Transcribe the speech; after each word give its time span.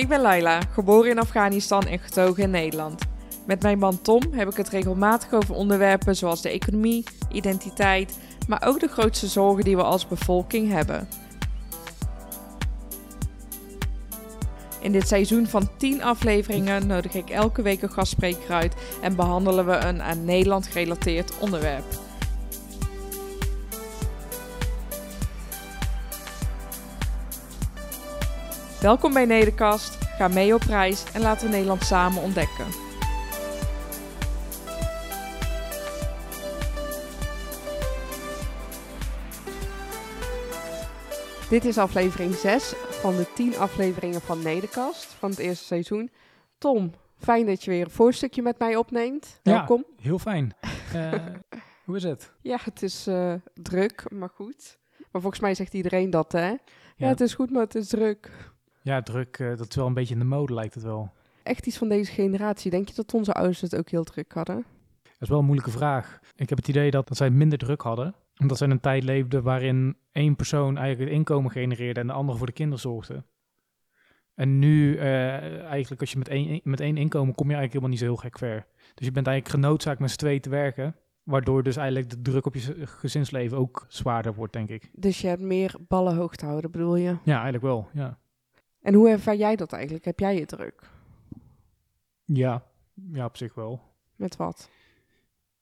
Ik 0.00 0.08
ben 0.08 0.20
Laila, 0.20 0.60
geboren 0.72 1.10
in 1.10 1.18
Afghanistan 1.18 1.86
en 1.86 1.98
getogen 1.98 2.42
in 2.42 2.50
Nederland. 2.50 3.02
Met 3.46 3.62
mijn 3.62 3.78
man 3.78 4.02
Tom 4.02 4.22
heb 4.30 4.48
ik 4.48 4.56
het 4.56 4.68
regelmatig 4.68 5.32
over 5.32 5.54
onderwerpen 5.54 6.16
zoals 6.16 6.42
de 6.42 6.48
economie, 6.48 7.04
identiteit, 7.32 8.18
maar 8.48 8.62
ook 8.66 8.80
de 8.80 8.88
grootste 8.88 9.26
zorgen 9.26 9.64
die 9.64 9.76
we 9.76 9.82
als 9.82 10.08
bevolking 10.08 10.70
hebben. 10.70 11.08
In 14.80 14.92
dit 14.92 15.08
seizoen 15.08 15.46
van 15.46 15.68
10 15.76 16.02
afleveringen 16.02 16.86
nodig 16.86 17.14
ik 17.14 17.30
elke 17.30 17.62
week 17.62 17.82
een 17.82 17.92
gastspreker 17.92 18.54
uit 18.54 18.74
en 19.02 19.16
behandelen 19.16 19.66
we 19.66 19.76
een 19.76 20.02
aan 20.02 20.24
Nederland 20.24 20.66
gerelateerd 20.66 21.38
onderwerp. 21.38 21.84
Welkom 28.80 29.12
bij 29.12 29.24
Nederkast, 29.24 30.04
ga 30.04 30.28
mee 30.28 30.54
op 30.54 30.60
reis 30.60 31.12
en 31.12 31.20
laten 31.20 31.46
we 31.46 31.52
Nederland 31.52 31.82
samen 31.82 32.22
ontdekken. 32.22 32.66
Dit 41.50 41.64
is 41.64 41.78
aflevering 41.78 42.34
6 42.34 42.74
van 42.76 43.16
de 43.16 43.32
10 43.34 43.56
afleveringen 43.56 44.20
van 44.20 44.42
Nederkast 44.42 45.04
van 45.04 45.30
het 45.30 45.38
eerste 45.38 45.64
seizoen. 45.64 46.10
Tom, 46.58 46.92
fijn 47.18 47.46
dat 47.46 47.64
je 47.64 47.70
weer 47.70 47.84
een 47.84 47.90
voorstukje 47.90 48.42
met 48.42 48.58
mij 48.58 48.76
opneemt. 48.76 49.40
Ja. 49.42 49.52
Welkom. 49.52 49.84
Heel 50.00 50.18
fijn. 50.18 50.54
Eh, 50.94 51.12
hoe 51.84 51.96
is 51.96 52.02
het? 52.02 52.32
Ja, 52.40 52.58
het 52.62 52.82
is 52.82 53.06
eh, 53.06 53.34
druk, 53.54 54.10
maar 54.10 54.30
goed. 54.34 54.78
Maar 55.10 55.20
volgens 55.20 55.40
mij 55.40 55.54
zegt 55.54 55.74
iedereen 55.74 56.10
dat, 56.10 56.32
hè? 56.32 56.54
Ja, 56.96 57.08
het 57.08 57.20
is 57.20 57.34
goed, 57.34 57.50
maar 57.50 57.62
het 57.62 57.74
is 57.74 57.88
druk. 57.88 58.30
Ja, 58.82 59.02
druk. 59.02 59.38
eh, 59.38 59.48
dat 59.56 59.68
is 59.68 59.76
wel 59.76 59.86
een 59.86 59.94
beetje 59.94 60.14
in 60.14 60.20
de 60.20 60.26
mode, 60.26 60.54
lijkt 60.54 60.74
het 60.74 60.82
wel. 60.82 61.12
Echt 61.42 61.66
iets 61.66 61.78
van 61.78 61.88
deze 61.88 62.12
generatie. 62.12 62.70
Denk 62.70 62.88
je 62.88 62.94
dat 62.94 63.14
onze 63.14 63.32
ouders 63.32 63.60
het 63.60 63.76
ook 63.76 63.88
heel 63.90 64.04
druk 64.04 64.32
hadden? 64.32 64.64
Dat 65.02 65.12
is 65.18 65.28
wel 65.28 65.38
een 65.38 65.44
moeilijke 65.44 65.70
vraag. 65.70 66.18
Ik 66.36 66.48
heb 66.48 66.58
het 66.58 66.68
idee 66.68 66.90
dat, 66.90 67.08
dat 67.08 67.16
zij 67.16 67.30
minder 67.30 67.58
druk 67.58 67.80
hadden. 67.80 68.14
Omdat 68.40 68.56
zij 68.58 68.66
in 68.66 68.72
een 68.72 68.80
tijd 68.80 69.02
leefden 69.04 69.42
waarin 69.42 69.96
één 70.12 70.36
persoon 70.36 70.76
eigenlijk 70.76 71.10
het 71.10 71.18
inkomen 71.18 71.50
genereerde 71.50 72.00
en 72.00 72.06
de 72.06 72.12
andere 72.12 72.38
voor 72.38 72.46
de 72.46 72.52
kinderen 72.52 72.80
zorgde. 72.80 73.24
En 74.34 74.58
nu, 74.58 74.96
eh, 74.96 75.64
eigenlijk 75.64 76.00
als 76.00 76.10
je 76.12 76.18
met 76.18 76.28
één, 76.28 76.60
met 76.64 76.80
één 76.80 76.96
inkomen 76.96 77.34
kom 77.34 77.50
je 77.50 77.54
eigenlijk 77.54 77.72
helemaal 77.72 77.88
niet 77.90 77.98
zo 77.98 78.04
heel 78.04 78.16
gek 78.16 78.38
ver. 78.38 78.66
Dus 78.94 79.06
je 79.06 79.12
bent 79.12 79.26
eigenlijk 79.26 79.64
genoodzaakt 79.64 80.00
met 80.00 80.10
z'n 80.10 80.16
tweeën 80.16 80.40
te 80.40 80.50
werken. 80.50 80.96
Waardoor 81.22 81.62
dus 81.62 81.76
eigenlijk 81.76 82.10
de 82.10 82.22
druk 82.22 82.46
op 82.46 82.54
je 82.54 82.86
gezinsleven 82.86 83.58
ook 83.58 83.84
zwaarder 83.88 84.34
wordt, 84.34 84.52
denk 84.52 84.68
ik. 84.68 84.90
Dus 84.92 85.20
je 85.20 85.26
hebt 85.26 85.40
meer 85.40 85.74
ballen 85.88 86.16
hoog 86.16 86.36
te 86.36 86.46
houden, 86.46 86.70
bedoel 86.70 86.96
je? 86.96 87.16
Ja, 87.24 87.34
eigenlijk 87.34 87.62
wel. 87.62 87.88
Ja, 87.92 88.18
En 88.82 88.94
hoe 88.94 89.08
ervaar 89.08 89.36
jij 89.36 89.56
dat 89.56 89.72
eigenlijk? 89.72 90.04
Heb 90.04 90.18
jij 90.18 90.36
het 90.36 90.48
druk? 90.48 90.82
ja, 92.24 92.62
ja 93.12 93.24
op 93.24 93.36
zich 93.36 93.54
wel. 93.54 93.80
Met 94.16 94.36
wat? 94.36 94.70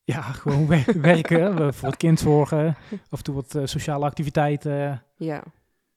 Ja, 0.04 0.22
gewoon 0.22 0.66
wer- 0.66 1.00
werken, 1.12 1.56
we 1.56 1.72
voor 1.72 1.88
het 1.88 1.96
kind 1.96 2.20
zorgen, 2.20 2.76
af 3.10 3.18
en 3.18 3.24
toe 3.24 3.34
wat 3.34 3.54
eh, 3.54 3.62
sociale 3.64 4.04
activiteiten. 4.04 5.02
Ja. 5.16 5.42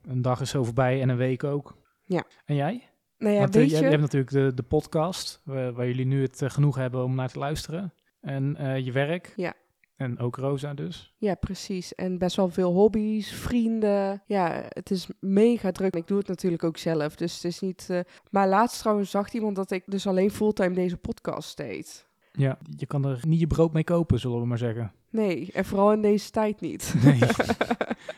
Een 0.01 0.21
dag 0.21 0.41
is 0.41 0.49
zo 0.49 0.63
voorbij 0.63 1.01
en 1.01 1.09
een 1.09 1.17
week 1.17 1.43
ook. 1.43 1.77
Ja. 2.03 2.23
En 2.45 2.55
jij? 2.55 2.89
Nou 3.17 3.33
ja, 3.33 3.39
Want 3.39 3.55
eh, 3.55 3.61
weet 3.61 3.71
jij, 3.71 3.81
je... 3.81 3.87
hebt 3.87 4.01
natuurlijk 4.01 4.31
de, 4.31 4.53
de 4.53 4.63
podcast, 4.63 5.41
waar, 5.43 5.73
waar 5.73 5.87
jullie 5.87 6.05
nu 6.05 6.21
het 6.21 6.41
eh, 6.41 6.49
genoeg 6.49 6.75
hebben 6.75 7.03
om 7.03 7.15
naar 7.15 7.29
te 7.29 7.39
luisteren. 7.39 7.93
En 8.21 8.57
je 8.83 8.91
werk. 8.91 9.33
Ja. 9.35 9.53
En 10.01 10.19
ook 10.19 10.35
Rosa 10.35 10.73
dus. 10.73 11.13
Ja, 11.17 11.35
precies. 11.35 11.95
En 11.95 12.17
best 12.17 12.35
wel 12.35 12.49
veel 12.49 12.71
hobby's, 12.73 13.31
vrienden. 13.33 14.23
Ja, 14.25 14.63
het 14.69 14.91
is 14.91 15.07
mega 15.19 15.71
druk. 15.71 15.95
Ik 15.95 16.07
doe 16.07 16.17
het 16.17 16.27
natuurlijk 16.27 16.63
ook 16.63 16.77
zelf, 16.77 17.15
dus 17.15 17.33
het 17.35 17.43
is 17.43 17.59
niet... 17.59 17.87
eh, 17.89 17.99
Maar 18.29 18.47
laatst 18.47 18.79
trouwens 18.79 19.09
zag 19.11 19.33
iemand 19.33 19.55
dat 19.55 19.71
ik 19.71 19.83
dus 19.85 20.07
alleen 20.07 20.31
fulltime 20.31 20.75
deze 20.75 20.97
podcast 20.97 21.57
deed. 21.57 22.07
Ja, 22.31 22.57
je 22.77 22.85
kan 22.85 23.05
er 23.05 23.19
niet 23.27 23.39
je 23.39 23.47
brood 23.47 23.73
mee 23.73 23.83
kopen, 23.83 24.19
zullen 24.19 24.39
we 24.39 24.45
maar 24.45 24.57
zeggen. 24.57 24.91
Nee, 25.09 25.49
en 25.53 25.65
vooral 25.65 25.91
in 25.93 26.01
deze 26.01 26.29
tijd 26.31 26.61
niet. 26.61 26.93
Nee. 27.03 27.19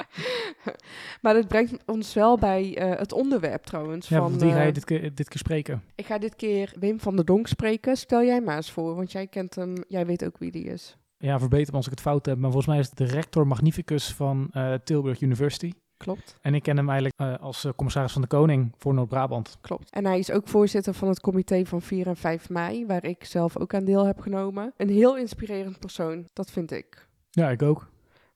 maar 1.21 1.33
dat 1.33 1.47
brengt 1.47 1.73
ons 1.85 2.13
wel 2.13 2.38
bij 2.38 2.77
eh, 2.77 3.00
het 3.00 3.11
onderwerp 3.13 3.63
trouwens. 3.63 4.07
ja, 4.07 4.17
van, 4.17 4.39
wie 4.39 4.51
ga 4.51 4.61
je 4.61 4.67
eh, 4.67 4.73
dit 4.73 4.85
keer, 4.85 5.15
dit 5.15 5.27
keer 5.29 5.39
spreken? 5.39 5.83
Ik 5.95 6.05
ga 6.05 6.17
dit 6.17 6.35
keer 6.35 6.73
Wim 6.79 7.00
van 7.00 7.15
der 7.15 7.25
Donk 7.25 7.47
spreken. 7.47 7.97
Stel 7.97 8.23
jij 8.23 8.41
maar 8.41 8.55
eens 8.55 8.71
voor, 8.71 8.95
want 8.95 9.11
jij 9.11 9.27
kent 9.27 9.55
hem. 9.55 9.73
Jij 9.88 10.05
weet 10.05 10.25
ook 10.25 10.38
wie 10.38 10.51
die 10.51 10.63
is. 10.65 10.97
Ja, 11.23 11.39
verbeter 11.39 11.72
me 11.72 11.78
als 11.78 11.85
ik 11.85 11.91
het 11.91 12.01
fout 12.01 12.25
heb, 12.25 12.38
maar 12.38 12.51
volgens 12.51 12.67
mij 12.72 12.79
is 12.79 12.89
het 12.89 12.97
de 12.97 13.06
rector 13.06 13.47
magnificus 13.47 14.13
van 14.13 14.50
eh, 14.51 14.73
Tilburg 14.84 15.22
University. 15.22 15.73
Klopt, 15.97 16.38
En 16.41 16.53
ik 16.53 16.63
ken 16.63 16.78
hem 16.78 16.89
eigenlijk 16.89 17.19
eh, 17.19 17.44
als 17.44 17.66
eh, 17.66 17.72
commissaris 17.75 18.11
van 18.11 18.22
de 18.22 18.28
Koning 18.28 18.73
voor 18.78 18.94
Noord-Brabant. 18.94 19.57
klopt. 19.62 19.89
En 19.89 20.06
hij 20.06 20.19
is 20.19 20.31
ook 20.31 20.47
voorzitter 20.47 20.94
van 20.94 21.07
het 21.07 21.19
comité 21.19 21.66
van 21.66 21.81
4 21.81 22.07
en 22.07 22.16
5 22.16 22.50
mei, 22.50 22.85
waar 22.85 23.06
ik 23.06 23.23
zelf 23.23 23.57
ook 23.57 23.73
aan 23.73 23.85
deel 23.85 24.06
heb 24.06 24.19
genomen. 24.19 24.73
Een 24.78 24.89
heel 24.89 25.17
inspirerend 25.17 25.79
persoon, 25.79 26.28
dat 26.33 26.51
vind 26.51 26.72
ik. 26.72 27.07
Ja, 27.29 27.50
ik 27.50 27.62
ook. 27.62 27.88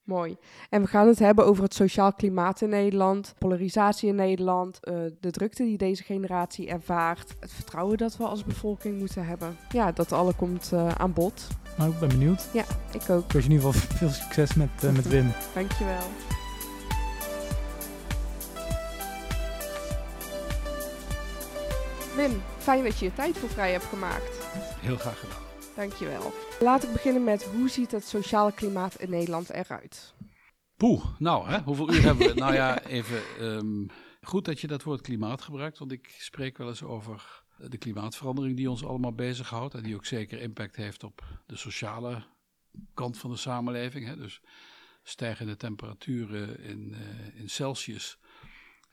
Mooi. 0.07 0.37
En 0.69 0.81
we 0.81 0.87
gaan 0.87 1.07
het 1.07 1.19
hebben 1.19 1.45
over 1.45 1.63
het 1.63 1.73
sociaal 1.73 2.13
klimaat 2.13 2.61
in 2.61 2.69
Nederland, 2.69 3.33
polarisatie 3.37 4.09
in 4.09 4.15
Nederland, 4.15 4.79
eh, 4.81 4.95
de 5.19 5.31
drukte 5.31 5.63
die 5.63 5.77
deze 5.77 6.03
generatie 6.03 6.67
ervaart, 6.67 7.35
het 7.39 7.51
vertrouwen 7.51 7.97
dat 7.97 8.17
we 8.17 8.23
als 8.23 8.43
bevolking 8.43 8.99
moeten 8.99 9.25
hebben. 9.25 9.57
Ja, 9.69 9.91
dat 9.91 10.11
alle 10.11 10.33
komt 10.33 10.71
eh, 10.73 10.87
aan 10.87 11.13
bod. 11.13 11.47
Nou, 11.77 11.91
ik 11.91 11.99
ben 11.99 12.09
benieuwd. 12.09 12.47
Ik 12.91 13.09
ook. 13.09 13.23
Ik 13.23 13.31
wens 13.31 13.45
je 13.45 13.51
in 13.51 13.55
ieder 13.55 13.73
geval 13.73 13.97
veel 13.97 14.09
succes 14.09 14.53
met, 14.53 14.69
eh, 14.81 14.91
met 14.91 15.07
Wim. 15.07 15.31
Dankjewel. 15.53 16.07
Wim, 22.15 22.41
fijn 22.57 22.83
dat 22.83 22.99
je 22.99 23.05
je 23.05 23.13
tijd 23.13 23.37
voor 23.37 23.49
vrij 23.49 23.71
hebt 23.71 23.85
gemaakt. 23.85 24.47
Heel 24.79 24.97
graag 24.97 25.19
gedaan. 25.19 25.41
Dankjewel. 25.75 26.33
Laat 26.59 26.83
ik 26.83 26.91
beginnen 26.91 27.23
met 27.23 27.43
hoe 27.43 27.69
ziet 27.69 27.91
het 27.91 28.07
sociale 28.07 28.51
klimaat 28.51 28.95
in 28.95 29.09
Nederland 29.09 29.49
eruit? 29.49 30.13
Poeh, 30.77 31.05
nou, 31.19 31.49
hè, 31.49 31.59
hoeveel 31.59 31.93
uur 31.93 32.03
hebben 32.03 32.27
we? 32.27 32.33
Nou 32.33 32.53
ja, 32.53 32.83
even 32.83 33.21
ehm, 33.39 33.85
goed 34.21 34.45
dat 34.45 34.59
je 34.59 34.67
dat 34.67 34.83
woord 34.83 35.01
klimaat 35.01 35.41
gebruikt, 35.41 35.77
want 35.77 35.91
ik 35.91 36.15
spreek 36.17 36.57
wel 36.57 36.67
eens 36.67 36.83
over 36.83 37.43
de 37.57 37.77
klimaatverandering 37.77 38.57
die 38.57 38.69
ons 38.69 38.85
allemaal 38.85 39.13
bezighoudt 39.13 39.73
en 39.73 39.83
die 39.83 39.95
ook 39.95 40.05
zeker 40.05 40.41
impact 40.41 40.75
heeft 40.75 41.03
op 41.03 41.23
de 41.45 41.55
sociale 41.55 42.23
kant 42.93 43.17
van 43.17 43.29
de 43.29 43.37
samenleving. 43.37 44.05
Hè. 44.05 44.15
Dus 44.15 44.41
stijgende 45.03 45.57
temperaturen 45.57 46.59
in, 46.59 46.93
eh, 46.93 47.39
in 47.39 47.49
Celsius 47.49 48.17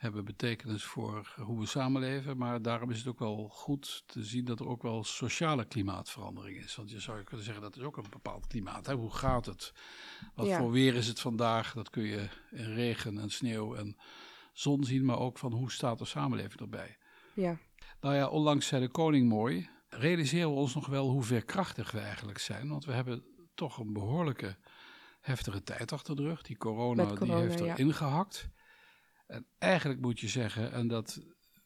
hebben 0.04 0.25
betekenis 0.25 0.84
voor 0.84 1.34
hoe 1.37 1.60
we 1.60 1.66
samenleven, 1.66 2.37
maar 2.37 2.62
daarom 2.62 2.91
is 2.91 2.98
het 2.98 3.06
ook 3.06 3.19
wel 3.19 3.48
goed 3.48 4.03
te 4.06 4.25
zien 4.25 4.44
dat 4.44 4.60
er 4.60 4.69
ook 4.69 4.82
wel 4.82 5.04
sociale 5.04 5.65
klimaatverandering 5.65 6.56
is. 6.56 6.76
Want 6.76 6.91
je 6.91 7.00
zou 7.00 7.22
kunnen 7.22 7.44
zeggen 7.44 7.62
dat 7.62 7.76
is 7.76 7.82
ook 7.82 7.97
een 7.97 8.04
bepaald 8.10 8.47
klimaat. 8.47 8.87
Hè. 8.87 8.94
Hoe 8.94 9.10
gaat 9.10 9.47
het? 9.47 9.72
Wat 10.34 10.47
Ja. 10.47 10.59
voor 10.59 10.70
weer 10.70 10.94
is 10.94 11.06
het 11.06 11.20
vandaag? 11.20 11.72
Dat 11.72 11.91
kun 11.91 12.03
je 12.03 12.28
in 12.50 12.75
regen 12.75 13.19
en 13.19 13.31
sneeuw 13.31 13.75
en 13.75 13.97
zon 14.53 14.84
zien, 14.84 15.04
maar 15.04 15.19
ook 15.19 15.38
van 15.38 15.53
hoe 15.53 15.70
staat 15.70 15.98
de 15.98 16.04
samenleving 16.04 16.60
erbij. 16.60 16.97
Ja, 17.34 17.59
Nou 18.00 18.15
ja, 18.15 18.28
onlangs 18.28 18.66
zei 18.66 18.82
de 18.82 18.91
koning 18.91 19.28
mooi, 19.28 19.69
realiseren 19.88 20.48
we 20.48 20.56
ons 20.56 20.75
nog 20.75 20.86
wel 20.86 21.09
hoe 21.09 21.22
veerkrachtig 21.22 21.91
we 21.91 21.98
eigenlijk 21.98 22.38
zijn. 22.38 22.69
Want 22.69 22.84
we 22.84 22.92
hebben 22.92 23.25
toch 23.54 23.78
een 23.78 23.92
behoorlijke 23.92 24.56
heftige 25.21 25.62
tijd 25.62 25.92
achter 25.92 26.16
de 26.16 26.22
rug. 26.22 26.42
Die 26.42 26.56
corona, 26.56 27.15
die 27.15 27.34
heeft 27.34 27.59
ja. 27.59 27.66
er 27.66 27.78
ingehakt. 27.78 28.48
En 29.34 29.47
eigenlijk 29.59 30.00
moet 30.00 30.21
je 30.21 30.28
zeggen, 30.28 30.72
en 30.72 30.89
dat 30.89 31.21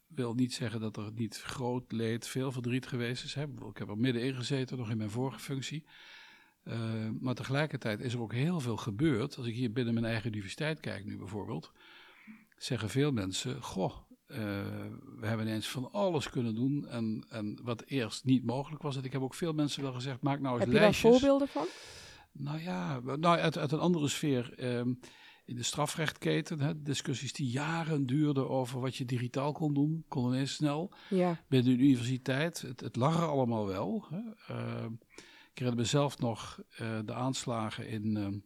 wil 0.06 0.34
niet 0.34 0.54
zeggen 0.54 0.80
dat 0.80 0.96
er 0.96 1.12
niet 1.14 1.42
groot 1.42 1.92
leed, 1.92 2.26
veel 2.26 2.52
verdriet 2.52 2.86
geweest 2.86 3.24
is. 3.24 3.34
Hè. 3.34 3.42
Ik 3.42 3.78
heb 3.78 3.88
er 3.88 3.98
middenin 3.98 4.34
gezeten, 4.34 4.78
nog 4.78 4.90
in 4.90 4.96
mijn 4.96 5.10
vorige 5.10 5.38
functie. 5.38 5.84
Eh, 6.62 7.08
maar 7.20 7.34
tegelijkertijd 7.34 8.00
is 8.00 8.12
er 8.12 8.20
ook 8.20 8.32
heel 8.32 8.60
veel 8.60 8.76
gebeurd. 8.76 9.36
Als 9.36 9.46
ik 9.46 9.54
hier 9.54 9.72
binnen 9.72 9.94
mijn 9.94 10.06
eigen 10.06 10.30
universiteit 10.30 10.80
kijk 10.80 11.04
nu 11.04 11.18
bijvoorbeeld, 11.18 11.72
zeggen 12.56 12.90
veel 12.90 13.12
mensen, 13.12 13.62
goh, 13.62 13.96
eh, 14.26 14.38
we 15.18 15.26
hebben 15.26 15.46
ineens 15.46 15.68
van 15.68 15.92
alles 15.92 16.30
kunnen 16.30 16.54
doen 16.54 16.88
en, 16.88 17.26
en 17.28 17.58
wat 17.62 17.82
eerst 17.86 18.24
niet 18.24 18.44
mogelijk 18.44 18.82
was. 18.82 18.96
En 18.96 19.04
ik 19.04 19.12
heb 19.12 19.22
ook 19.22 19.34
veel 19.34 19.52
mensen 19.52 19.82
wel 19.82 19.92
gezegd, 19.92 20.22
maak 20.22 20.40
nou 20.40 20.54
eens 20.54 20.64
heb 20.64 20.72
je 20.72 20.78
daar 20.78 20.88
lijstjes. 20.88 21.10
voorbeelden 21.10 21.48
van? 21.48 21.66
Nou 22.32 22.62
ja, 22.62 23.00
nou, 23.00 23.38
uit, 23.38 23.58
uit 23.58 23.72
een 23.72 23.78
andere 23.78 24.08
sfeer. 24.08 24.54
ehm, 24.58 24.92
in 25.48 25.56
de 25.56 25.62
strafrechtketen, 25.62 26.60
hè, 26.60 26.82
discussies 26.82 27.32
die 27.32 27.50
jaren 27.50 28.06
duurden 28.06 28.48
over 28.48 28.80
wat 28.80 28.96
je 28.96 29.04
digitaal 29.04 29.52
kon 29.52 29.74
doen, 29.74 30.04
kon 30.08 30.26
ineens 30.26 30.54
snel. 30.54 30.92
Ja, 31.10 31.40
Binnen 31.48 31.76
de 31.76 31.82
universiteit, 31.84 32.60
het, 32.60 32.80
het 32.80 32.96
lag 32.96 33.16
er 33.16 33.28
allemaal 33.28 33.66
wel. 33.66 34.06
Hè. 34.10 34.54
Ehm, 34.54 34.92
ik 35.52 35.58
herinner 35.58 35.82
mezelf 35.82 36.18
nog 36.18 36.62
eh, 36.76 36.98
de 37.04 37.14
aanslagen 37.14 37.88
in 37.88 38.16
ehm, 38.16 38.38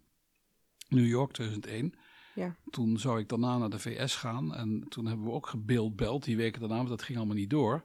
New 0.89 1.07
York 1.07 1.33
2001. 1.33 1.95
Ja. 2.35 2.57
Toen 2.71 2.99
zou 2.99 3.21
ik 3.21 3.29
daarna 3.29 3.59
naar 3.59 3.71
de 3.71 3.79
VS 3.79 4.15
gaan 4.17 4.55
en 4.55 4.85
toen 4.89 5.07
hebben 5.07 5.27
we 5.27 5.33
ook 5.33 5.47
gebeeldbeld 5.47 6.25
die 6.25 6.37
weken 6.37 6.61
daarna, 6.61 6.77
maar 6.77 6.87
dat 6.87 7.03
ging 7.03 7.19
allemaal 7.19 7.37
niet 7.37 7.51
door. 7.51 7.85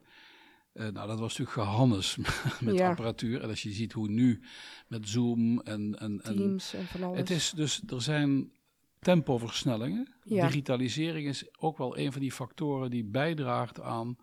Eh, 0.74 0.88
nou, 0.88 1.08
dat 1.08 1.20
was 1.20 1.38
natuurlijk 1.38 1.70
gehannes 1.70 2.18
met 2.60 2.76
Ja. 2.76 2.90
apparatuur. 2.90 3.42
En 3.42 3.50
als 3.50 3.64
je 3.64 3.72
ziet 3.72 3.92
hoe 3.94 4.08
nu 4.10 4.42
met 4.88 5.10
Zoom 5.10 5.60
en, 5.60 6.00
en, 6.00 6.22
en 6.24 6.36
teams 6.36 6.74
en 6.74 6.86
van 6.86 7.04
alles. 7.04 7.18
het 7.18 7.30
is 7.30 7.52
dus, 7.56 7.82
er 7.88 8.02
zijn 8.02 8.52
tempoversnellingen. 9.00 10.14
Ja. 10.24 10.46
Digitalisering 10.48 11.28
is 11.28 11.46
ook 11.60 11.78
wel 11.78 11.98
een 11.98 12.12
van 12.12 12.22
die 12.22 12.32
factoren 12.32 12.90
die 12.90 13.04
bijdraagt 13.04 13.82
aan, 13.82 14.18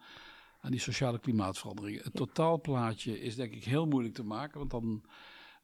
aan 0.61 0.71
die 0.71 0.81
sociale 0.81 1.19
klimaatverandering. 1.19 2.03
Het 2.03 2.15
totaalplaatje 2.15 3.21
is 3.21 3.35
denk 3.35 3.53
ik 3.53 3.65
heel 3.65 3.87
moeilijk 3.87 4.15
te 4.15 4.25
maken, 4.25 4.59
want 4.59 4.71
dan 4.71 5.05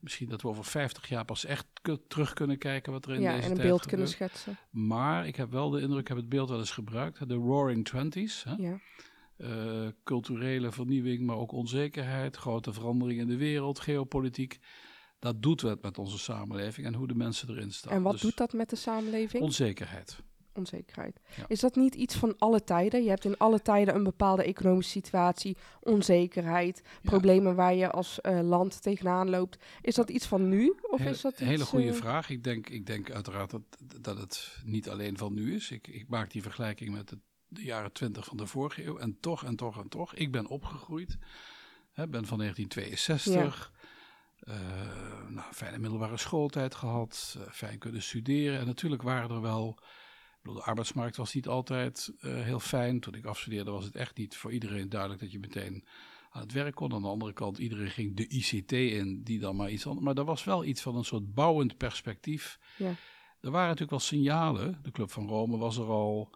misschien 0.01 0.29
dat 0.29 0.43
we 0.43 0.49
over 0.49 0.65
50 0.65 1.09
jaar 1.09 1.25
pas 1.25 1.45
echt 1.45 1.67
terug 2.09 2.33
kunnen 2.33 2.59
kijken 2.59 2.93
wat 2.93 3.07
er 3.07 3.15
in 3.15 3.21
ja, 3.21 3.35
deze 3.35 3.45
en 3.45 3.51
een 3.51 3.57
tijd 3.57 3.69
beeld 3.69 3.83
gebeurt. 3.83 3.89
kunnen 3.89 4.09
schetsen. 4.09 4.59
Maar 4.71 5.27
ik 5.27 5.37
heb 5.37 5.51
wel 5.51 5.71
de 5.71 5.81
indruk, 5.81 6.01
ik 6.01 6.09
heb 6.09 6.17
het 6.17 6.29
beeld 6.29 6.49
wel 6.49 6.59
eens 6.59 6.71
gebruikt, 6.71 7.29
de 7.29 7.35
Roaring 7.35 7.85
Twenties. 7.85 8.45
Hè? 8.45 8.55
Ja. 8.55 8.81
Eh, 9.37 9.89
culturele 10.05 10.73
vernieuwing, 10.73 11.27
maar 11.27 11.37
ook 11.37 11.53
onzekerheid, 11.53 12.37
grote 12.37 12.73
veranderingen 12.73 13.23
in 13.23 13.29
de 13.29 13.37
wereld, 13.37 13.81
geopolitiek. 13.81 14.59
Dat 15.21 15.43
doet 15.43 15.61
wat 15.61 15.83
met 15.83 15.99
onze 15.99 16.19
samenleving 16.19 16.87
en 16.87 16.95
hoe 16.95 17.07
de 17.07 17.15
mensen 17.15 17.49
erin 17.51 17.73
staan. 17.73 17.93
En 17.93 18.03
wat 18.03 18.13
Dus 18.13 18.21
doet 18.21 18.37
dat 18.37 18.53
met 18.53 18.71
de 18.71 18.77
samenleving? 18.77 19.43
Onzekerheid. 19.43 20.19
Onzekerheid. 20.55 21.21
Ja. 21.37 21.45
Is 21.49 21.61
dat 21.61 21.77
niet 21.77 21.95
iets 21.95 22.15
van 22.15 22.35
alle 22.39 22.65
tijden? 22.65 23.03
Je 23.03 23.09
hebt 23.09 23.25
in 23.25 23.39
alle 23.39 23.63
tijden 23.63 23.95
een 23.95 24.03
bepaalde 24.03 24.43
economische 24.45 24.91
situatie, 24.91 25.57
onzekerheid, 25.81 26.83
problemen 27.03 27.55
waar 27.55 27.75
je 27.75 27.91
als 27.91 28.21
eh, 28.21 28.41
land 28.41 28.83
tegenaan 28.83 29.31
loopt. 29.31 29.65
Is 29.81 29.95
dat 29.95 30.11
iets 30.11 30.27
van 30.27 30.49
nu? 30.49 30.75
Of 30.81 30.99
Heel- 31.01 31.11
is 31.11 31.21
dat 31.21 31.41
een 31.41 31.47
hele 31.47 31.59
iets, 31.59 31.69
goede 31.69 31.89
eh, 31.89 31.95
vraag. 31.95 32.31
Ik 32.31 32.45
denk, 32.45 32.69
ik 32.69 32.87
denk 32.87 33.11
uiteraard 33.11 33.51
dat, 33.51 33.63
dat 34.01 34.19
het 34.19 34.59
niet 34.65 34.89
alleen 34.89 35.17
van 35.19 35.35
nu 35.35 35.55
is. 35.55 35.71
Ik, 35.71 35.89
ik 35.89 36.09
maak 36.09 36.31
die 36.31 36.43
vergelijking 36.43 36.93
met 36.95 37.09
de, 37.09 37.19
de 37.49 37.65
jaren 37.65 37.93
twintig 37.93 38.25
van 38.25 38.37
de 38.37 38.47
vorige 38.47 38.85
eeuw. 38.85 38.99
En 38.99 39.17
toch 39.21 39.45
en 39.45 39.57
toch 39.57 39.83
en 39.83 39.89
toch. 39.89 40.15
Ik 40.15 40.33
ben 40.33 40.47
opgegroeid. 40.47 41.19
Hè, 41.93 42.09
ben 42.09 42.27
van 42.27 42.39
1962. 42.39 43.73
Eh, 43.73 43.80
nou, 45.29 45.53
fijne 45.53 45.79
middelbare 45.79 46.17
schooltijd 46.17 46.75
gehad. 46.75 47.37
eh, 47.39 47.53
fijn 47.53 47.79
kunnen 47.79 48.03
studeren. 48.03 48.61
En 48.61 48.67
natuurlijk 48.67 49.03
waren 49.03 49.31
er 49.31 49.41
wel... 49.41 49.79
Ik 49.79 50.47
bedoel, 50.47 50.61
de 50.61 50.67
arbeidsmarkt 50.67 51.17
was 51.17 51.35
niet 51.35 51.49
altijd 51.49 52.13
eh, 52.21 52.41
heel 52.41 52.61
fijn. 52.61 53.01
Toen 53.01 53.15
ik 53.15 53.25
afstudeerde 53.25 53.71
was 53.71 53.85
het 53.85 53.95
echt 53.95 54.17
niet 54.17 54.37
voor 54.37 54.53
iedereen 54.53 54.89
duidelijk 54.89 55.21
dat 55.21 55.33
je 55.33 55.39
meteen 55.39 55.85
aan 56.31 56.43
het 56.43 56.53
werk 56.53 56.75
kon. 56.75 56.93
Aan 56.93 57.03
de 57.03 57.09
andere 57.09 57.33
kant, 57.33 57.59
iedereen 57.59 57.91
ging 57.91 58.17
de 58.17 58.29
ICT 58.29 58.73
in, 58.73 59.23
die 59.23 59.39
dan 59.39 59.57
maar 59.57 59.71
iets 59.71 59.87
anders. 59.87 60.05
Maar 60.05 60.17
er 60.17 60.25
was 60.25 60.45
wel 60.45 60.65
iets 60.65 60.83
van 60.83 60.97
een 60.97 61.05
soort 61.05 61.35
bouwend 61.35 61.77
perspectief. 61.77 62.59
Ja. 62.77 62.95
Er 63.41 63.51
waren 63.51 63.69
natuurlijk 63.69 63.91
wel 63.91 63.99
signalen. 63.99 64.79
De 64.83 64.91
Club 64.91 65.11
van 65.11 65.29
Rome 65.29 65.57
was 65.57 65.77
er 65.77 65.87
al. 65.89 66.31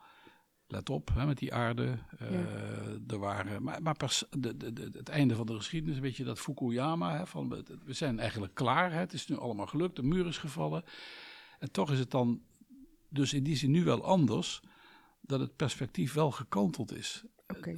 Let 0.67 0.91
op, 0.91 1.11
hè, 1.15 1.27
met 1.27 1.39
die 1.39 1.55
aarde. 1.55 1.99
Eh, 2.19 3.11
Er 3.11 3.19
waren, 3.19 3.63
maar 3.63 3.83
maar 3.83 3.97
pers- 3.97 4.25
de, 4.31 4.57
de, 4.57 4.73
de- 4.73 4.91
het 4.93 5.09
einde 5.09 5.35
van 5.35 5.47
de 5.47 5.55
geschiedenis, 5.57 5.99
weet 5.99 6.17
je, 6.17 6.25
dat 6.25 6.41
Fukuyama, 6.41 7.17
hè, 7.17 7.27
van, 7.27 7.49
we- 7.49 7.93
zijn 7.93 8.19
eigenlijk 8.19 8.55
klaar. 8.55 8.93
Hè, 8.93 8.99
het 8.99 9.13
is 9.13 9.27
nu 9.27 9.37
allemaal 9.37 9.67
gelukt, 9.67 9.97
de 9.97 10.03
muur 10.03 10.27
is 10.27 10.39
gevallen. 10.39 10.85
En 11.59 11.71
toch 11.73 11.91
is 11.93 11.99
het 11.99 12.11
dan, 12.11 12.43
dus 13.09 13.33
in 13.33 13.43
die 13.45 13.57
zin 13.57 13.71
nu 13.71 13.85
wel 13.85 14.05
anders, 14.05 14.61
dat 15.21 15.41
het 15.41 15.57
perspectief 15.57 16.13
wel 16.13 16.31
gekanteld 16.31 16.93
is. 16.97 17.25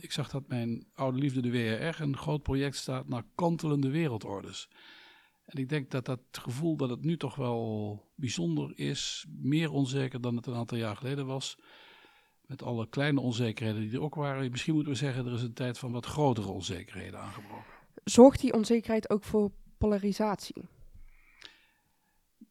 Ik 0.01 0.13
zag 0.13 0.29
dat 0.31 0.49
mijn 0.49 0.87
oude 0.95 1.19
liefde, 1.19 1.41
de 1.41 1.51
WRR, 1.51 2.01
een 2.03 2.17
groot 2.17 2.43
project 2.43 2.77
staat 2.77 3.09
naar 3.09 3.25
kantelende 3.35 3.91
wereldordes. 3.91 4.69
En 5.45 5.59
ik 5.59 5.69
denk 5.69 5.91
dat 5.91 6.05
dat 6.05 6.21
gevoel 6.33 6.77
dat 6.77 6.91
het 6.91 7.05
nu 7.05 7.17
toch 7.17 7.35
wel 7.35 8.05
bijzonder 8.15 8.73
is, 8.79 9.27
meer 9.29 9.71
onzeker 9.71 10.21
dan 10.21 10.37
het 10.37 10.47
een 10.47 10.55
aantal 10.55 10.79
jaar 10.79 10.97
geleden 10.97 11.27
was. 11.27 11.59
Met 12.47 12.63
alle 12.63 12.89
kleine 12.89 13.21
onzekerheden 13.21 13.81
die 13.81 13.93
er 13.93 14.03
ook 14.03 14.15
waren. 14.15 14.51
Misschien 14.51 14.75
moeten 14.75 14.93
we 14.93 14.99
zeggen, 14.99 15.27
er 15.27 15.33
is 15.33 15.43
een 15.43 15.53
tijd 15.53 15.79
van 15.79 15.93
wat 15.93 16.07
grotere 16.07 16.49
onzekerheden 16.49 17.21
aangebroken. 17.21 17.65
Zorgt 18.05 18.41
die 18.41 18.53
onzekerheid 18.55 19.11
ook 19.11 19.25
voor 19.25 19.51
polarisatie? 19.79 20.63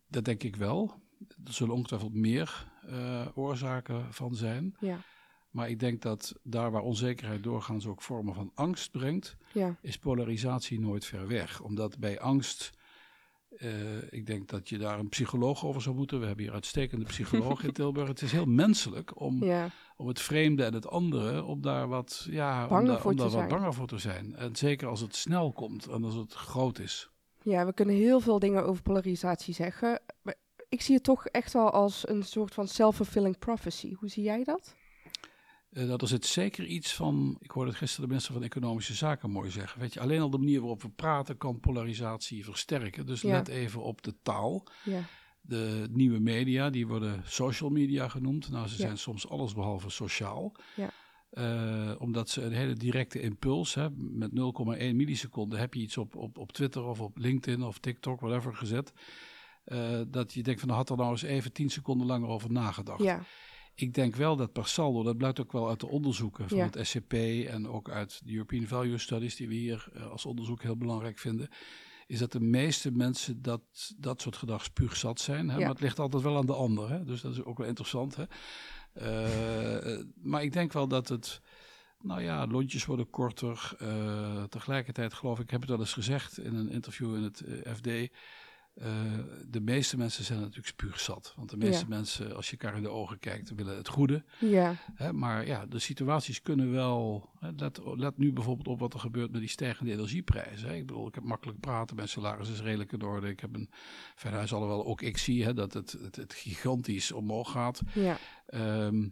Dat 0.08 0.26
denk 0.26 0.44
ik 0.44 0.56
wel. 0.56 0.94
Er 1.46 1.54
zullen 1.54 1.74
ongetwijfeld 1.76 2.14
meer 2.14 2.68
eh, 2.88 3.28
oorzaken 3.36 4.14
van 4.14 4.36
zijn. 4.36 4.76
Ja. 4.80 5.00
Maar 5.50 5.70
ik 5.70 5.80
denk 5.80 6.02
dat 6.02 6.36
daar 6.44 6.72
waar 6.72 6.82
onzekerheid 6.82 7.44
doorgaans 7.44 7.88
ook 7.88 8.02
vormen 8.02 8.34
van 8.34 8.52
angst 8.54 8.92
brengt, 8.92 9.36
Ja. 9.54 9.76
is 9.82 9.98
polarisatie 9.98 10.80
nooit 10.80 11.06
ver 11.06 11.28
weg. 11.28 11.62
Omdat 11.62 11.98
bij 12.00 12.20
angst, 12.20 12.72
eh, 13.58 14.12
ik 14.14 14.26
denk 14.26 14.50
dat 14.50 14.70
je 14.70 14.78
daar 14.78 15.00
een 15.00 15.10
psycholoog 15.10 15.66
over 15.66 15.82
zou 15.82 15.96
moeten. 15.96 16.20
We 16.20 16.26
hebben 16.26 16.46
hier 16.46 16.54
uitstekende 16.54 17.06
psychologen 17.06 17.68
in 17.68 17.74
Tilburg. 17.80 18.08
Het 18.08 18.22
is 18.22 18.32
heel 18.32 18.46
menselijk 18.46 19.20
om, 19.20 19.44
ja. 19.44 19.70
om 19.98 20.08
het 20.08 20.22
vreemde 20.22 20.64
en 20.64 20.74
het 20.74 20.88
andere, 20.88 21.44
om 21.44 21.62
daar 21.62 21.88
wat, 21.88 22.28
ja, 22.30 22.64
om 22.64 22.86
daar, 22.86 23.06
om 23.06 23.16
daar 23.16 23.30
wat 23.30 23.48
banger 23.48 23.74
voor 23.74 23.88
te 23.88 23.98
zijn. 23.98 24.36
En 24.36 24.56
zeker 24.56 24.88
als 24.88 25.00
het 25.00 25.16
snel 25.16 25.52
komt 25.52 25.88
en 25.88 26.04
als 26.04 26.16
het 26.16 26.34
groot 26.34 26.80
is. 26.80 27.10
Ja, 27.42 27.66
we 27.66 27.74
kunnen 27.74 27.96
heel 27.96 28.20
veel 28.20 28.40
dingen 28.40 28.66
over 28.66 28.82
polarisatie 28.82 29.54
zeggen. 29.54 30.02
Maar 30.22 30.36
ik 30.70 30.82
zie 30.82 30.96
het 30.96 31.04
toch 31.04 31.26
echt 31.26 31.54
wel 31.54 31.72
als 31.72 32.08
een 32.08 32.24
soort 32.24 32.54
van 32.54 32.68
self-fulfilling 32.68 33.38
prophecy. 33.38 33.94
Hoe 33.94 34.10
zie 34.10 34.24
jij 34.24 34.44
dat? 34.44 34.76
Eh, 35.76 35.88
dat 35.88 36.02
er 36.02 36.08
zit 36.08 36.26
zeker 36.26 36.66
iets 36.66 36.94
van, 36.94 37.38
ik 37.40 37.52
hoorde 37.52 37.70
het 37.70 37.80
gisteren 37.80 38.02
de 38.04 38.08
minister 38.10 38.34
van 38.34 38.44
Economische 38.44 38.94
Zaken 38.94 39.32
mooi 39.32 39.50
zeggen. 39.52 39.80
Weet 39.80 39.94
je, 39.94 40.00
alleen 40.00 40.22
al 40.22 40.30
de 40.30 40.38
manier 40.38 40.60
waarop 40.60 40.82
we 40.82 40.90
praten 40.90 41.38
kan 41.38 41.60
polarisatie 41.60 42.44
versterken. 42.46 43.06
Dus 43.06 43.22
Ja. 43.22 43.32
let 43.32 43.48
even 43.48 43.82
op 43.84 44.02
de 44.02 44.14
taal. 44.22 44.64
Ja. 44.84 45.00
De 45.42 45.88
nieuwe 45.92 46.20
media, 46.20 46.70
die 46.70 46.88
worden 46.88 47.22
social 47.26 47.70
media 47.70 48.08
genoemd. 48.08 48.50
Nou, 48.50 48.68
ze 48.68 48.74
Ja. 48.78 48.80
zijn 48.80 48.98
soms 48.98 49.30
allesbehalve 49.30 49.90
sociaal. 49.90 50.56
Ja. 50.76 50.90
Eh, 51.30 51.96
omdat 52.02 52.30
ze 52.30 52.42
een 52.42 52.54
hele 52.54 52.74
directe 52.74 53.20
impuls 53.22 53.74
hebben. 53.74 54.18
Met 54.18 54.32
0,1 54.34 54.96
milliseconde 54.96 55.58
heb 55.58 55.74
je 55.74 55.80
iets 55.80 55.98
op, 55.98 56.16
op, 56.16 56.38
op 56.38 56.52
Twitter 56.52 56.84
of 56.84 57.00
op 57.00 57.18
LinkedIn 57.18 57.64
of 57.64 57.80
TikTok, 57.80 58.20
whatever, 58.20 58.56
gezet. 58.56 58.94
Eh, 59.64 60.02
dat 60.08 60.34
je 60.34 60.44
denkt 60.44 60.60
van, 60.60 60.70
nou 60.70 60.80
had 60.82 60.90
er 60.90 60.98
nou 60.98 61.12
eens 61.12 61.22
even 61.22 61.52
10 61.54 61.70
seconden 61.70 62.08
langer 62.08 62.28
over 62.30 62.52
nagedacht. 62.52 63.04
Ja. 63.04 63.24
Ik 63.76 63.94
denk 63.94 64.16
wel 64.16 64.36
dat 64.36 64.52
per 64.54 64.68
saldo, 64.68 65.04
dat 65.04 65.18
blijkt 65.18 65.40
ook 65.40 65.52
wel 65.52 65.70
uit 65.70 65.80
de 65.80 65.88
onderzoeken 65.88 66.50
van 66.50 66.58
Ja. 66.58 66.66
het 66.72 66.88
SCP 66.88 67.14
en 67.48 67.68
ook 67.68 67.90
uit 67.90 68.22
de 68.26 68.32
European 68.34 68.68
Value 68.68 68.98
Studies, 68.98 69.36
die 69.36 69.48
we 69.48 69.54
hier 69.54 69.88
eh, 69.94 70.12
als 70.12 70.26
onderzoek 70.26 70.62
heel 70.62 70.78
belangrijk 70.78 71.18
vinden, 71.20 71.50
is 72.08 72.20
dat 72.20 72.32
de 72.32 72.40
meeste 72.40 72.92
mensen 72.92 73.42
dat, 73.42 73.62
dat 73.98 74.22
soort 74.22 74.36
gedrag 74.36 74.64
spuugzat 74.64 75.20
zijn. 75.20 75.48
Hè? 75.50 75.54
Ja. 75.56 75.60
Maar 75.60 75.70
het 75.70 75.82
ligt 75.82 76.00
altijd 76.00 76.24
wel 76.24 76.38
aan 76.38 76.46
de 76.46 76.54
ander, 76.54 76.90
hè? 76.90 77.04
dus 77.04 77.22
dat 77.22 77.32
is 77.32 77.44
ook 77.44 77.58
wel 77.58 77.68
interessant. 77.68 78.16
Hè? 78.16 78.24
Eh, 78.94 80.04
maar 80.16 80.44
ik 80.44 80.54
denk 80.54 80.74
wel 80.74 80.88
dat 80.88 81.08
het, 81.08 81.42
nou 82.02 82.22
ja, 82.22 82.48
lontjes 82.48 82.86
worden 82.86 83.10
korter. 83.10 83.76
eh, 83.80 84.44
tegelijkertijd 84.44 85.14
geloof 85.14 85.38
ik, 85.38 85.44
ik 85.44 85.50
heb 85.52 85.62
het 85.62 85.70
wel 85.70 85.80
eens 85.80 85.94
gezegd 85.94 86.38
in 86.38 86.56
een 86.56 86.70
interview 86.72 87.16
in 87.16 87.24
het 87.24 87.44
FD. 87.76 87.88
Eh, 88.76 88.88
de 89.48 89.60
meeste 89.62 89.98
mensen 89.98 90.24
zijn 90.24 90.40
natuurlijk 90.40 90.68
spuugzat. 90.68 91.34
Want 91.36 91.50
de 91.50 91.58
meeste 91.58 91.82
Ja. 91.82 91.88
mensen, 91.88 92.36
als 92.36 92.50
je 92.50 92.58
elkaar 92.58 92.78
in 92.78 92.84
de 92.84 92.90
ogen 92.90 93.20
kijkt, 93.20 93.56
willen 93.56 93.78
het 93.78 93.88
goede. 93.88 94.24
Ja. 94.40 94.76
Hè, 94.94 95.14
maar 95.14 95.46
ja, 95.48 95.66
de 95.66 95.80
situaties 95.80 96.42
kunnen 96.42 96.72
wel. 96.72 97.30
Hè, 97.40 97.50
let, 97.56 97.80
let 97.84 98.18
nu 98.18 98.34
bijvoorbeeld 98.34 98.68
op 98.68 98.80
wat 98.80 98.94
er 98.94 99.00
gebeurt 99.00 99.32
met 99.32 99.40
die 99.40 99.50
stijgende 99.50 99.92
energieprijzen. 99.92 100.70
Hè. 100.70 100.76
Ik 100.76 100.86
bedoel, 100.86 101.08
ik 101.08 101.16
heb 101.16 101.24
makkelijk 101.24 101.60
praten, 101.60 101.96
mijn 101.96 102.08
salaris 102.08 102.50
is 102.50 102.62
redelijk 102.62 102.92
in 102.92 103.02
orde. 103.02 103.30
Ik 103.30 103.40
heb 103.40 103.56
een 103.56 103.70
fijn 104.16 104.34
huis, 104.34 104.54
alhoewel 104.54 104.86
ook 104.86 105.02
ik 105.02 105.18
zie 105.18 105.44
hè, 105.44 105.54
dat 105.54 105.74
het, 105.74 105.92
het, 105.92 106.16
het 106.16 106.34
gigantisch 106.34 107.12
omhoog 107.12 107.52
gaat. 107.52 107.82
Ja. 107.94 108.18
Ehm, 108.46 109.04
eh, 109.04 109.10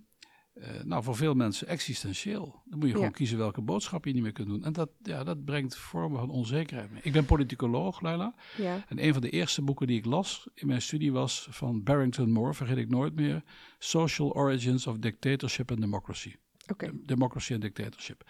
nou, 0.83 1.03
voor 1.03 1.15
veel 1.15 1.33
mensen 1.33 1.67
existentieel. 1.67 2.62
Dan 2.65 2.79
moet 2.79 2.88
je 2.88 2.93
gewoon 2.93 3.07
Ja. 3.10 3.13
kiezen 3.15 3.38
welke 3.38 3.62
boodschap 3.62 4.05
je 4.05 4.13
niet 4.13 4.22
meer 4.24 4.31
kunt 4.31 4.48
doen. 4.48 4.63
En 4.63 4.74
dat, 4.74 4.89
ja, 5.01 5.24
dat 5.24 5.45
brengt 5.45 5.75
vormen 5.75 6.19
van 6.19 6.29
onzekerheid 6.29 6.91
mee. 6.91 7.01
Ik 7.03 7.12
ben 7.12 7.25
politicoloog, 7.25 8.01
Laila. 8.01 8.36
Ja. 8.57 8.83
En 8.88 9.03
een 9.05 9.13
van 9.13 9.22
de 9.22 9.29
eerste 9.29 9.62
boeken 9.62 9.88
die 9.88 9.98
ik 9.98 10.05
las 10.05 10.48
in 10.53 10.67
mijn 10.67 10.81
studie 10.81 11.12
was 11.12 11.48
van 11.50 11.83
Barrington 11.83 12.31
Moore, 12.31 12.53
vergeet 12.53 12.77
ik 12.77 12.89
nooit 12.89 13.15
meer. 13.15 13.43
Social 13.79 14.31
Origins 14.33 14.88
of 14.88 14.98
Dictatorship 14.98 15.72
and 15.72 15.79
Democracy. 15.81 16.36
Oké. 16.72 16.91
Democracy 17.05 17.53
en 17.53 17.60
Dictatorship. 17.60 18.24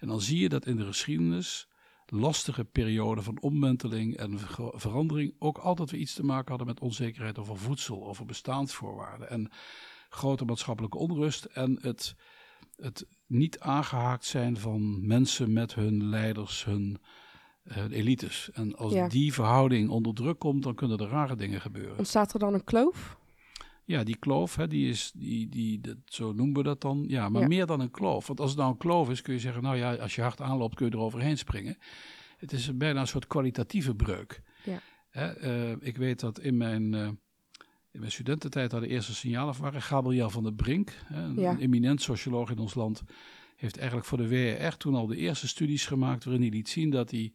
En 0.00 0.08
dan 0.08 0.20
zie 0.20 0.38
je 0.38 0.48
dat 0.48 0.66
in 0.66 0.76
de 0.76 0.84
geschiedenis 0.84 1.68
lastige 2.06 2.64
perioden 2.64 3.24
van 3.24 3.40
omwenteling 3.40 4.16
en 4.16 4.38
ver- 4.38 4.72
verandering 4.74 5.34
ook 5.38 5.58
altijd 5.58 5.90
weer 5.90 6.00
iets 6.00 6.14
te 6.14 6.24
maken 6.24 6.48
hadden 6.48 6.66
met 6.66 6.80
onzekerheid 6.80 7.38
over 7.38 7.56
voedsel, 7.56 8.06
over 8.06 8.26
bestaansvoorwaarden 8.26 9.30
en 9.30 9.50
grote 10.08 10.44
maatschappelijke 10.44 10.98
onrust 10.98 11.44
en 11.44 11.78
het, 11.80 12.14
het 12.76 13.06
niet 13.26 13.60
aangehaakt 13.60 14.24
zijn 14.24 14.56
van 14.56 15.06
mensen 15.06 15.52
met 15.52 15.74
hun 15.74 16.04
leiders, 16.08 16.64
hun 16.64 16.98
eh, 17.62 17.84
elites. 17.90 18.50
En 18.52 18.76
als 18.76 18.92
Ja. 18.92 19.08
die 19.08 19.32
verhouding 19.32 19.88
onder 19.90 20.14
druk 20.14 20.38
komt, 20.38 20.62
dan 20.62 20.74
kunnen 20.74 20.98
er 20.98 21.08
rare 21.08 21.36
dingen 21.36 21.60
gebeuren. 21.60 21.98
Ontstaat 21.98 22.32
er 22.32 22.38
dan 22.38 22.54
een 22.54 22.64
kloof? 22.64 23.16
Ja, 23.84 24.04
die 24.04 24.16
kloof, 24.16 24.56
hè, 24.56 24.66
die 24.66 24.88
is, 24.88 25.12
die, 25.14 25.48
die, 25.48 25.80
dat, 25.80 25.96
zo 26.04 26.32
noemen 26.32 26.56
we 26.56 26.62
dat 26.62 26.80
dan. 26.80 27.04
Ja, 27.06 27.28
maar 27.28 27.42
Ja. 27.42 27.48
meer 27.48 27.66
dan 27.66 27.80
een 27.80 27.90
kloof. 27.90 28.26
Want 28.26 28.40
als 28.40 28.50
het 28.50 28.58
nou 28.58 28.70
een 28.72 28.78
kloof 28.78 29.10
is, 29.10 29.22
kun 29.22 29.34
je 29.34 29.40
zeggen, 29.40 29.62
nou 29.62 29.76
ja, 29.76 29.94
als 29.94 30.14
je 30.14 30.22
hard 30.22 30.40
aanloopt, 30.40 30.74
kun 30.74 30.86
je 30.86 30.92
er 30.92 30.98
overheen 30.98 31.38
springen. 31.38 31.78
Het 32.36 32.52
is 32.52 32.76
bijna 32.76 33.00
een 33.00 33.06
soort 33.06 33.26
kwalitatieve 33.26 33.94
breuk. 33.94 34.42
Ja. 34.64 34.80
Hè, 35.10 35.26
eh, 35.32 35.76
ik 35.80 35.96
weet 35.96 36.20
dat 36.20 36.38
in 36.40 36.56
mijn, 36.56 36.94
eh, 36.94 37.08
in 37.90 38.00
mijn 38.00 38.12
studententijd 38.12 38.70
daar 38.70 38.80
de 38.80 38.88
eerste 38.88 39.14
signalen 39.14 39.54
van 39.54 39.64
waren. 39.64 39.82
Gabriel 39.82 40.30
van 40.30 40.42
der 40.42 40.54
Brink, 40.54 40.92
een, 41.08 41.34
Ja. 41.34 41.58
eminent 41.58 42.02
socioloog 42.02 42.50
in 42.50 42.58
ons 42.58 42.74
land, 42.74 43.02
heeft 43.56 43.76
eigenlijk 43.76 44.06
voor 44.06 44.18
de 44.18 44.28
WRR 44.28 44.76
toen 44.76 44.94
al 44.94 45.06
de 45.06 45.16
eerste 45.16 45.48
studies 45.48 45.86
gemaakt 45.86 46.24
waarin 46.24 46.42
hij 46.42 46.52
liet 46.52 46.68
zien 46.68 46.90
dat 46.90 47.08
die, 47.08 47.32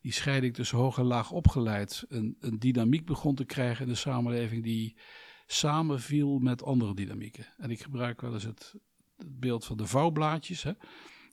die 0.00 0.12
scheiding 0.12 0.54
tussen 0.54 0.78
hoog 0.78 0.98
en 0.98 1.04
laag 1.04 1.30
opgeleid 1.30 2.04
een, 2.08 2.36
een 2.40 2.58
dynamiek 2.58 3.06
begon 3.06 3.34
te 3.34 3.44
krijgen 3.44 3.84
in 3.86 3.92
de 3.92 3.98
samenleving 3.98 4.62
die 4.62 4.96
samenviel 5.46 6.38
met 6.38 6.62
andere 6.62 6.94
dynamieken. 6.94 7.46
En 7.58 7.70
ik 7.70 7.82
gebruik 7.82 8.20
wel 8.20 8.32
eens 8.32 8.44
het, 8.44 8.74
het 9.16 9.40
beeld 9.40 9.64
van 9.64 9.76
de 9.76 9.86
vouwblaadjes. 9.86 10.62
Hè. 10.62 10.72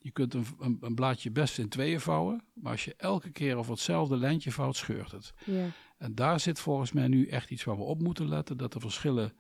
Je 0.02 0.12
kunt 0.12 0.34
een, 0.34 0.46
een, 0.60 0.78
een, 0.82 0.96
blaadje 0.96 1.32
best 1.32 1.60
in 1.60 1.70
tweeën 1.70 2.00
vouwen, 2.00 2.44
maar 2.54 2.72
als 2.72 2.86
je 2.86 2.94
elke 2.98 3.32
keer 3.32 3.56
over 3.56 3.72
hetzelfde 3.72 4.18
lijntje 4.18 4.52
vouwt, 4.52 4.76
scheurt 4.76 5.12
het. 5.12 5.34
Ja. 5.46 5.66
En 6.00 6.15
daar 6.15 6.39
zit 6.39 6.60
volgens 6.60 6.91
mij 6.91 7.08
nu 7.08 7.27
echt 7.27 7.50
iets 7.50 7.63
waar 7.63 7.77
we 7.77 7.84
op 7.84 8.01
moeten 8.01 8.27
letten, 8.27 8.58
dat 8.58 8.74
de 8.74 8.79
verschillen 8.79 9.34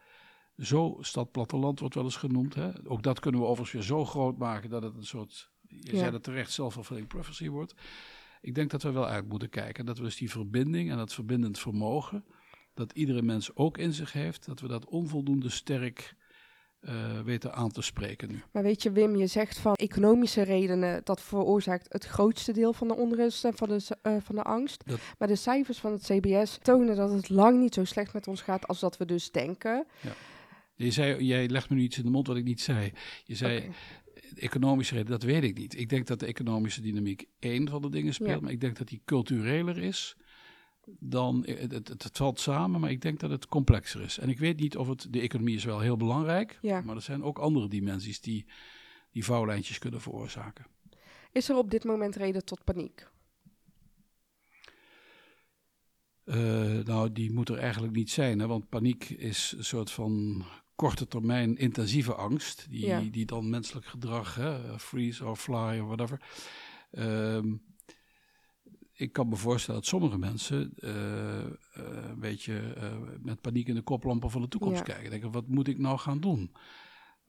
zo, 0.57 0.97
stad-platteland 0.99 1.79
wordt 1.79 1.95
wel 1.95 2.03
eens 2.03 2.15
genoemd, 2.15 2.55
hè? 2.55 2.69
ook 2.89 3.03
dat 3.03 3.19
kunnen 3.19 3.41
we 3.41 3.47
overigens 3.47 3.71
weer 3.73 3.97
zo 3.97 4.05
groot 4.05 4.37
maken 4.37 4.69
dat 4.69 4.83
het 4.83 4.95
een 4.95 5.05
soort, 5.05 5.51
je 5.67 5.91
Ja. 5.91 5.97
zei 5.97 6.11
het 6.11 6.23
terecht, 6.23 6.51
self-fulfilling 6.51 7.07
prophecy 7.07 7.49
wordt. 7.49 7.73
Ik 8.41 8.55
denk 8.55 8.69
dat 8.69 8.83
we 8.83 8.91
wel 8.91 9.07
uit 9.07 9.27
moeten 9.29 9.49
kijken, 9.49 9.85
dat 9.85 9.97
we 9.97 10.03
dus 10.03 10.15
die 10.17 10.29
verbinding 10.31 10.91
en 10.91 10.97
dat 10.97 11.13
verbindend 11.13 11.59
vermogen, 11.59 12.25
dat 12.73 12.91
iedere 12.91 13.21
mens 13.21 13.55
ook 13.55 13.77
in 13.77 13.93
zich 13.93 14.13
heeft, 14.13 14.45
dat 14.45 14.59
we 14.59 14.67
dat 14.67 14.85
onvoldoende 14.85 15.49
sterk 15.49 16.15
eh, 16.79 17.19
weten 17.21 17.53
aan 17.53 17.71
te 17.71 17.81
spreken 17.81 18.29
nu. 18.29 18.41
Maar 18.51 18.63
weet 18.63 18.83
je, 18.83 18.91
Wim, 18.91 19.15
je 19.15 19.27
zegt 19.27 19.57
van 19.59 19.73
economische 19.73 20.41
redenen, 20.41 21.01
dat 21.03 21.21
veroorzaakt 21.21 21.93
het 21.93 22.05
grootste 22.05 22.51
deel 22.53 22.73
van 22.73 22.87
de 22.87 22.95
onrust 22.95 23.45
en 23.45 23.53
van 23.57 23.69
de, 23.69 23.97
eh, 24.01 24.15
van 24.23 24.35
de 24.35 24.43
angst. 24.43 24.83
Dat- 24.85 24.99
Maar 25.17 25.27
de 25.27 25.35
cijfers 25.35 25.77
van 25.79 25.91
het 25.91 26.03
CBS 26.03 26.59
tonen 26.61 26.95
dat 26.95 27.11
het 27.11 27.29
lang 27.29 27.59
niet 27.59 27.73
zo 27.73 27.83
slecht 27.83 28.13
met 28.13 28.27
ons 28.27 28.41
gaat 28.41 28.67
als 28.67 28.79
dat 28.79 28.97
we 28.97 29.05
dus 29.05 29.31
denken. 29.31 29.85
Je 30.75 30.91
zei, 30.91 31.23
jij 31.23 31.47
legt 31.49 31.69
me 31.69 31.75
nu 31.75 31.81
iets 31.81 31.97
in 31.97 32.03
de 32.03 32.09
mond 32.09 32.27
wat 32.27 32.37
ik 32.37 32.43
niet 32.43 32.61
zei. 32.61 32.91
Je 33.23 33.35
zei, 33.35 33.69
economische 34.35 34.93
reden, 34.93 35.09
dat 35.11 35.23
weet 35.23 35.43
ik 35.43 35.57
niet. 35.57 35.79
Ik 35.79 35.89
denk 35.89 36.07
dat 36.07 36.19
de 36.19 36.25
economische 36.25 36.81
dynamiek 36.81 37.25
één 37.39 37.69
van 37.69 37.81
de 37.81 37.89
dingen 37.89 38.13
speelt, 38.13 38.29
Ja. 38.29 38.39
maar 38.39 38.51
ik 38.51 38.61
denk 38.61 38.77
dat 38.77 38.87
die 38.87 39.01
cultureler 39.05 39.77
is 39.77 40.15
dan, 40.99 41.43
het, 41.45 41.71
het, 41.71 41.87
het 42.03 42.17
valt 42.17 42.39
samen, 42.39 42.79
maar 42.81 42.91
ik 42.91 43.01
denk 43.01 43.19
dat 43.19 43.29
het 43.29 43.47
complexer 43.47 44.01
is. 44.01 44.17
En 44.17 44.29
ik 44.29 44.39
weet 44.39 44.59
niet 44.59 44.77
of 44.77 44.87
het, 44.87 45.07
de 45.09 45.19
economie 45.19 45.55
is 45.55 45.63
wel 45.63 45.79
heel 45.79 45.97
belangrijk, 45.97 46.57
Ja. 46.61 46.81
maar 46.81 46.95
er 46.95 47.01
zijn 47.01 47.23
ook 47.23 47.37
andere 47.39 47.67
dimensies 47.67 48.21
die 48.21 48.45
die 49.11 49.23
vouwlijntjes 49.25 49.77
kunnen 49.79 50.01
veroorzaken. 50.01 50.65
Is 51.31 51.49
er 51.49 51.55
op 51.55 51.71
dit 51.71 51.83
moment 51.83 52.15
reden 52.15 52.45
tot 52.45 52.63
paniek? 52.63 53.07
Eh, 56.23 56.37
nou, 56.83 57.11
die 57.11 57.31
moet 57.31 57.49
er 57.49 57.57
eigenlijk 57.57 57.93
niet 57.95 58.09
zijn, 58.09 58.39
hè, 58.39 58.47
want 58.47 58.69
paniek 58.69 59.09
is 59.09 59.53
een 59.57 59.63
soort 59.65 59.91
van 59.91 60.43
korte 60.75 61.07
termijn 61.07 61.57
intensieve 61.57 62.13
angst, 62.13 62.67
die, 62.69 62.85
Ja. 62.85 63.01
die 63.11 63.25
dan 63.25 63.49
menselijk 63.49 63.85
gedrag, 63.85 64.35
hè, 64.35 64.79
freeze 64.79 65.25
or 65.25 65.35
fly 65.35 65.79
of 65.79 65.85
whatever. 65.85 66.21
Ehm, 66.91 67.53
ik 68.99 69.11
kan 69.11 69.27
me 69.27 69.35
voorstellen 69.35 69.79
dat 69.79 69.89
sommige 69.89 70.17
mensen 70.17 70.73
eh, 70.77 71.39
eh, 71.45 71.49
een 72.09 72.19
beetje 72.19 72.59
eh, 72.59 72.97
met 73.21 73.41
paniek 73.41 73.67
in 73.67 73.75
de 73.75 73.81
koplampen 73.81 74.31
van 74.31 74.41
de 74.41 74.47
toekomst 74.47 74.77
Ja. 74.77 74.93
kijken. 74.93 75.09
Denken, 75.09 75.31
wat 75.31 75.47
moet 75.47 75.67
ik 75.67 75.77
nou 75.77 75.97
gaan 75.97 76.19
doen? 76.19 76.51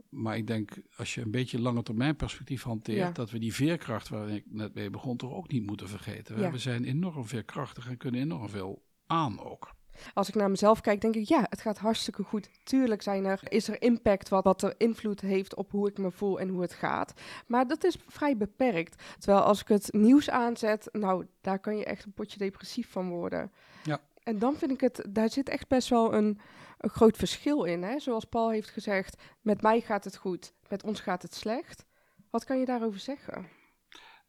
Maar 0.09 0.37
ik 0.37 0.47
denk, 0.47 0.81
als 0.97 1.15
je 1.15 1.21
een 1.21 1.31
beetje 1.31 1.61
lange 1.61 1.83
termijn 1.83 2.17
perspectief 2.17 2.63
hanteert, 2.63 2.99
Ja. 2.99 3.13
dat 3.13 3.31
we 3.31 3.39
die 3.39 3.55
veerkracht 3.55 4.09
waar 4.09 4.29
ik 4.29 4.45
net 4.47 4.75
mee 4.75 4.91
begon, 4.91 5.17
toch 5.17 5.33
ook 5.33 5.51
niet 5.51 5.67
moeten 5.67 5.89
vergeten. 5.89 6.39
Ja. 6.41 6.51
We 6.51 6.59
zijn 6.59 6.85
enorm 6.85 7.27
veerkrachtig 7.27 7.89
en 7.89 7.97
kunnen 7.97 8.21
enorm 8.21 8.49
veel 8.49 8.83
aan 9.07 9.41
ook. 9.41 9.75
Als 10.15 10.29
ik 10.29 10.35
naar 10.35 10.51
mezelf 10.51 10.81
kijk, 10.81 11.01
denk 11.01 11.15
ik, 11.15 11.29
ja, 11.29 11.47
het 11.49 11.61
gaat 11.61 11.79
hartstikke 11.79 12.23
goed. 12.23 12.49
Tuurlijk 12.65 13.03
zijn 13.03 13.25
er, 13.25 13.41
is 13.49 13.69
er 13.69 13.83
impact 13.83 14.29
wat, 14.29 14.45
wat 14.45 14.63
er 14.63 14.75
invloed 14.77 15.21
heeft 15.21 15.55
op 15.55 15.71
hoe 15.71 15.89
ik 15.89 15.99
me 15.99 16.11
voel 16.11 16.41
en 16.41 16.49
hoe 16.49 16.63
het 16.63 16.73
gaat. 16.73 17.13
Maar 17.47 17.67
dat 17.67 17.85
is 17.85 17.97
vrij 18.07 18.37
beperkt. 18.37 19.03
Terwijl 19.19 19.45
als 19.45 19.61
ik 19.61 19.69
het 19.69 19.93
nieuws 19.93 20.31
aanzet, 20.31 20.89
nou, 20.93 21.27
daar 21.41 21.59
kan 21.59 21.77
je 21.77 21.85
echt 21.85 22.05
een 22.05 22.13
potje 22.13 22.39
depressief 22.39 22.91
van 22.91 23.09
worden. 23.09 23.53
Ja. 23.83 24.01
En 24.23 24.39
dan 24.39 24.57
vind 24.57 24.71
ik 24.71 24.81
het, 24.81 25.05
daar 25.09 25.31
zit 25.31 25.49
echt 25.49 25.69
best 25.69 25.89
wel 25.89 26.15
een, 26.15 26.41
een 26.79 26.91
groot 26.91 27.17
verschil 27.17 27.65
in. 27.65 27.83
Hè? 27.83 27.99
Zoals 27.99 28.25
Paul 28.25 28.51
heeft 28.51 28.71
gezegd, 28.71 29.23
met 29.41 29.63
mij 29.63 29.81
gaat 29.81 30.05
het 30.05 30.17
goed, 30.17 30.53
met 30.69 30.83
ons 30.83 31.01
gaat 31.01 31.23
het 31.23 31.35
slecht. 31.35 31.85
Wat 32.31 32.45
kan 32.45 32.59
je 32.59 32.65
daarover 32.65 33.01
zeggen? 33.01 33.60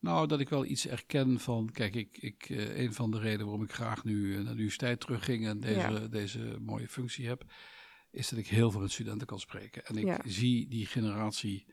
Nou, 0.01 0.27
dat 0.27 0.39
ik 0.39 0.49
wel 0.49 0.65
iets 0.65 0.87
erken 0.87 1.39
van, 1.39 1.69
kijk, 1.71 1.95
ik, 1.95 2.17
ik, 2.17 2.49
eh, 2.49 2.79
een 2.79 2.93
van 2.93 3.11
de 3.11 3.19
redenen 3.19 3.45
waarom 3.45 3.63
ik 3.63 3.71
graag 3.73 4.03
nu 4.03 4.29
eh, 4.31 4.35
naar 4.35 4.43
de 4.45 4.51
universiteit 4.51 4.99
terugging 4.99 5.45
en 5.47 5.59
deze, 5.59 5.79
Ja. 5.79 6.07
deze 6.07 6.57
mooie 6.61 6.87
functie 6.87 7.27
heb, 7.27 7.43
is 8.11 8.29
dat 8.29 8.39
ik 8.39 8.47
heel 8.47 8.71
veel 8.71 8.81
met 8.81 8.91
studenten 8.91 9.27
kan 9.27 9.39
spreken. 9.39 9.85
En 9.85 9.95
ik 9.97 10.05
Ja. 10.05 10.21
zie 10.25 10.67
die 10.67 10.85
generatie, 10.85 11.65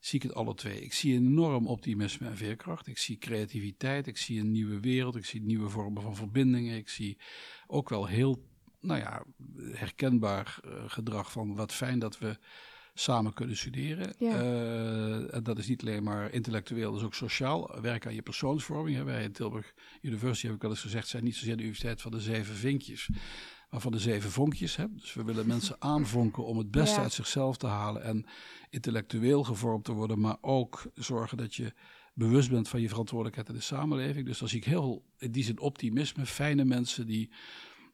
zie 0.00 0.18
ik 0.18 0.22
het 0.22 0.34
alle 0.34 0.54
twee. 0.54 0.80
Ik 0.80 0.92
zie 0.92 1.14
enorm 1.14 1.66
optimisme 1.66 2.26
en 2.28 2.36
veerkracht. 2.36 2.86
Ik 2.86 2.98
zie 2.98 3.18
creativiteit, 3.18 4.06
ik 4.06 4.16
zie 4.16 4.40
een 4.40 4.50
nieuwe 4.52 4.80
wereld, 4.80 5.16
ik 5.16 5.24
zie 5.24 5.42
nieuwe 5.42 5.68
vormen 5.68 6.02
van 6.02 6.16
verbindingen. 6.16 6.76
Ik 6.76 6.88
zie 6.88 7.18
ook 7.66 7.88
wel 7.88 8.06
heel, 8.06 8.46
nou 8.80 9.00
ja, 9.00 9.24
herkenbaar 9.72 10.58
eh, 10.64 10.70
gedrag 10.86 11.32
van 11.32 11.54
wat 11.54 11.72
fijn 11.72 11.98
dat 11.98 12.18
we 12.18 12.38
samen 12.98 13.32
kunnen 13.32 13.56
studeren. 13.56 14.14
Ja. 14.18 14.40
Eh, 14.40 15.34
en 15.34 15.42
dat 15.42 15.58
is 15.58 15.68
niet 15.68 15.80
alleen 15.82 16.02
maar 16.02 16.32
intellectueel, 16.32 16.90
dat 16.90 17.00
is 17.00 17.06
ook 17.06 17.14
sociaal. 17.14 17.80
Werk 17.80 18.06
aan 18.06 18.14
je 18.14 18.22
persoonsvorming. 18.22 18.96
Hè. 18.96 19.04
Wij 19.04 19.22
in 19.22 19.32
Tilburg 19.32 19.74
University, 20.00 20.46
heb 20.46 20.54
ik 20.54 20.62
wel 20.62 20.70
eens 20.70 20.80
gezegd, 20.80 21.08
zijn 21.08 21.24
niet 21.24 21.36
zozeer 21.36 21.56
de 21.56 21.62
universiteit 21.62 22.02
van 22.02 22.10
de 22.10 22.20
zeven 22.20 22.54
vinkjes, 22.54 23.08
maar 23.70 23.80
van 23.80 23.92
de 23.92 23.98
zeven 23.98 24.30
vonkjes. 24.30 24.76
Hè. 24.76 24.84
Dus 24.92 25.14
we 25.14 25.24
willen 25.24 25.46
mensen 25.46 25.76
aanvonken 25.78 26.44
om 26.44 26.58
het 26.58 26.70
beste 26.70 26.96
Ja. 26.96 27.02
uit 27.02 27.12
zichzelf 27.12 27.56
te 27.56 27.66
halen 27.66 28.02
en 28.02 28.26
intellectueel 28.70 29.44
gevormd 29.44 29.84
te 29.84 29.92
worden, 29.92 30.20
maar 30.20 30.36
ook 30.40 30.90
zorgen 30.94 31.36
dat 31.36 31.54
je 31.54 31.72
bewust 32.14 32.50
bent 32.50 32.68
van 32.68 32.80
je 32.80 32.88
verantwoordelijkheid 32.88 33.48
in 33.48 33.54
de 33.54 33.60
samenleving. 33.60 34.26
Dus 34.26 34.38
dan 34.38 34.48
zie 34.48 34.58
ik 34.58 34.64
heel, 34.64 35.04
in 35.18 35.32
die 35.32 35.44
zin 35.44 35.58
optimisme, 35.60 36.26
fijne 36.26 36.64
mensen 36.64 37.06
die, 37.06 37.30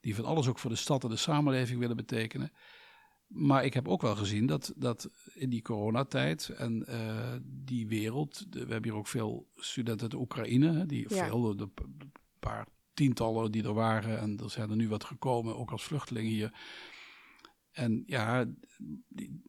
die 0.00 0.14
van 0.14 0.24
alles 0.24 0.48
ook 0.48 0.58
voor 0.58 0.70
de 0.70 0.76
stad 0.76 1.04
en 1.04 1.10
de 1.10 1.16
samenleving 1.16 1.78
willen 1.78 1.96
betekenen. 1.96 2.52
Maar 3.32 3.64
ik 3.64 3.74
heb 3.74 3.88
ook 3.88 4.02
wel 4.02 4.16
gezien 4.16 4.46
dat, 4.46 4.72
dat 4.76 5.10
in 5.34 5.50
die 5.50 5.62
coronatijd 5.62 6.48
en 6.48 6.86
eh, 6.86 7.32
die 7.44 7.86
wereld, 7.86 8.46
we 8.50 8.58
hebben 8.58 8.82
hier 8.82 8.94
ook 8.94 9.06
veel 9.06 9.48
studenten 9.56 10.02
uit 10.02 10.10
de 10.10 10.18
Oekraïne, 10.18 10.86
die 10.86 11.14
Ja. 11.14 11.26
veel, 11.26 11.56
de, 11.56 11.68
paar 12.38 12.66
tientallen 12.94 13.52
die 13.52 13.64
er 13.64 13.74
waren 13.74 14.18
en 14.18 14.38
er 14.38 14.50
zijn 14.50 14.70
er 14.70 14.76
nu 14.76 14.88
wat 14.88 15.04
gekomen, 15.04 15.56
ook 15.56 15.70
als 15.70 15.82
vluchtelingen 15.82 16.30
hier. 16.30 16.54
En 17.70 18.02
ja, 18.06 18.44
die, 19.08 19.42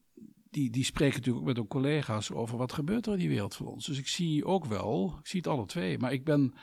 die, 0.50 0.70
die 0.70 0.84
spreken 0.84 1.16
natuurlijk 1.16 1.42
ook 1.42 1.48
met 1.48 1.58
hun 1.58 1.68
collega's 1.68 2.32
over 2.32 2.58
wat 2.58 2.74
gebeurt 2.74 3.06
er 3.06 3.14
in 3.14 3.20
die 3.20 3.30
wereld 3.30 3.56
van 3.56 3.66
ons. 3.66 3.86
Dus 3.86 3.98
ik 3.98 4.08
zie 4.08 4.46
ook 4.46 4.66
wel, 4.66 5.18
ik 5.20 5.28
zie 5.28 5.40
het 5.40 5.50
alle 5.50 5.66
twee, 5.66 5.98
maar 5.98 6.14
ik 6.14 6.24
ben 6.24 6.54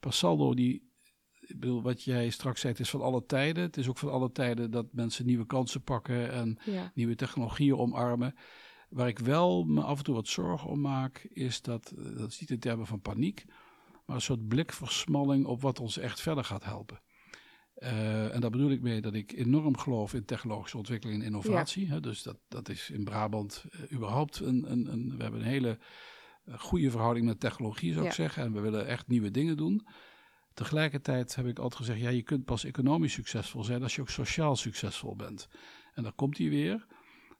per 0.00 0.12
saldo 0.12 0.54
die 0.54 0.85
ik 1.46 1.60
bedoel, 1.60 1.82
wat 1.82 2.02
jij 2.02 2.30
straks 2.30 2.60
zei, 2.60 2.72
het 2.72 2.82
is 2.82 2.90
van 2.90 3.02
alle 3.02 3.26
tijden. 3.26 3.62
Het 3.62 3.76
is 3.76 3.88
ook 3.88 3.98
van 3.98 4.10
alle 4.10 4.32
tijden 4.32 4.70
dat 4.70 4.86
mensen 4.92 5.26
nieuwe 5.26 5.46
kansen 5.46 5.82
pakken 5.82 6.32
en 6.32 6.58
Ja, 6.64 6.92
nieuwe 6.94 7.14
technologieën 7.14 7.76
omarmen. 7.76 8.34
Waar 8.88 9.08
ik 9.08 9.18
wel 9.18 9.64
me 9.64 9.82
af 9.82 9.98
en 9.98 10.04
toe 10.04 10.14
wat 10.14 10.28
zorgen 10.28 10.70
om 10.70 10.80
maak, 10.80 11.26
is 11.30 11.62
dat, 11.62 11.94
eh, 11.98 12.18
dat 12.18 12.30
is 12.30 12.40
niet 12.40 12.50
in 12.50 12.58
termen 12.58 12.86
van 12.86 13.00
paniek, 13.00 13.44
maar 14.06 14.16
een 14.16 14.22
soort 14.22 14.48
blikversmalling 14.48 15.46
op 15.46 15.62
wat 15.62 15.80
ons 15.80 15.98
echt 15.98 16.20
verder 16.20 16.44
gaat 16.44 16.64
helpen. 16.64 17.00
Eh, 17.74 18.34
en 18.34 18.40
daar 18.40 18.50
bedoel 18.50 18.70
ik 18.70 18.80
mee 18.80 19.00
dat 19.00 19.14
ik 19.14 19.32
enorm 19.32 19.76
geloof 19.76 20.14
in 20.14 20.24
technologische 20.24 20.76
ontwikkeling 20.76 21.20
en 21.20 21.26
innovatie. 21.26 21.88
Hè, 21.88 22.00
dus 22.00 22.22
dat, 22.22 22.38
dat 22.48 22.68
is 22.68 22.90
in 22.90 23.04
Brabant 23.04 23.64
eh, 23.70 23.92
überhaupt 23.92 24.40
een, 24.40 24.70
een, 24.70 24.92
een. 24.92 25.16
We 25.16 25.22
hebben 25.22 25.40
een 25.40 25.46
hele 25.46 25.78
goede 26.48 26.90
verhouding 26.90 27.26
met 27.26 27.40
technologie, 27.40 27.92
zou 27.92 28.06
ik 28.06 28.12
zeggen. 28.12 28.42
En 28.42 28.52
we 28.52 28.60
willen 28.60 28.86
echt 28.86 29.08
nieuwe 29.08 29.30
dingen 29.30 29.56
doen. 29.56 29.86
Tegelijkertijd 30.56 31.34
heb 31.34 31.46
ik 31.46 31.58
altijd 31.58 31.80
gezegd: 31.80 32.00
ja, 32.00 32.08
je 32.08 32.22
kunt 32.22 32.44
pas 32.44 32.64
economisch 32.64 33.12
succesvol 33.12 33.64
zijn 33.64 33.82
als 33.82 33.94
je 33.94 34.00
ook 34.00 34.10
sociaal 34.10 34.56
succesvol 34.56 35.16
bent. 35.16 35.48
En 35.94 36.02
daar 36.02 36.12
komt 36.12 36.38
hij 36.38 36.48
weer. 36.48 36.86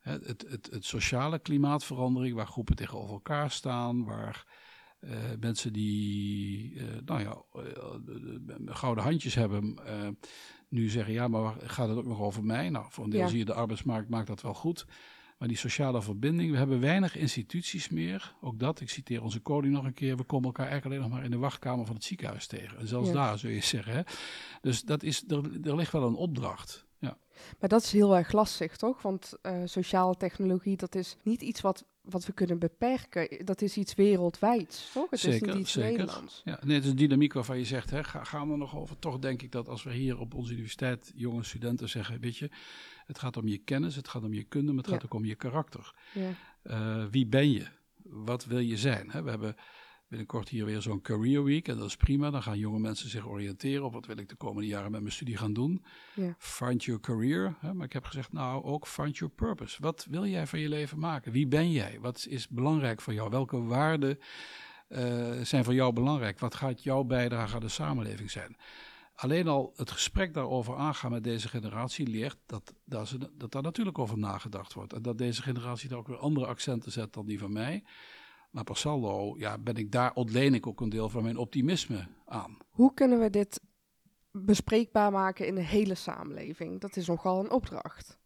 Het, 0.00 0.26
het, 0.48 0.68
het 0.70 0.84
sociale 0.84 1.38
klimaatverandering, 1.38 2.34
waar 2.34 2.46
groepen 2.46 2.76
tegenover 2.76 3.12
elkaar 3.12 3.50
staan, 3.50 4.04
waar 4.04 4.46
eh, 5.00 5.10
mensen 5.40 5.72
die, 5.72 6.78
eh, 6.80 6.84
nou 7.04 7.20
ja, 7.20 7.42
eh, 7.52 7.62
de- 8.04 8.42
de- 8.46 8.74
gouden 8.74 9.04
handjes 9.04 9.34
hebben, 9.34 9.78
nu 10.68 10.88
zeggen: 10.88 11.14
ja, 11.14 11.28
maar 11.28 11.54
gaat 11.60 11.88
het 11.88 11.98
ook 11.98 12.06
nog 12.06 12.20
over 12.20 12.44
mij? 12.44 12.70
Nou, 12.70 12.86
voor 12.90 13.04
een 13.04 13.10
deel 13.10 13.20
Ja. 13.20 13.28
zie 13.28 13.38
je 13.38 13.44
de 13.44 13.54
arbeidsmarkt 13.54 14.08
maakt 14.08 14.26
dat 14.26 14.42
wel 14.42 14.54
goed. 14.54 14.86
Maar 15.38 15.48
die 15.48 15.56
sociale 15.56 16.02
verbinding, 16.02 16.50
we 16.50 16.56
hebben 16.56 16.80
weinig 16.80 17.16
instituties 17.16 17.88
meer. 17.88 18.34
Ook 18.40 18.58
dat, 18.58 18.80
ik 18.80 18.90
citeer 18.90 19.22
onze 19.22 19.40
koning 19.40 19.74
nog 19.74 19.84
een 19.84 19.94
keer, 19.94 20.16
we 20.16 20.24
komen 20.24 20.46
elkaar 20.46 20.66
eigenlijk 20.68 20.94
alleen 20.94 21.08
nog 21.10 21.18
maar 21.18 21.26
in 21.26 21.36
de 21.36 21.42
wachtkamer 21.46 21.86
van 21.86 21.94
het 21.94 22.04
ziekenhuis 22.04 22.46
tegen. 22.46 22.78
En 22.78 22.88
zelfs 22.88 23.08
Ja. 23.08 23.14
daar 23.14 23.38
zul 23.38 23.50
je 23.50 23.60
zeggen. 23.60 23.92
Hè? 23.94 24.02
Dus 24.60 24.82
dat 24.82 25.02
is, 25.02 25.24
er, 25.28 25.66
er 25.66 25.76
ligt 25.76 25.92
wel 25.92 26.06
een 26.06 26.14
opdracht. 26.14 26.84
Ja. 26.98 27.18
maar 27.60 27.68
dat 27.68 27.82
is 27.82 27.92
heel 27.92 28.16
erg 28.16 28.32
lastig, 28.32 28.76
toch? 28.76 29.02
Want 29.02 29.32
eh, 29.42 29.62
sociale 29.64 30.16
technologie, 30.16 30.76
dat 30.76 30.94
is 30.94 31.16
niet 31.22 31.42
iets 31.42 31.60
wat, 31.60 31.84
wat 32.08 32.26
we 32.26 32.32
kunnen 32.32 32.58
beperken. 32.58 33.44
Dat 33.44 33.62
is 33.62 33.76
iets 33.76 33.94
wereldwijds, 33.94 34.90
toch? 34.92 35.10
Het 35.10 35.20
Zeker, 35.20 35.46
is 35.48 35.52
niet 35.52 35.62
iets 35.62 35.72
zeker. 35.72 35.90
Nederlands. 35.98 36.42
Ja, 36.44 36.58
nee, 36.64 36.74
het 36.74 36.84
is 36.84 36.90
een 36.90 36.96
dynamiek 36.96 37.32
waarvan 37.32 37.58
je 37.58 37.64
zegt, 37.64 37.90
hè, 37.90 38.04
ga, 38.04 38.24
gaan 38.24 38.50
we 38.50 38.56
nog 38.56 38.76
over? 38.76 38.98
Toch 38.98 39.18
denk 39.18 39.42
ik 39.42 39.52
dat 39.52 39.68
als 39.68 39.82
we 39.82 39.92
hier 39.92 40.18
op 40.18 40.34
onze 40.34 40.52
universiteit 40.52 41.12
jonge 41.14 41.42
studenten 41.42 41.88
zeggen, 41.88 42.20
weet 42.20 42.36
je, 42.36 42.50
het 43.06 43.18
gaat 43.18 43.36
om 43.36 43.48
je 43.48 43.58
kennis, 43.58 43.96
het 43.96 44.08
gaat 44.08 44.22
om 44.24 44.34
je 44.34 44.44
kunde, 44.44 44.72
maar 44.72 44.82
het 44.82 44.86
Ja. 44.86 44.92
gaat 44.92 45.04
ook 45.04 45.14
om 45.14 45.24
je 45.24 45.34
karakter. 45.34 45.94
Ja. 46.14 46.30
Eh, 46.62 47.04
wie 47.10 47.26
ben 47.26 47.50
je? 47.50 47.66
Wat 48.02 48.44
wil 48.44 48.58
je 48.58 48.76
zijn? 48.76 49.10
Hè? 49.10 49.22
We 49.22 49.30
hebben 49.30 49.56
binnenkort 50.08 50.48
hier 50.48 50.64
weer 50.64 50.82
zo'n 50.82 51.00
career 51.00 51.44
week 51.44 51.68
en 51.68 51.76
dat 51.76 51.86
is 51.86 51.96
prima. 51.96 52.30
Dan 52.30 52.42
gaan 52.42 52.58
jonge 52.58 52.78
mensen 52.78 53.08
zich 53.08 53.26
oriënteren 53.28 53.84
op 53.84 53.92
wat 53.92 54.06
wil 54.06 54.18
ik 54.18 54.28
de 54.28 54.34
komende 54.34 54.68
jaren 54.68 54.90
met 54.90 55.00
mijn 55.00 55.12
studie 55.12 55.36
gaan 55.36 55.52
doen. 55.52 55.84
Ja. 56.14 56.34
Find 56.38 56.84
your 56.84 57.00
career. 57.00 57.56
Hè? 57.60 57.74
Maar 57.74 57.86
ik 57.86 57.92
heb 57.92 58.04
gezegd, 58.04 58.32
nou 58.32 58.64
ook 58.64 58.86
find 58.86 59.16
your 59.16 59.34
purpose. 59.34 59.82
Wat 59.82 60.06
wil 60.10 60.26
jij 60.26 60.46
van 60.46 60.58
je 60.58 60.68
leven 60.68 60.98
maken? 60.98 61.32
Wie 61.32 61.46
ben 61.46 61.72
jij? 61.72 61.98
Wat 62.00 62.26
is 62.28 62.48
belangrijk 62.48 63.00
voor 63.00 63.14
jou? 63.14 63.30
Welke 63.30 63.62
waarden 63.62 64.18
eh, 64.88 65.40
zijn 65.42 65.64
voor 65.64 65.74
jou 65.74 65.92
belangrijk? 65.92 66.38
Wat 66.38 66.54
gaat 66.54 66.82
jouw 66.82 67.04
bijdrage 67.04 67.54
aan 67.54 67.60
de 67.60 67.68
samenleving 67.68 68.30
zijn? 68.30 68.56
Alleen 69.16 69.48
al 69.48 69.72
het 69.76 69.90
gesprek 69.90 70.34
daarover 70.34 70.76
aangaan 70.76 71.10
met 71.10 71.24
deze 71.24 71.48
generatie 71.48 72.06
leert 72.06 72.36
dat, 72.46 72.74
dat, 72.84 73.08
ze, 73.08 73.30
dat 73.32 73.52
daar 73.52 73.62
natuurlijk 73.62 73.98
over 73.98 74.18
nagedacht 74.18 74.72
wordt. 74.72 74.92
En 74.92 75.02
dat 75.02 75.18
deze 75.18 75.42
generatie 75.42 75.88
daar 75.88 75.98
ook 75.98 76.08
weer 76.08 76.18
andere 76.18 76.46
accenten 76.46 76.92
zet 76.92 77.12
dan 77.12 77.26
die 77.26 77.38
van 77.38 77.52
mij. 77.52 77.84
Maar 78.56 78.64
per 78.64 78.76
saldo 78.76 79.34
ja, 79.38 79.58
ben 79.58 79.74
ik 79.74 79.92
daar, 79.92 80.14
ontleen 80.14 80.54
ik 80.54 80.66
ook 80.66 80.80
een 80.80 80.88
deel 80.88 81.08
van 81.08 81.22
mijn 81.22 81.36
optimisme 81.36 82.08
aan. 82.26 82.56
Hoe 82.70 82.94
kunnen 82.94 83.20
we 83.20 83.30
dit 83.30 83.60
bespreekbaar 84.30 85.12
maken 85.12 85.46
in 85.46 85.54
de 85.54 85.62
hele 85.62 85.94
samenleving? 85.94 86.80
Dat 86.80 86.96
is 86.96 87.06
nogal 87.06 87.44
een 87.44 87.50
opdracht. 87.50 88.18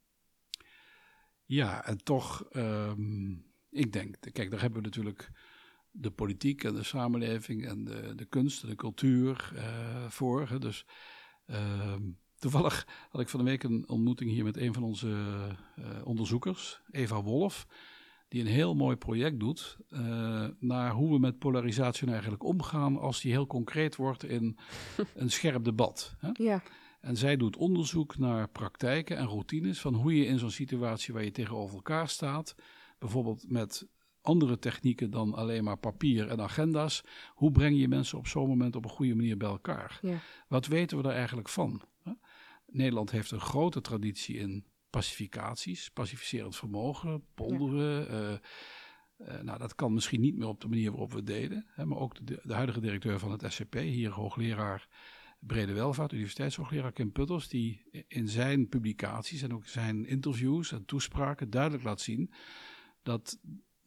Ja, 1.44 1.84
en 1.84 2.04
toch, 2.04 2.48
um, 2.52 3.44
ik 3.70 3.92
denk, 3.92 4.16
kijk, 4.32 4.50
daar 4.50 4.60
hebben 4.60 4.78
we 4.78 4.84
natuurlijk 4.84 5.30
de 5.90 6.10
politiek 6.10 6.64
en 6.64 6.74
de 6.74 6.82
samenleving 6.82 7.66
en 7.66 7.84
de, 7.84 8.14
de 8.14 8.24
kunst 8.24 8.62
en 8.62 8.68
de 8.68 8.76
cultuur 8.76 9.52
uh, 9.54 10.08
voor. 10.08 10.48
Hè. 10.48 10.58
Dus 10.58 10.86
uh, 11.46 11.94
toevallig 12.38 12.86
had 13.10 13.20
ik 13.20 13.28
van 13.28 13.44
de 13.44 13.50
week 13.50 13.62
een 13.62 13.88
ontmoeting 13.88 14.30
hier 14.30 14.44
met 14.44 14.56
een 14.56 14.74
van 14.74 14.82
onze 14.82 15.08
uh, 15.78 16.06
onderzoekers, 16.06 16.80
Eva 16.90 17.22
Wolf, 17.22 17.66
die 18.30 18.40
een 18.40 18.46
heel 18.46 18.74
mooi 18.74 18.96
project 18.96 19.40
doet 19.40 19.76
uh, 19.90 20.46
naar 20.58 20.92
hoe 20.92 21.12
we 21.12 21.18
met 21.18 21.38
polarisatie 21.38 22.00
nou 22.00 22.12
eigenlijk 22.12 22.44
omgaan 22.44 22.98
als 22.98 23.20
die 23.20 23.32
heel 23.32 23.46
concreet 23.46 23.96
wordt 23.96 24.24
in 24.24 24.58
een 25.14 25.30
scherp 25.30 25.64
debat. 25.64 26.14
Hè. 26.18 26.30
Ja. 26.32 26.62
En 27.00 27.16
zij 27.16 27.36
doet 27.36 27.56
onderzoek 27.56 28.18
naar 28.18 28.48
praktijken 28.48 29.16
en 29.16 29.26
routines 29.26 29.80
van 29.80 29.94
hoe 29.94 30.16
je 30.16 30.26
in 30.26 30.38
zo'n 30.38 30.50
situatie 30.50 31.14
waar 31.14 31.24
je 31.24 31.30
tegenover 31.30 31.74
elkaar 31.76 32.08
staat, 32.08 32.54
bijvoorbeeld 32.98 33.44
met 33.48 33.86
andere 34.20 34.58
technieken 34.58 35.10
dan 35.10 35.34
alleen 35.34 35.64
maar 35.64 35.78
papier 35.78 36.28
en 36.28 36.40
agenda's. 36.40 37.02
Hoe 37.34 37.50
breng 37.50 37.80
je 37.80 37.88
mensen 37.88 38.18
op 38.18 38.26
zo'n 38.26 38.48
moment 38.48 38.76
op 38.76 38.84
een 38.84 38.90
goede 38.90 39.14
manier 39.14 39.36
bij 39.36 39.48
elkaar? 39.48 39.98
Ja. 40.02 40.18
Wat 40.48 40.66
weten 40.66 40.96
we 40.96 41.02
daar 41.02 41.14
eigenlijk 41.14 41.48
van? 41.48 41.82
Nederland 42.66 43.10
heeft 43.10 43.30
een 43.30 43.40
grote 43.40 43.80
traditie 43.80 44.36
in 44.36 44.64
pacificaties, 44.90 45.90
pacificerend 45.90 46.56
vermogen, 46.56 47.24
polderen. 47.34 48.12
Ja. 48.12 48.30
Uh, 48.30 48.38
uh, 49.28 49.40
nou, 49.40 49.58
dat 49.58 49.74
kan 49.74 49.94
misschien 49.94 50.20
niet 50.20 50.36
meer 50.36 50.48
op 50.48 50.60
de 50.60 50.68
manier 50.68 50.90
waarop 50.90 51.10
we 51.10 51.16
het 51.16 51.26
deden. 51.26 51.66
Hè, 51.74 51.86
maar 51.86 51.98
ook 51.98 52.26
de, 52.26 52.40
de, 52.42 52.54
huidige 52.54 52.80
directeur 52.80 53.18
van 53.18 53.30
het 53.30 53.52
SCP, 53.52 53.74
hier 53.74 54.10
hoogleraar 54.10 54.88
Brede 55.40 55.72
Welvaart, 55.72 56.12
universiteitshoogleraar 56.12 56.92
Kim 56.92 57.12
Putters, 57.12 57.48
die 57.48 57.82
in 58.08 58.28
zijn 58.28 58.68
publicaties 58.68 59.42
en 59.42 59.54
ook 59.54 59.66
zijn 59.66 60.06
interviews 60.06 60.72
en 60.72 60.84
toespraken 60.84 61.50
duidelijk 61.50 61.82
laat 61.82 62.00
zien 62.00 62.32
dat 63.02 63.38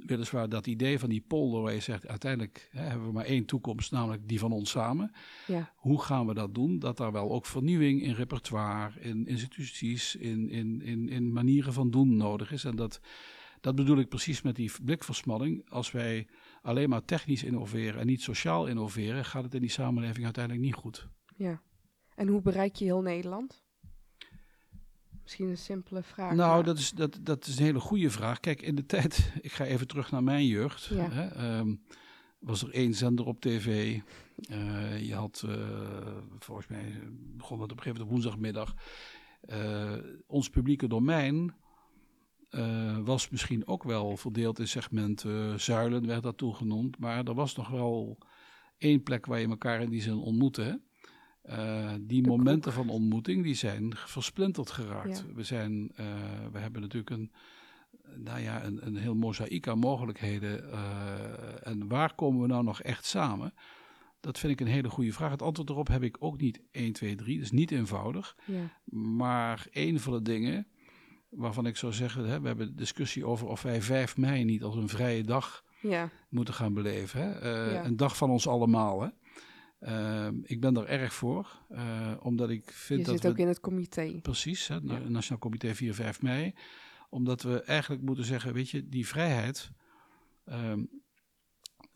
weliswaar 0.06 0.50
dat 0.50 0.68
idee 0.68 1.00
van 1.00 1.10
die 1.10 1.22
polder 1.28 1.62
waar 1.62 1.74
je 1.74 1.80
zegt, 1.80 2.08
uiteindelijk 2.08 2.70
hè, 2.72 2.82
hebben 2.82 3.08
we 3.08 3.14
maar 3.14 3.26
één 3.26 3.46
toekomst, 3.46 3.92
namelijk 3.92 4.28
die 4.28 4.40
van 4.40 4.52
ons 4.52 4.70
samen. 4.70 5.12
Ja. 5.48 5.74
Hoe 5.76 6.02
gaan 6.02 6.28
we 6.28 6.34
dat 6.34 6.56
doen? 6.56 6.80
Dat 6.80 6.98
daar 6.98 7.12
wel 7.12 7.32
ook 7.32 7.46
vernieuwing 7.46 8.02
in 8.02 8.14
repertoire, 8.14 9.00
in 9.00 9.28
instituties, 9.28 10.16
in, 10.16 10.50
in, 10.50 10.82
in, 10.82 11.10
in 11.10 11.34
manieren 11.34 11.74
van 11.74 11.92
doen 11.92 12.18
nodig 12.18 12.52
is. 12.52 12.64
En 12.64 12.76
dat, 12.76 13.00
dat 13.62 13.76
bedoel 13.76 13.98
ik 13.98 14.10
precies 14.10 14.42
met 14.42 14.56
die 14.56 14.72
blikversmalling. 14.84 15.70
Als 15.70 15.92
wij 15.92 16.28
alleen 16.62 16.90
maar 16.90 17.06
technisch 17.06 17.44
innoveren 17.44 18.00
en 18.00 18.08
niet 18.08 18.22
sociaal 18.22 18.68
innoveren, 18.68 19.26
gaat 19.26 19.44
het 19.44 19.54
in 19.54 19.62
die 19.62 19.70
samenleving 19.70 20.24
uiteindelijk 20.26 20.66
niet 20.66 20.76
goed. 20.76 21.08
Ja. 21.36 21.62
En 22.16 22.28
hoe 22.28 22.42
bereik 22.42 22.76
je 22.76 22.86
heel 22.86 23.02
Nederland? 23.02 23.63
Misschien 25.24 25.50
een 25.50 25.58
simpele 25.58 26.04
vraag. 26.04 26.34
Nou, 26.34 26.54
maar... 26.56 26.64
dat 26.64 26.78
is, 26.78 26.92
dat, 26.92 27.20
dat 27.22 27.48
is 27.48 27.58
een 27.58 27.66
hele 27.66 27.80
goede 27.80 28.10
vraag. 28.10 28.40
Kijk, 28.40 28.62
in 28.62 28.76
de 28.76 28.86
tijd, 28.86 29.32
ik 29.42 29.52
ga 29.52 29.66
even 29.66 29.88
terug 29.88 30.12
naar 30.12 30.24
mijn 30.24 30.46
jeugd. 30.46 30.86
Ja. 30.86 31.10
Hè, 31.10 31.58
um, 31.58 31.82
was 32.40 32.64
er 32.64 32.70
één 32.70 32.94
zender 32.94 33.26
op 33.26 33.42
tv. 33.42 34.00
Uh, 34.50 35.02
je 35.08 35.16
had, 35.16 35.44
uh, 35.46 35.56
volgens 36.40 36.68
mij, 36.68 37.00
begon 37.12 37.62
het 37.62 37.72
op 37.72 37.78
een 37.78 37.84
gegeven 37.84 38.06
moment 38.06 38.10
woensdagmiddag. 38.10 38.74
Uh, 39.50 39.94
ons 40.28 40.50
publieke 40.50 40.88
domein 40.88 41.54
was 43.04 43.30
misschien 43.30 43.68
ook 43.68 43.84
wel 43.84 44.18
verdeeld 44.18 44.60
in 44.60 44.68
segmenten. 44.68 45.60
Zuilen 45.60 46.08
werd 46.08 46.24
dat 46.24 46.38
toen 46.38 46.56
genoemd. 46.56 47.00
Maar 47.00 47.26
er 47.26 47.34
was 47.34 47.56
nog 47.56 47.70
wel 47.70 48.18
één 48.78 49.04
plek 49.04 49.26
waar 49.26 49.40
je 49.40 49.48
elkaar 49.48 49.82
in 49.82 49.90
die 49.90 50.02
zin 50.02 50.18
ontmoette. 50.18 50.82
Uh, 51.50 51.92
die 52.00 52.22
De 52.22 52.28
momenten 52.28 52.74
van 52.74 52.90
ontmoeting 52.90 53.44
die 53.44 53.54
zijn 53.56 53.96
versplinterd 53.96 54.72
geraakt. 54.72 55.24
Ja. 55.28 55.34
We, 55.34 55.44
zijn, 55.44 55.92
uh, 56.00 56.06
we 56.52 56.60
hebben 56.60 56.82
natuurlijk 56.82 57.10
een, 57.10 57.32
nou 58.16 58.40
ja, 58.40 58.64
een, 58.64 58.86
een 58.86 58.96
heel 58.96 59.16
mozaïek 59.16 59.68
aan 59.68 59.80
mogelijkheden. 59.80 60.64
Uh, 60.70 61.68
en 61.68 61.88
waar 61.88 62.16
komen 62.16 62.42
we 62.42 62.48
nou 62.48 62.64
nog 62.64 62.82
echt 62.82 63.06
samen? 63.06 63.54
Dat 64.20 64.40
vind 64.40 64.54
ik 64.54 64.62
een 64.62 64.74
hele 64.74 64.90
goede 64.90 65.14
vraag. 65.14 65.32
Het 65.32 65.42
antwoord 65.42 65.70
erop 65.70 65.88
heb 65.88 66.04
ik 66.04 66.18
ook 66.20 66.38
niet 66.42 66.62
1, 66.72 66.94
2, 66.94 67.16
3. 67.16 67.36
Dat 67.36 67.44
is 67.46 67.52
niet 67.52 67.72
eenvoudig. 67.72 68.38
Ja. 68.46 68.70
Maar 69.18 69.68
een 69.72 70.00
van 70.00 70.14
de 70.14 70.22
dingen 70.22 70.68
waarvan 71.30 71.66
ik 71.66 71.78
zou 71.78 71.94
zeggen... 71.94 72.26
Hè, 72.28 72.42
we 72.42 72.48
hebben 72.48 72.68
de 72.68 72.76
discussie 72.76 73.26
over 73.26 73.48
of 73.48 73.62
wij 73.62 73.82
5 73.82 74.18
mei 74.18 74.44
niet 74.44 74.64
als 74.64 74.76
een 74.76 74.90
vrije 74.90 75.24
dag 75.24 75.64
Ja. 75.82 76.10
moeten 76.30 76.54
gaan 76.54 76.74
beleven. 76.74 77.22
Hè? 77.22 77.40
Een 77.84 77.98
dag 77.98 78.18
van 78.18 78.30
ons 78.30 78.48
allemaal, 78.48 79.02
hè? 79.02 79.08
Uh, 79.88 80.28
ik 80.44 80.62
ben 80.62 80.74
daar 80.74 80.86
erg 80.86 81.14
voor, 81.14 81.60
uh, 81.72 82.12
omdat 82.20 82.50
ik 82.50 82.72
vind 82.72 83.00
Je 83.00 83.06
dat 83.06 83.14
zit 83.14 83.24
we... 83.24 83.30
ook 83.30 83.38
in 83.38 83.48
het 83.48 83.60
comité. 83.60 84.20
Precies, 84.22 84.68
Ja. 84.68 84.80
Nationaal 84.80 85.40
Comité 85.40 85.76
4, 85.76 85.94
5 85.94 86.22
mei. 86.22 86.54
Omdat 87.10 87.42
we 87.42 87.62
eigenlijk 87.62 88.02
moeten 88.02 88.26
zeggen, 88.26 88.54
weet 88.54 88.70
je, 88.70 88.90
die 88.90 89.08
vrijheid... 89.08 89.72
Um, 90.46 90.90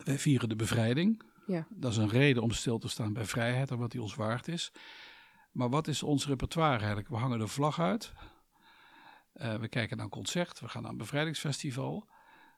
wij 0.04 0.18
vieren 0.18 0.48
de 0.48 0.56
bevrijding. 0.56 1.22
Ja. 1.46 1.66
Dat 1.70 1.90
is 1.90 1.96
een 1.96 2.08
reden 2.08 2.42
om 2.42 2.50
stil 2.50 2.78
te 2.78 2.88
staan 2.88 3.12
bij 3.12 3.24
vrijheid 3.24 3.70
en 3.70 3.78
wat 3.78 3.90
die 3.90 4.02
ons 4.02 4.14
waard 4.14 4.48
is. 4.48 4.72
Maar 5.52 5.68
wat 5.68 5.88
is 5.88 6.02
ons 6.02 6.26
repertoire 6.26 6.78
eigenlijk? 6.78 7.08
We 7.08 7.16
hangen 7.16 7.38
de 7.38 7.46
vlag 7.46 7.80
uit. 7.80 8.12
Uh, 9.34 9.54
we 9.54 9.68
kijken 9.68 9.96
naar 9.96 10.04
een 10.04 10.12
concert, 10.12 10.60
we 10.60 10.68
gaan 10.68 10.82
naar 10.82 10.90
een 10.90 10.96
bevrijdingsfestival. 10.96 12.08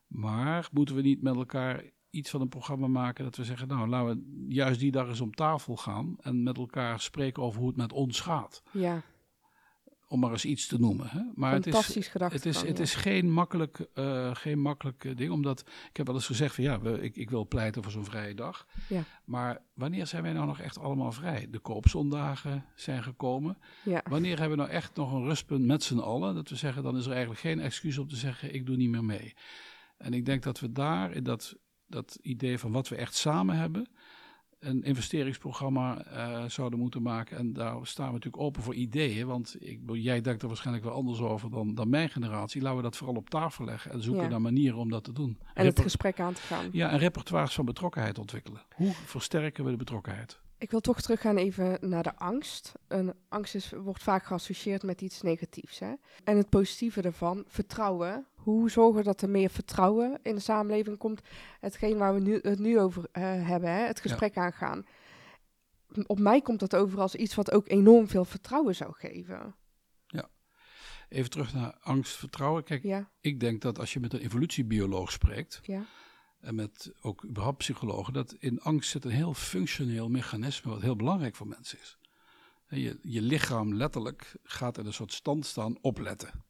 Maar 0.07 0.69
moeten 0.71 0.95
we 0.95 1.01
niet 1.01 1.21
met 1.21 1.35
elkaar 1.35 1.83
iets 2.11 2.29
van 2.29 2.41
een 2.41 2.49
programma 2.49 2.87
maken 2.87 3.23
dat 3.23 3.35
we 3.35 3.43
zeggen, 3.43 3.67
nou 3.67 3.87
laten 3.87 4.07
we 4.07 4.45
juist 4.53 4.79
die 4.79 4.91
dag 4.91 5.07
eens 5.07 5.21
om 5.21 5.33
tafel 5.33 5.75
gaan 5.75 6.15
en 6.21 6.43
met 6.43 6.57
elkaar 6.57 6.99
spreken 6.99 7.43
over 7.43 7.59
hoe 7.59 7.67
het 7.67 7.77
met 7.77 7.93
ons 7.93 8.19
gaat. 8.19 8.63
Ja. 8.71 9.01
Om 10.07 10.19
maar 10.19 10.31
eens 10.31 10.45
iets 10.45 10.67
te 10.67 10.79
noemen. 10.79 11.07
Hè? 11.07 11.21
Maar 11.35 11.53
het 11.53 11.67
is, 11.67 12.07
gedacht. 12.07 12.33
het 12.33 12.45
is, 12.45 12.61
het 12.61 12.79
is 12.79 12.95
geen 12.95 13.31
makkelijk, 13.31 13.87
uh, 13.95 14.35
geen 14.35 14.59
makkelijk 14.59 15.03
uh, 15.03 15.15
ding, 15.15 15.31
omdat 15.31 15.59
ik 15.59 15.97
heb 15.97 16.05
wel 16.05 16.15
eens 16.15 16.25
gezegd 16.25 16.55
van 16.55 16.63
ja, 16.63 16.79
we, 16.79 17.01
ik, 17.01 17.15
ik 17.15 17.29
wil 17.29 17.47
pleiten 17.47 17.83
voor 17.83 17.91
zo'n 17.91 18.05
vrije 18.05 18.33
dag. 18.33 18.67
Ja. 18.89 19.03
Maar 19.25 19.61
wanneer 19.73 20.07
zijn 20.07 20.23
wij 20.23 20.33
nou 20.33 20.45
nog 20.45 20.59
echt 20.59 20.77
allemaal 20.77 21.11
vrij? 21.11 21.47
De 21.49 21.59
koopzondagen 21.59 22.65
zijn 22.75 23.03
gekomen. 23.03 23.57
Ja. 23.83 24.03
Wanneer 24.09 24.39
hebben 24.39 24.57
we 24.57 24.63
nou 24.63 24.75
echt 24.75 24.95
nog 24.95 25.11
een 25.11 25.23
rustpunt 25.23 25.65
met 25.65 25.83
z'n 25.83 25.99
allen? 25.99 26.35
Dat 26.35 26.49
we 26.49 26.55
zeggen, 26.55 26.83
dan 26.83 26.97
is 26.97 27.05
er 27.05 27.11
eigenlijk 27.11 27.41
geen 27.41 27.59
excuus 27.59 27.97
om 27.97 28.07
te 28.07 28.15
zeggen, 28.15 28.53
ik 28.53 28.65
doe 28.65 28.75
niet 28.75 28.89
meer 28.89 29.05
mee. 29.05 29.33
En 29.97 30.13
ik 30.13 30.25
denk 30.25 30.43
dat 30.43 30.59
we 30.59 30.71
daar 30.71 31.11
in 31.11 31.23
dat 31.23 31.57
dat 31.91 32.17
idee 32.21 32.59
van 32.59 32.71
wat 32.71 32.87
we 32.87 32.95
echt 32.95 33.15
samen 33.15 33.57
hebben, 33.57 33.87
een 34.59 34.83
investeringsprogramma 34.83 36.05
uh, 36.07 36.43
zouden 36.49 36.79
moeten 36.79 37.01
maken. 37.01 37.37
En 37.37 37.53
daar 37.53 37.75
staan 37.81 38.07
we 38.07 38.13
natuurlijk 38.13 38.43
open 38.43 38.63
voor 38.63 38.73
ideeën, 38.73 39.27
want 39.27 39.55
ik, 39.59 39.79
jij 39.93 40.21
denkt 40.21 40.41
er 40.41 40.47
waarschijnlijk 40.47 40.85
wel 40.85 40.95
anders 40.95 41.19
over 41.19 41.49
dan, 41.49 41.75
dan 41.75 41.89
mijn 41.89 42.09
generatie. 42.09 42.61
Laten 42.61 42.77
we 42.77 42.83
dat 42.83 42.97
vooral 42.97 43.15
op 43.15 43.29
tafel 43.29 43.65
leggen 43.65 43.91
en 43.91 44.01
zoeken 44.01 44.23
Ja. 44.23 44.29
naar 44.29 44.41
manieren 44.41 44.77
om 44.77 44.89
dat 44.89 45.03
te 45.03 45.11
doen. 45.11 45.37
En 45.53 45.65
het 45.65 45.79
gesprek 45.79 46.19
aan 46.19 46.33
te 46.33 46.41
gaan. 46.41 46.69
ja, 46.71 46.89
en 46.89 46.97
repertoires 46.97 47.53
van 47.53 47.65
betrokkenheid 47.65 48.19
ontwikkelen. 48.19 48.61
Hoe 48.75 48.93
versterken 48.93 49.63
we 49.63 49.71
de 49.71 49.77
betrokkenheid? 49.77 50.39
Ik 50.57 50.71
wil 50.71 50.79
toch 50.79 51.01
teruggaan 51.01 51.37
even 51.37 51.77
naar 51.81 52.03
de 52.03 52.15
angst. 52.15 52.71
Een 52.87 53.13
angst 53.29 53.55
is, 53.55 53.71
wordt 53.71 54.03
vaak 54.03 54.25
geassocieerd 54.25 54.83
met 54.83 55.01
iets 55.01 55.21
negatiefs. 55.21 55.79
Hè? 55.79 55.93
En 56.23 56.37
het 56.37 56.49
positieve 56.49 57.01
ervan, 57.01 57.43
vertrouwen. 57.47 58.25
Hoe 58.43 58.69
zorgen 58.69 59.03
dat 59.03 59.21
er 59.21 59.29
meer 59.29 59.49
vertrouwen 59.49 60.19
in 60.23 60.35
de 60.35 60.41
samenleving 60.41 60.97
komt? 60.97 61.21
Hetgeen 61.59 61.97
waar 61.97 62.13
we 62.13 62.19
nu, 62.19 62.39
het 62.41 62.59
nu 62.59 62.79
over 62.79 63.01
uh, 63.01 63.23
hebben, 63.47 63.69
hè? 63.69 63.85
het 63.85 63.99
gesprek 63.99 64.35
ja. 64.35 64.41
aangaan. 64.41 64.85
Op 66.05 66.19
mij 66.19 66.41
komt 66.41 66.59
dat 66.59 66.75
over 66.75 66.99
als 66.99 67.15
iets 67.15 67.35
wat 67.35 67.51
ook 67.51 67.69
enorm 67.69 68.07
veel 68.07 68.25
vertrouwen 68.25 68.75
zou 68.75 68.93
geven. 68.93 69.55
Ja. 70.07 70.29
Even 71.09 71.29
terug 71.29 71.53
naar 71.53 71.77
angst, 71.81 72.15
vertrouwen. 72.15 72.63
Kijk, 72.63 72.83
ja. 72.83 73.09
ik 73.21 73.39
denk 73.39 73.61
dat 73.61 73.79
als 73.79 73.93
je 73.93 73.99
met 73.99 74.13
een 74.13 74.19
evolutiebioloog 74.19 75.11
spreekt... 75.11 75.59
Ja 75.63 75.85
en 76.41 76.55
met 76.55 76.91
ook 77.01 77.25
überhaupt 77.25 77.57
psychologen, 77.57 78.13
dat 78.13 78.35
in 78.39 78.61
angst 78.61 78.89
zit 78.89 79.05
een 79.05 79.11
heel 79.11 79.33
functioneel 79.33 80.09
mechanisme 80.09 80.71
wat 80.71 80.81
heel 80.81 80.95
belangrijk 80.95 81.35
voor 81.35 81.47
mensen 81.47 81.79
is. 81.79 81.97
Je, 82.67 82.99
je 83.01 83.21
lichaam 83.21 83.75
letterlijk 83.75 84.35
gaat 84.43 84.77
in 84.77 84.85
een 84.85 84.93
soort 84.93 85.13
stand 85.13 85.45
staan 85.45 85.77
opletten. 85.81 86.43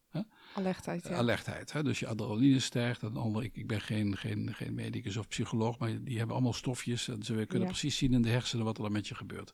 Alertheid, 0.53 1.07
ja. 1.07 1.15
Alertheid. 1.15 1.71
Hè? 1.71 1.83
Dus 1.83 1.99
je 1.99 2.07
adrenaline 2.07 2.59
stijgt. 2.59 3.03
En 3.03 3.15
andere, 3.17 3.45
ik, 3.45 3.55
ik 3.55 3.67
ben 3.67 3.81
geen, 3.81 4.17
geen, 4.17 4.53
geen 4.53 4.73
medicus 4.73 5.17
of 5.17 5.27
psycholoog, 5.27 5.77
maar 5.77 6.03
die 6.03 6.17
hebben 6.17 6.35
allemaal 6.35 6.53
stofjes. 6.53 7.07
En 7.07 7.23
ze 7.23 7.33
kunnen 7.33 7.67
Ja. 7.67 7.73
precies 7.73 7.97
zien 7.97 8.13
in 8.13 8.21
de 8.21 8.29
hersenen 8.29 8.65
wat 8.65 8.77
er 8.77 8.83
dan 8.83 8.91
met 8.91 9.07
je 9.07 9.15
gebeurt. 9.15 9.53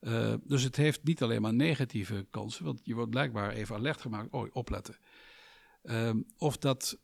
Uh, 0.00 0.34
dus 0.44 0.62
het 0.62 0.76
heeft 0.76 1.04
niet 1.04 1.22
alleen 1.22 1.42
maar 1.42 1.54
negatieve 1.54 2.26
kansen, 2.30 2.64
want 2.64 2.80
je 2.84 2.94
wordt 2.94 3.10
blijkbaar 3.10 3.50
even 3.50 3.76
alert 3.76 4.00
gemaakt. 4.00 4.30
Oh, 4.30 4.48
opletten. 4.52 4.96
Um, 5.82 6.26
of 6.38 6.56
dat 6.58 6.98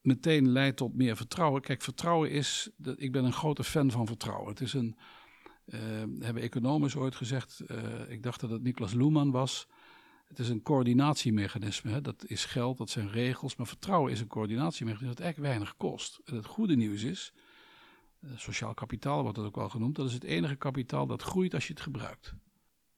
meteen 0.00 0.48
leidt 0.48 0.76
tot 0.76 0.94
meer 0.94 1.16
vertrouwen. 1.16 1.62
Kijk, 1.62 1.82
vertrouwen 1.82 2.30
is, 2.30 2.70
dat, 2.76 3.00
ik 3.00 3.12
ben 3.12 3.24
een 3.24 3.32
grote 3.32 3.64
fan 3.64 3.90
van 3.90 4.06
vertrouwen. 4.06 4.48
Het 4.48 4.60
is 4.60 4.72
een, 4.72 4.96
uh, 5.66 5.80
hebben 6.18 6.42
economen 6.42 6.96
ooit 6.96 7.14
gezegd, 7.14 7.62
uh, 7.66 8.10
ik 8.10 8.22
dacht 8.22 8.40
dat 8.40 8.50
het 8.50 8.62
Niklas 8.62 8.92
Luhmann 8.92 9.30
was. 9.30 9.68
Het 10.28 10.38
is 10.38 10.48
een 10.48 10.62
coördinatiemechanisme. 10.62 11.90
Hè? 11.90 12.00
Dat 12.00 12.24
is 12.26 12.44
geld, 12.44 12.78
dat 12.78 12.90
zijn 12.90 13.10
regels. 13.10 13.56
Maar 13.56 13.66
vertrouwen 13.66 14.12
is 14.12 14.20
een 14.20 14.26
coördinatiemechanisme 14.26 15.14
dat 15.14 15.24
eigenlijk 15.24 15.52
weinig 15.52 15.76
kost. 15.76 16.20
En 16.24 16.34
het 16.34 16.46
goede 16.46 16.76
nieuws 16.76 17.02
is, 17.02 17.32
uh, 18.20 18.30
sociaal 18.36 18.74
kapitaal 18.74 19.22
wordt 19.22 19.36
dat 19.36 19.46
ook 19.46 19.56
wel 19.56 19.68
genoemd, 19.68 19.96
dat 19.96 20.06
is 20.06 20.12
het 20.12 20.24
enige 20.24 20.56
kapitaal 20.56 21.06
dat 21.06 21.22
groeit 21.22 21.54
als 21.54 21.66
je 21.66 21.72
het 21.72 21.82
gebruikt. 21.82 22.34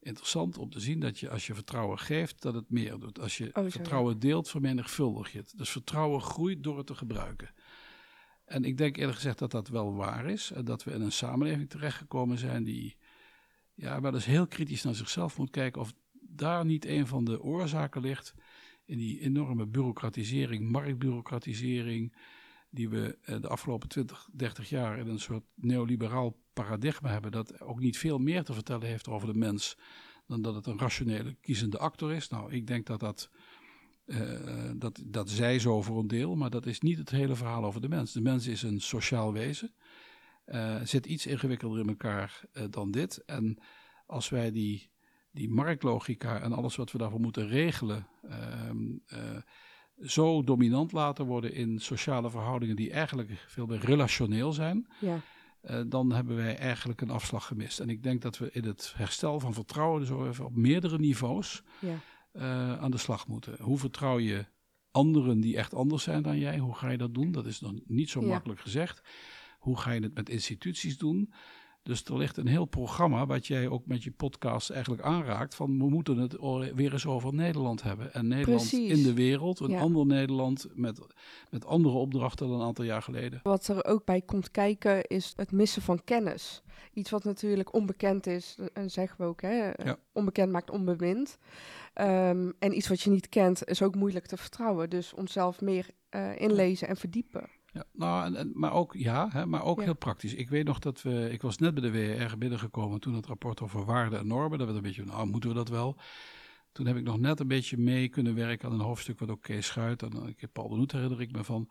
Interessant 0.01 0.59
om 0.59 0.71
te 0.71 0.81
zien 0.81 1.01
dat 1.01 1.19
je 1.19 1.31
als 1.31 1.47
je 1.47 1.55
vertrouwen 1.55 1.99
geeft, 1.99 2.43
dat 2.43 2.55
het 2.55 2.71
meer 2.71 2.99
doet. 2.99 3.21
Als 3.21 3.39
je 3.39 3.51
oh, 3.53 3.71
vertrouwen 3.71 4.19
deelt, 4.19 4.49
vermenigvuldig 4.49 5.33
je 5.33 5.39
het. 5.39 5.53
Dus 5.57 5.71
vertrouwen 5.71 6.21
groeit 6.21 6.63
door 6.63 6.77
het 6.77 6.87
te 6.87 6.95
gebruiken. 6.95 7.55
En 8.45 8.65
ik 8.65 8.77
denk 8.77 8.97
eerlijk 8.97 9.17
gezegd 9.17 9.39
dat 9.39 9.51
dat 9.51 9.69
wel 9.69 9.95
waar 9.95 10.27
is. 10.27 10.51
En 10.51 10.65
dat 10.65 10.85
we 10.85 10.93
in 10.93 11.01
een 11.01 11.13
samenleving 11.13 11.71
terechtgekomen 11.71 12.39
zijn 12.39 12.65
die 12.65 12.97
ja, 13.75 14.01
wel 14.01 14.15
eens 14.15 14.25
heel 14.25 14.47
kritisch 14.47 14.83
naar 14.83 14.95
zichzelf 14.95 15.39
moet 15.39 15.51
kijken 15.51 15.81
of 15.81 15.93
daar 16.33 16.65
niet 16.65 16.85
een 16.85 17.07
van 17.07 17.25
de 17.25 17.43
oorzaken 17.43 18.01
ligt 18.01 18.35
in 18.85 18.99
die 18.99 19.21
enorme 19.21 19.67
bureaucratisering, 19.67 20.71
marktbureaucratisering, 20.71 22.15
die 22.71 22.89
we 22.89 23.19
eh, 23.23 23.41
de 23.41 23.49
afgelopen 23.49 23.89
20, 23.89 24.29
30 24.33 24.69
jaar 24.69 24.99
in 24.99 25.09
een 25.09 25.21
soort 25.21 25.45
neoliberaal 25.55 26.37
paradigma 26.53 27.11
hebben, 27.11 27.33
dat 27.33 27.61
ook 27.61 27.81
niet 27.81 27.99
veel 27.99 28.19
meer 28.19 28.45
te 28.45 28.53
vertellen 28.53 28.89
heeft 28.89 29.09
over 29.09 29.33
de 29.33 29.39
mens 29.39 29.79
dan 30.27 30.43
dat 30.43 30.55
het 30.55 30.67
een 30.67 30.79
rationele 30.79 31.37
kiezende 31.41 31.79
actor 31.79 32.13
is. 32.13 32.29
Nou, 32.29 32.53
ik 32.53 32.67
denk 32.67 32.87
dat 32.87 33.01
dat, 33.01 33.31
uh, 34.07 34.71
dat, 34.77 35.03
dat 35.07 35.31
zij 35.31 35.59
zo 35.59 35.83
voor 35.83 35.99
een 35.99 36.07
deel, 36.07 36.37
maar 36.37 36.51
dat 36.51 36.67
is 36.67 36.81
niet 36.81 36.99
het 36.99 37.11
hele 37.11 37.35
verhaal 37.35 37.65
over 37.65 37.81
de 37.81 37.89
mens. 37.89 38.13
De 38.13 38.21
mens 38.21 38.47
is 38.47 38.63
een 38.63 38.81
sociaal 38.81 39.33
wezen, 39.33 39.75
uh, 40.47 40.81
zit 40.85 41.07
iets 41.07 41.27
ingewikkelder 41.27 41.81
in 41.81 41.89
elkaar 41.89 42.45
dan 42.71 42.91
dit. 42.91 43.25
En 43.25 43.59
als 44.07 44.29
wij 44.29 44.51
die, 44.51 44.91
die 45.31 45.51
marktlogica 45.51 46.41
en 46.41 46.53
alles 46.53 46.77
wat 46.77 46.93
we 46.93 46.99
daarvoor 46.99 47.21
moeten 47.21 47.49
regelen, 47.49 48.07
uh, 48.31 49.37
zo 50.01 50.45
dominant 50.45 50.93
laten 50.93 51.25
worden 51.25 51.53
in 51.53 51.79
sociale 51.79 52.31
verhoudingen 52.31 52.77
die 52.77 52.91
eigenlijk 52.91 53.45
veel 53.47 53.67
meer 53.67 53.81
relationeel 53.81 54.53
zijn, 54.53 54.87
ja. 55.01 55.21
uh, 55.63 55.81
dan 55.87 56.13
hebben 56.13 56.37
wij 56.37 56.57
eigenlijk 56.57 57.01
een 57.01 57.11
afslag 57.11 57.47
gemist. 57.47 57.81
En 57.81 57.89
ik 57.89 58.03
denk 58.03 58.23
dat 58.23 58.39
we 58.39 58.51
in 58.53 58.65
het 58.65 58.93
herstel 58.97 59.41
van 59.41 59.55
vertrouwen 59.55 60.07
zo 60.07 60.27
even 60.27 60.45
op 60.45 60.57
meerdere 60.57 60.99
niveaus 60.99 61.63
ja. 61.79 61.95
uh, 62.33 62.79
aan 62.79 62.91
de 62.91 62.99
slag 62.99 63.27
moeten. 63.27 63.63
Hoe 63.63 63.79
vertrouw 63.79 64.19
je 64.19 64.47
anderen 64.91 65.41
die 65.41 65.57
echt 65.57 65.75
anders 65.75 66.03
zijn 66.03 66.23
dan 66.23 66.39
jij? 66.39 66.59
Hoe 66.59 66.75
ga 66.75 66.91
je 66.91 66.99
dat 66.99 67.15
doen? 67.15 67.33
Dat 67.33 67.47
is 67.47 67.59
dan 67.59 67.83
niet 67.87 68.11
zo 68.11 68.21
ja. 68.21 68.27
makkelijk 68.27 68.61
gezegd. 68.61 69.03
Hoe 69.59 69.79
ga 69.79 69.91
je 69.91 70.01
het 70.01 70.15
met 70.15 70.29
instituties 70.29 70.99
doen? 70.99 71.33
Dus 71.91 72.05
er 72.05 72.17
ligt 72.17 72.37
een 72.37 72.47
heel 72.47 72.65
programma 72.65 73.27
wat 73.27 73.47
jij 73.47 73.69
ook 73.69 73.87
met 73.87 74.03
je 74.03 74.11
podcast 74.11 74.71
eigenlijk 74.71 75.03
aanraakt. 75.03 75.55
Van 75.55 75.79
we 75.79 75.89
moeten 75.89 76.17
het 76.17 76.37
weer 76.75 76.93
eens 76.93 77.07
over 77.07 77.35
Nederland 77.35 77.83
hebben. 77.83 78.15
En 78.15 78.29
Nederland 78.29 78.69
Precies. 78.69 78.99
in 78.99 79.03
de 79.03 79.15
wereld. 79.15 79.61
Een 79.61 79.71
ja. 79.71 79.81
ander 79.81 80.07
Nederland 80.07 80.67
met, 80.75 81.01
met 81.51 81.67
andere 81.67 81.95
opdrachten 81.95 82.49
dan 82.49 82.61
een 82.61 82.67
aantal 82.67 82.85
jaar 82.85 83.03
geleden. 83.03 83.41
Wat 83.43 83.69
er 83.69 83.85
ook 83.85 84.05
bij 84.05 84.21
komt 84.21 84.51
kijken 84.51 85.05
is 85.07 85.33
het 85.37 85.53
missen 85.53 85.83
van 85.83 86.05
kennis. 86.05 86.63
Iets 86.93 87.11
wat 87.11 87.25
natuurlijk 87.25 87.75
onbekend 87.75 88.27
is, 88.27 88.59
en 88.73 88.91
zeggen 88.91 89.17
we 89.19 89.25
ook, 89.25 89.43
hè? 89.43 89.65
Ja. 89.67 89.97
onbekend 90.13 90.53
maakt 90.53 90.71
onbemind. 90.71 91.39
Um, 91.95 92.53
en 92.59 92.77
iets 92.77 92.89
wat 92.89 93.01
je 93.01 93.11
niet 93.11 93.29
kent 93.29 93.69
is 93.69 93.83
ook 93.83 93.95
moeilijk 93.95 94.27
te 94.27 94.37
vertrouwen. 94.37 94.91
Dus 94.91 95.15
onszelf 95.15 95.61
meer 95.61 95.87
uh, 96.11 96.41
inlezen 96.41 96.89
en 96.89 96.97
verdiepen. 96.97 97.49
Ja, 97.73 97.85
nou, 97.93 98.25
en, 98.25 98.37
en, 98.37 98.51
maar 98.55 98.73
ook, 98.73 98.95
ja, 98.95 99.29
hè, 99.33 99.47
maar 99.47 99.65
ook 99.65 99.79
ja. 99.79 99.85
heel 99.85 99.97
praktisch. 99.97 100.35
Ik 100.35 100.49
weet 100.49 100.65
nog 100.65 100.79
dat 100.79 101.03
we, 101.03 101.31
ik 101.31 101.43
was 101.43 101.59
net 101.59 101.75
bij 101.75 101.91
de 101.91 101.91
WR 102.27 102.39
binnengekomen 102.39 103.01
toen 103.01 103.15
het 103.15 103.27
rapport 103.27 103.61
over 103.61 103.85
waarden 103.85 104.19
en 104.19 104.27
normen, 104.27 104.59
dat 104.59 104.67
werd 104.67 104.79
een 104.79 104.85
beetje, 104.85 105.05
nou, 105.05 105.27
moeten 105.27 105.51
we 105.51 105.57
dat 105.57 105.69
wel? 105.69 105.97
Toen 106.73 106.87
heb 106.87 106.97
ik 106.97 107.03
nog 107.03 107.19
net 107.19 107.41
een 107.41 107.49
beetje 107.49 107.77
mee 107.77 108.09
kunnen 108.09 108.35
werken 108.35 108.69
aan 108.69 108.75
een 108.75 108.87
hoofdstuk 108.87 109.19
wat 109.19 109.31
ook 109.31 109.43
Kees 109.43 109.67
Schuit 109.67 110.03
en 110.03 110.27
ik 110.27 110.41
heb 110.41 110.53
Paul 110.53 110.69
de 110.69 110.77
Noet 110.77 110.93
herinner 110.93 111.21
ik 111.21 111.33
me 111.33 111.45
van. 111.45 111.71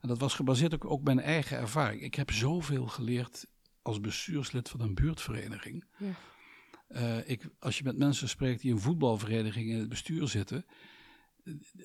En 0.00 0.08
dat 0.08 0.18
was 0.18 0.34
gebaseerd 0.34 0.74
ook 0.74 0.84
op 0.84 1.04
mijn 1.04 1.20
eigen 1.20 1.58
ervaring. 1.58 2.02
Ik 2.02 2.14
heb 2.14 2.30
zoveel 2.30 2.86
geleerd 2.86 3.46
als 3.82 4.00
bestuurslid 4.00 4.68
van 4.68 4.80
een 4.80 4.94
buurtvereniging. 4.94 5.84
Ja. 5.96 6.12
Uh, 6.88 7.28
ik, 7.28 7.48
als 7.58 7.78
je 7.78 7.84
met 7.84 7.98
mensen 7.98 8.28
spreekt 8.28 8.60
die 8.60 8.72
een 8.72 8.80
voetbalvereniging 8.80 9.70
in 9.70 9.78
het 9.78 9.88
bestuur 9.88 10.28
zitten, 10.28 10.64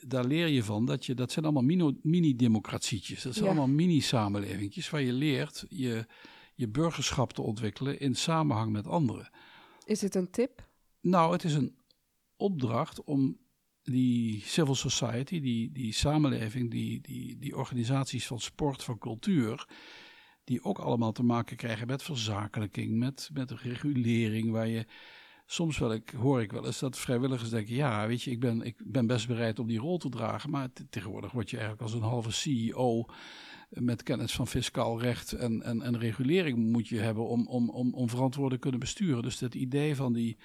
daar 0.02 0.26
leer 0.26 0.48
je 0.48 0.64
van 0.64 0.86
dat 0.86 1.06
je, 1.06 1.14
dat 1.14 1.32
zijn 1.32 1.46
allemaal 1.46 1.96
mini-democratietjes. 2.02 3.22
Dat 3.22 3.34
zijn 3.34 3.46
ja. 3.46 3.52
allemaal 3.52 3.76
mini-samenlevingjes 3.76 4.90
waar 4.90 5.02
je 5.02 5.14
leert 5.14 5.66
je, 5.70 6.06
je 6.56 6.70
burgerschap 6.70 7.34
te 7.34 7.42
ontwikkelen 7.42 8.00
in 8.00 8.16
samenhang 8.16 8.72
met 8.72 8.88
anderen. 8.88 9.30
Is 9.86 10.02
het 10.02 10.16
een 10.16 10.30
tip? 10.30 10.70
Nou, 11.02 11.32
het 11.32 11.44
is 11.44 11.54
een 11.54 11.76
opdracht 12.36 13.04
om 13.04 13.38
die 13.84 14.42
civil 14.42 14.76
society, 14.76 15.40
die, 15.40 15.72
die 15.72 15.94
samenleving, 15.94 16.72
die, 16.72 17.02
die, 17.02 17.38
die 17.38 17.56
organisaties 17.58 18.28
van 18.28 18.40
sport, 18.40 18.84
van 18.84 18.98
cultuur, 18.98 19.68
die 20.44 20.64
ook 20.64 20.80
allemaal 20.80 21.12
te 21.12 21.24
maken 21.24 21.58
krijgen 21.58 21.88
met 21.88 22.04
verzakelijking, 22.04 22.98
met, 22.98 23.30
met 23.34 23.52
regulering, 23.52 24.52
waar 24.52 24.68
je 24.68 24.86
soms 25.46 25.78
wel 25.78 25.94
ik, 25.94 26.10
hoor 26.10 26.42
ik 26.42 26.52
wel 26.52 26.66
eens 26.66 26.80
dat 26.80 26.98
vrijwilligers 26.98 27.50
denken: 27.50 27.76
ja, 27.76 28.08
weet 28.08 28.22
je, 28.22 28.32
ik 28.32 28.40
ben, 28.40 28.62
ik 28.62 28.76
ben 28.86 29.08
best 29.08 29.28
bereid 29.28 29.60
om 29.60 29.68
die 29.68 29.80
rol 29.80 29.98
te 29.98 30.10
dragen. 30.10 30.50
Maar 30.50 30.70
tegenwoordig 30.90 31.32
word 31.32 31.50
je 31.50 31.58
eigenlijk 31.58 31.86
als 31.86 31.94
een 31.94 32.10
halve 32.10 32.32
CEO 32.32 33.06
met 33.70 34.04
kennis 34.04 34.34
van 34.34 34.48
fiscaal 34.48 35.02
recht 35.02 35.34
en, 35.34 35.62
en, 35.62 35.82
en 35.82 35.98
regulering 36.00 36.72
moet 36.72 36.88
je 36.88 37.00
hebben 37.00 37.28
om, 37.28 37.48
om, 37.48 37.70
om, 37.70 37.94
om 37.94 38.10
verantwoord 38.10 38.52
te 38.52 38.58
kunnen 38.58 38.80
besturen. 38.80 39.24
Dus 39.24 39.40
het 39.40 39.56
idee 39.56 39.96
van 39.96 40.14
die, 40.14 40.38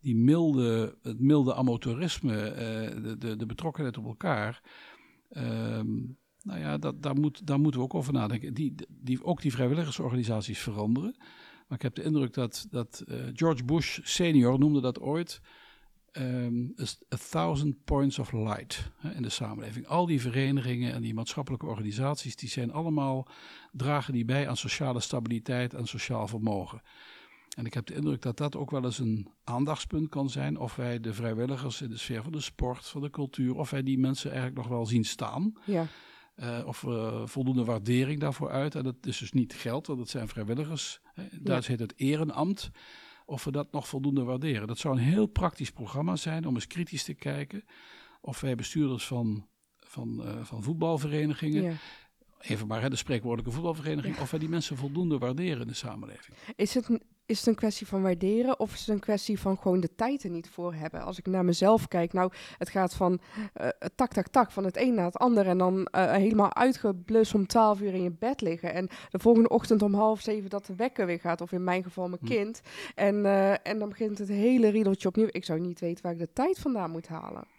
die 0.00 0.16
milde, 0.16 0.98
het 1.02 1.20
milde 1.20 1.54
amateurisme, 1.54 2.50
uh, 2.50 3.02
de, 3.02 3.18
de, 3.18 3.36
de 3.36 3.46
betrokkenheid 3.46 3.98
op 3.98 4.04
elkaar. 4.04 4.62
Um, 5.30 6.18
nou 6.42 6.60
ja, 6.60 6.78
dat, 6.78 7.02
daar, 7.02 7.14
moet, 7.14 7.46
daar 7.46 7.60
moeten 7.60 7.80
we 7.80 7.86
ook 7.86 7.94
over 7.94 8.12
nadenken. 8.12 8.54
Die, 8.54 8.74
die, 8.88 9.24
ook 9.24 9.42
die 9.42 9.52
vrijwilligersorganisaties 9.52 10.58
veranderen. 10.58 11.16
Maar 11.68 11.78
ik 11.78 11.82
heb 11.82 11.94
de 11.94 12.02
indruk 12.02 12.34
dat, 12.34 12.66
dat 12.70 13.02
uh, 13.06 13.16
George 13.32 13.64
Bush 13.64 13.98
senior 14.02 14.58
noemde 14.58 14.80
dat 14.80 15.00
ooit 15.00 15.40
um, 16.12 16.74
a 17.14 17.16
thousand 17.30 17.84
points 17.84 18.18
of 18.18 18.32
light 18.32 18.90
hè, 18.96 19.14
in 19.14 19.22
de 19.22 19.28
samenleving. 19.28 19.86
Al 19.86 20.06
die 20.06 20.20
verenigingen 20.20 20.92
en 20.92 21.02
die 21.02 21.14
maatschappelijke 21.14 21.66
organisaties, 21.66 22.36
die 22.36 22.48
zijn 22.48 22.72
allemaal, 22.72 23.28
dragen 23.72 24.12
die 24.12 24.24
bij 24.24 24.48
aan 24.48 24.56
sociale 24.56 25.00
stabiliteit 25.00 25.74
en 25.74 25.86
sociaal 25.86 26.28
vermogen. 26.28 26.82
En 27.56 27.66
ik 27.66 27.74
heb 27.74 27.86
de 27.86 27.94
indruk 27.94 28.22
dat 28.22 28.36
dat 28.36 28.56
ook 28.56 28.70
wel 28.70 28.84
eens 28.84 28.98
een 28.98 29.28
aandachtspunt 29.44 30.08
kan 30.08 30.30
zijn. 30.30 30.58
Of 30.58 30.76
wij 30.76 31.00
de 31.00 31.14
vrijwilligers 31.14 31.82
in 31.82 31.88
de 31.88 31.96
sfeer 31.96 32.22
van 32.22 32.32
de 32.32 32.40
sport, 32.40 32.86
van 32.86 33.00
de 33.00 33.10
cultuur, 33.10 33.54
of 33.54 33.70
wij 33.70 33.82
die 33.82 33.98
mensen 33.98 34.30
eigenlijk 34.30 34.60
nog 34.60 34.68
wel 34.68 34.86
zien 34.86 35.04
staan. 35.04 35.52
Ja. 35.64 35.86
Uh, 36.40 36.66
of 36.66 36.82
uh, 36.82 37.26
voldoende 37.26 37.64
waardering 37.64 38.20
daarvoor 38.20 38.50
uit. 38.50 38.74
En 38.74 38.82
dat 38.82 38.94
is 39.02 39.18
dus 39.18 39.32
niet 39.32 39.54
geld, 39.54 39.86
want 39.86 39.98
dat 39.98 40.08
zijn 40.08 40.28
vrijwilligers. 40.28 41.00
In 41.14 41.40
Duits 41.42 41.66
ja. 41.66 41.72
heet 41.72 41.80
het 41.80 41.94
erenamt. 41.96 42.70
Of 43.26 43.44
we 43.44 43.50
dat 43.50 43.72
nog 43.72 43.88
voldoende 43.88 44.22
waarderen. 44.22 44.66
Dat 44.66 44.78
zou 44.78 44.96
een 44.96 45.02
heel 45.02 45.26
praktisch 45.26 45.70
programma 45.70 46.16
zijn 46.16 46.46
om 46.46 46.54
eens 46.54 46.66
kritisch 46.66 47.04
te 47.04 47.14
kijken. 47.14 47.64
Of 48.20 48.40
wij 48.40 48.54
bestuurders 48.54 49.06
van, 49.06 49.46
van, 49.78 50.22
uh, 50.24 50.44
van 50.44 50.62
voetbalverenigingen. 50.62 51.62
Ja. 51.62 51.72
Even 52.40 52.66
maar 52.66 52.80
hè, 52.80 52.90
de 52.90 52.96
spreekwoordelijke 52.96 53.52
voetbalvereniging. 53.52 54.16
Ja. 54.16 54.22
Of 54.22 54.30
wij 54.30 54.40
die 54.40 54.48
mensen 54.48 54.76
voldoende 54.76 55.18
waarderen 55.18 55.60
in 55.60 55.66
de 55.66 55.74
samenleving. 55.74 56.36
Is 56.56 56.74
het 56.74 57.00
is 57.28 57.38
het 57.38 57.46
een 57.46 57.54
kwestie 57.54 57.86
van 57.86 58.02
waarderen 58.02 58.60
of 58.60 58.72
is 58.72 58.80
het 58.80 58.88
een 58.88 59.00
kwestie 59.00 59.40
van 59.40 59.58
gewoon 59.58 59.80
de 59.80 59.94
tijd 59.94 60.22
er 60.22 60.30
niet 60.30 60.48
voor 60.48 60.74
hebben? 60.74 61.04
Als 61.04 61.18
ik 61.18 61.26
naar 61.26 61.44
mezelf 61.44 61.88
kijk, 61.88 62.12
nou, 62.12 62.32
het 62.58 62.68
gaat 62.68 62.94
van 62.94 63.20
uh, 63.60 63.68
tak, 63.94 64.12
tak, 64.12 64.28
tak, 64.28 64.50
van 64.50 64.64
het 64.64 64.76
een 64.76 64.94
naar 64.94 65.04
het 65.04 65.16
ander 65.16 65.46
en 65.46 65.58
dan 65.58 65.88
uh, 65.94 66.12
helemaal 66.12 66.54
uitgeblust 66.54 67.34
om 67.34 67.46
twaalf 67.46 67.80
uur 67.80 67.94
in 67.94 68.02
je 68.02 68.10
bed 68.18 68.40
liggen 68.40 68.72
en 68.72 68.88
de 69.10 69.18
volgende 69.18 69.48
ochtend 69.48 69.82
om 69.82 69.94
half 69.94 70.20
zeven 70.20 70.50
dat 70.50 70.66
de 70.66 70.74
wekker 70.74 71.06
weer 71.06 71.20
gaat, 71.20 71.40
of 71.40 71.52
in 71.52 71.64
mijn 71.64 71.82
geval 71.82 72.08
mijn 72.08 72.20
hm. 72.20 72.28
kind. 72.28 72.60
En, 72.94 73.14
uh, 73.14 73.66
en 73.66 73.78
dan 73.78 73.88
begint 73.88 74.18
het 74.18 74.28
hele 74.28 74.68
riedeltje 74.68 75.08
opnieuw. 75.08 75.28
Ik 75.30 75.44
zou 75.44 75.60
niet 75.60 75.80
weten 75.80 76.02
waar 76.02 76.12
ik 76.12 76.18
de 76.18 76.32
tijd 76.32 76.58
vandaan 76.58 76.90
moet 76.90 77.08
halen. 77.08 77.57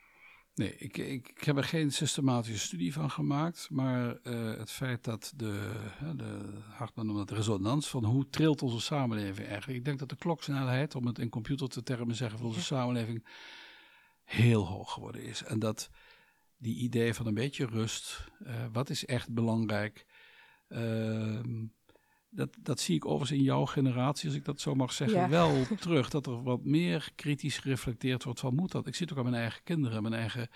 Nee, 0.59 0.75
ik, 0.77 0.97
ik, 0.97 1.29
ik, 1.29 1.43
heb 1.43 1.57
er 1.57 1.63
geen 1.63 1.91
systematische 1.91 2.67
studie 2.67 2.93
van 2.93 3.09
gemaakt. 3.09 3.67
Maar 3.69 4.17
uh, 4.23 4.57
het 4.57 4.71
feit 4.71 5.03
dat 5.03 5.33
de, 5.35 5.71
de 6.15 6.61
Hartman 6.69 7.05
noemt 7.05 7.19
het 7.19 7.31
resonans 7.31 7.87
van 7.87 8.05
hoe 8.05 8.29
trilt 8.29 8.61
onze 8.61 8.79
samenleving 8.79 9.47
eigenlijk. 9.47 9.79
Ik 9.79 9.85
denk 9.85 9.99
dat 9.99 10.09
de 10.09 10.15
kloksnelheid, 10.15 10.95
om 10.95 11.05
het 11.05 11.19
in 11.19 11.29
computertermen 11.29 12.15
zeggen, 12.15 12.37
van 12.37 12.47
onze 12.47 12.61
samenleving 12.61 13.25
heel 14.23 14.67
hoog 14.67 14.93
geworden 14.93 15.23
is. 15.23 15.43
En 15.43 15.59
dat 15.59 15.89
die 16.57 16.75
idee 16.75 17.13
van 17.13 17.27
een 17.27 17.33
beetje 17.33 17.65
rust, 17.65 18.29
uh, 18.47 18.65
wat 18.71 18.89
is 18.89 19.05
echt 19.05 19.33
belangrijk, 19.33 20.05
uh, 20.69 21.39
dat, 22.29 22.57
dat 22.59 22.79
zie 22.79 22.95
ik 22.95 23.05
overigens 23.05 23.39
in 23.39 23.45
jouw 23.45 23.65
generatie, 23.65 24.27
als 24.27 24.37
ik 24.37 24.45
dat 24.45 24.61
zo 24.61 24.75
mag 24.75 24.93
zeggen, 24.93 25.19
ja. 25.19 25.29
wel 25.39 25.65
terug. 25.79 26.09
Dat 26.09 26.25
er 26.25 26.43
wat 26.43 26.63
meer 26.63 27.11
kritisch 27.15 27.57
gereflecteerd 27.57 28.23
wordt 28.23 28.39
van 28.39 28.55
moet 28.55 28.71
dat. 28.71 28.87
Ik 28.87 28.95
zit 28.95 29.11
ook 29.11 29.17
aan 29.17 29.23
mijn 29.29 29.41
eigen 29.41 29.63
kinderen, 29.63 30.01
mijn 30.01 30.13
eigen 30.13 30.49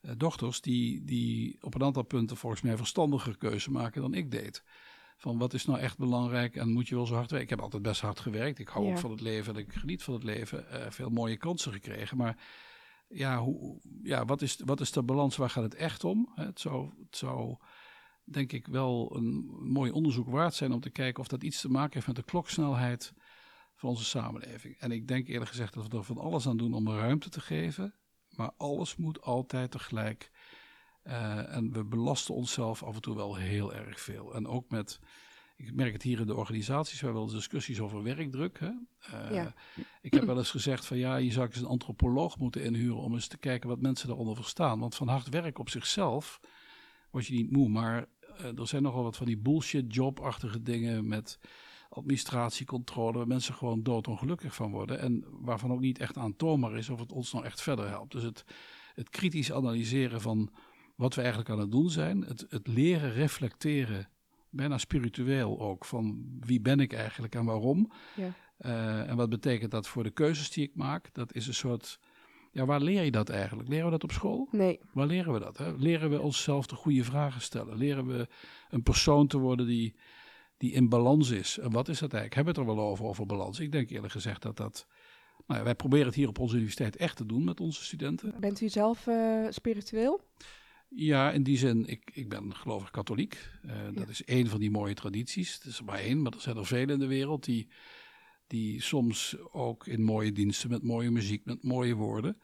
eh, 0.00 0.12
dochters 0.16 0.60
die, 0.60 1.04
die 1.04 1.58
op 1.60 1.74
een 1.74 1.82
aantal 1.82 2.02
punten 2.02 2.36
volgens 2.36 2.62
mij 2.62 2.76
verstandiger 2.76 3.36
keuze 3.36 3.70
maken 3.70 4.02
dan 4.02 4.14
ik 4.14 4.30
deed. 4.30 4.64
Van 5.16 5.38
wat 5.38 5.54
is 5.54 5.66
nou 5.66 5.78
echt 5.78 5.98
belangrijk 5.98 6.56
en 6.56 6.72
moet 6.72 6.88
je 6.88 6.94
wel 6.94 7.06
zo 7.06 7.14
hard 7.14 7.30
werken? 7.30 7.48
Ik 7.48 7.54
heb 7.54 7.60
altijd 7.64 7.82
best 7.82 8.00
hard 8.00 8.20
gewerkt. 8.20 8.58
Ik 8.58 8.68
hou 8.68 8.84
Ja. 8.84 8.90
ook 8.90 8.98
van 8.98 9.10
het 9.10 9.20
leven 9.20 9.54
en 9.54 9.60
ik 9.60 9.72
geniet 9.72 10.02
van 10.02 10.14
het 10.14 10.22
leven. 10.22 10.70
Eh, 10.70 10.90
veel 10.90 11.10
mooie 11.10 11.36
kansen 11.36 11.72
gekregen. 11.72 12.16
Maar 12.16 12.36
ja, 13.08 13.38
hoe, 13.38 13.80
ja 14.02 14.24
wat, 14.24 14.42
is, 14.42 14.58
wat 14.64 14.80
is 14.80 14.90
de 14.92 15.02
balans? 15.02 15.36
Waar 15.36 15.50
gaat 15.50 15.62
het 15.62 15.74
echt 15.74 16.04
om? 16.04 16.32
Het 16.34 16.60
zou, 16.60 16.90
het 17.04 17.16
zou 17.16 17.56
denk 18.32 18.52
ik 18.52 18.66
wel 18.66 19.16
een 19.16 19.44
mooi 19.60 19.90
onderzoek 19.90 20.28
waard 20.28 20.54
zijn 20.54 20.72
om 20.72 20.80
te 20.80 20.90
kijken 20.90 21.22
of 21.22 21.28
dat 21.28 21.42
iets 21.42 21.60
te 21.60 21.70
maken 21.70 21.94
heeft 21.94 22.06
met 22.06 22.16
de 22.16 22.22
kloksnelheid 22.22 23.12
van 23.74 23.88
onze 23.88 24.04
samenleving. 24.04 24.76
En 24.78 24.92
ik 24.92 25.08
denk 25.08 25.28
eerlijk 25.28 25.50
gezegd 25.50 25.74
dat 25.74 25.88
we 25.88 25.96
er 25.96 26.04
van 26.04 26.18
alles 26.18 26.46
aan 26.46 26.56
doen 26.56 26.74
om 26.74 26.88
ruimte 26.88 27.28
te 27.28 27.40
geven. 27.40 27.94
Maar 28.30 28.50
alles 28.56 28.96
moet 28.96 29.22
altijd 29.22 29.70
tegelijk. 29.70 30.30
Eh, 31.02 31.54
en 31.54 31.72
we 31.72 31.84
belasten 31.84 32.34
onszelf 32.34 32.82
af 32.82 32.94
en 32.94 33.00
toe 33.00 33.16
wel 33.16 33.34
heel 33.34 33.74
erg 33.74 34.00
veel. 34.00 34.34
En 34.34 34.46
ook 34.46 34.70
met, 34.70 35.00
ik 35.56 35.74
merk 35.74 35.92
het 35.92 36.02
hier 36.02 36.20
in 36.20 36.26
de 36.26 36.34
organisaties, 36.34 37.00
we 37.00 37.04
hebben 37.04 37.24
wel 37.24 37.32
discussies 37.34 37.80
over 37.80 38.02
werkdruk. 38.02 38.60
Hè? 38.60 38.70
Eh, 39.00 39.34
Ja. 39.34 39.54
Ik 40.00 40.14
heb 40.14 40.24
wel 40.24 40.38
eens 40.38 40.50
gezegd 40.50 40.86
van 40.86 40.96
ja, 40.96 41.16
je 41.16 41.32
zou 41.32 41.46
eens 41.46 41.56
een 41.56 41.66
antropoloog 41.66 42.38
moeten 42.38 42.62
inhuren 42.62 43.00
om 43.00 43.14
eens 43.14 43.26
te 43.28 43.38
kijken 43.38 43.68
wat 43.68 43.80
mensen 43.80 44.06
daaronder 44.06 44.36
verstaan. 44.36 44.78
Want 44.78 44.94
van 44.94 45.08
hard 45.08 45.28
werk 45.28 45.58
op 45.58 45.68
zichzelf 45.68 46.40
word 47.10 47.26
je 47.26 47.34
niet 47.34 47.50
moe. 47.50 47.68
Maar 47.68 48.06
er 48.56 48.66
zijn 48.66 48.82
nogal 48.82 49.02
wat 49.02 49.16
van 49.16 49.26
die 49.26 49.38
bullshit 49.38 49.94
jobachtige 49.94 50.62
dingen 50.62 51.08
met 51.08 51.38
administratiecontrole, 51.88 53.18
waar 53.18 53.26
mensen 53.26 53.54
gewoon 53.54 53.82
doodongelukkig 53.82 54.54
van 54.54 54.70
worden. 54.70 54.98
En 54.98 55.24
waarvan 55.30 55.72
ook 55.72 55.80
niet 55.80 55.98
echt 55.98 56.16
aantoonbaar 56.16 56.76
is 56.76 56.88
of 56.88 57.00
het 57.00 57.12
ons 57.12 57.32
nou 57.32 57.44
echt 57.44 57.62
verder 57.62 57.88
helpt. 57.88 58.12
Dus 58.12 58.22
het, 58.22 58.44
het 58.94 59.08
kritisch 59.08 59.52
analyseren 59.52 60.20
van 60.20 60.50
wat 60.94 61.14
we 61.14 61.20
eigenlijk 61.20 61.50
aan 61.50 61.58
het 61.58 61.70
doen 61.70 61.90
zijn, 61.90 62.22
het, 62.22 62.46
het 62.48 62.66
leren 62.66 63.12
reflecteren, 63.12 64.08
bijna 64.50 64.78
spiritueel 64.78 65.60
ook, 65.60 65.84
van 65.84 66.26
wie 66.40 66.60
ben 66.60 66.80
ik 66.80 66.92
eigenlijk 66.92 67.34
en 67.34 67.44
waarom. 67.44 67.92
Ja. 68.16 68.32
Eh, 68.56 69.08
en 69.08 69.16
wat 69.16 69.28
betekent 69.28 69.70
dat 69.70 69.88
voor 69.88 70.02
de 70.02 70.10
keuzes 70.10 70.50
die 70.50 70.64
ik 70.64 70.74
maak? 70.74 71.14
Dat 71.14 71.34
is 71.34 71.46
een 71.46 71.54
soort. 71.54 71.98
Ja, 72.52 72.64
waar 72.64 72.80
leer 72.80 73.02
je 73.02 73.10
dat 73.10 73.28
eigenlijk? 73.28 73.68
Leren 73.68 73.84
we 73.84 73.90
dat 73.90 74.04
op 74.04 74.12
school? 74.12 74.48
Nee, 74.50 74.80
Waar 74.92 75.06
leren 75.06 75.32
we 75.32 75.38
dat? 75.38 75.58
Hè? 75.58 75.72
Leren 75.76 76.10
we 76.10 76.20
onszelf 76.20 76.66
de 76.66 76.74
goede 76.74 77.04
vragen 77.04 77.40
stellen? 77.40 77.76
Leren 77.76 78.06
we 78.06 78.28
een 78.68 78.82
persoon 78.82 79.26
te 79.26 79.38
worden 79.38 79.66
die, 79.66 79.94
die 80.56 80.72
in 80.72 80.88
balans 80.88 81.30
is? 81.30 81.58
En 81.58 81.70
wat 81.70 81.88
is 81.88 81.98
dat 81.98 82.12
eigenlijk? 82.12 82.34
Hebben 82.34 82.54
we 82.54 82.60
het 82.60 82.70
er 82.70 82.76
wel 82.76 82.90
over, 82.90 83.04
over 83.04 83.26
balans? 83.26 83.60
Ik 83.60 83.72
denk 83.72 83.90
eerlijk 83.90 84.12
gezegd 84.12 84.42
dat 84.42 84.56
dat... 84.56 84.86
Nou 85.46 85.58
ja, 85.58 85.64
wij 85.64 85.74
proberen 85.74 86.06
het 86.06 86.14
hier 86.14 86.28
op 86.28 86.38
onze 86.38 86.54
universiteit 86.54 86.96
echt 86.96 87.16
te 87.16 87.26
doen 87.26 87.44
met 87.44 87.60
onze 87.60 87.84
studenten. 87.84 88.34
bent 88.40 88.60
u 88.60 88.68
zelf 88.68 89.06
eh, 89.06 89.46
spiritueel? 89.48 90.20
Ja, 90.88 91.30
in 91.30 91.42
die 91.42 91.58
zin, 91.58 91.86
ik, 91.86 92.10
ik 92.14 92.28
ben 92.28 92.54
gelovig 92.54 92.90
katholiek. 92.90 93.48
Eh, 93.62 93.72
dat 93.94 94.08
is 94.08 94.24
één 94.24 94.46
van 94.46 94.60
die 94.60 94.70
mooie 94.70 94.94
tradities. 94.94 95.54
Het 95.54 95.64
is 95.64 95.78
er 95.78 95.84
maar 95.84 95.98
één, 95.98 96.22
maar 96.22 96.32
er 96.32 96.40
zijn 96.40 96.56
er 96.56 96.66
vele 96.66 96.92
in 96.92 96.98
de 96.98 97.06
wereld 97.06 97.44
die, 97.44 97.68
die 98.50 98.82
soms 98.82 99.36
ook 99.52 99.86
in 99.86 100.02
mooie 100.02 100.32
diensten, 100.32 100.70
met 100.70 100.82
mooie 100.82 101.10
muziek, 101.10 101.44
met 101.44 101.62
mooie 101.62 101.94
woorden, 101.94 102.40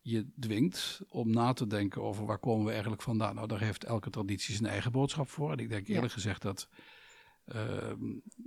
je 0.00 0.26
dwingt 0.40 1.00
om 1.08 1.30
na 1.30 1.52
te 1.52 1.66
denken 1.66 2.02
over 2.02 2.26
waar 2.26 2.38
komen 2.38 2.64
we 2.64 2.70
eigenlijk 2.72 3.02
vandaan. 3.02 3.34
Nou, 3.34 3.46
daar 3.48 3.60
heeft 3.60 3.84
elke 3.84 4.10
traditie 4.10 4.54
zijn 4.54 4.68
eigen 4.70 4.92
boodschap 4.92 5.28
voor. 5.28 5.52
En 5.52 5.58
ik 5.58 5.68
denk 5.68 5.86
Ja. 5.86 5.94
eerlijk 5.94 6.12
gezegd 6.12 6.42
dat, 6.42 6.68
ehm, 7.44 7.98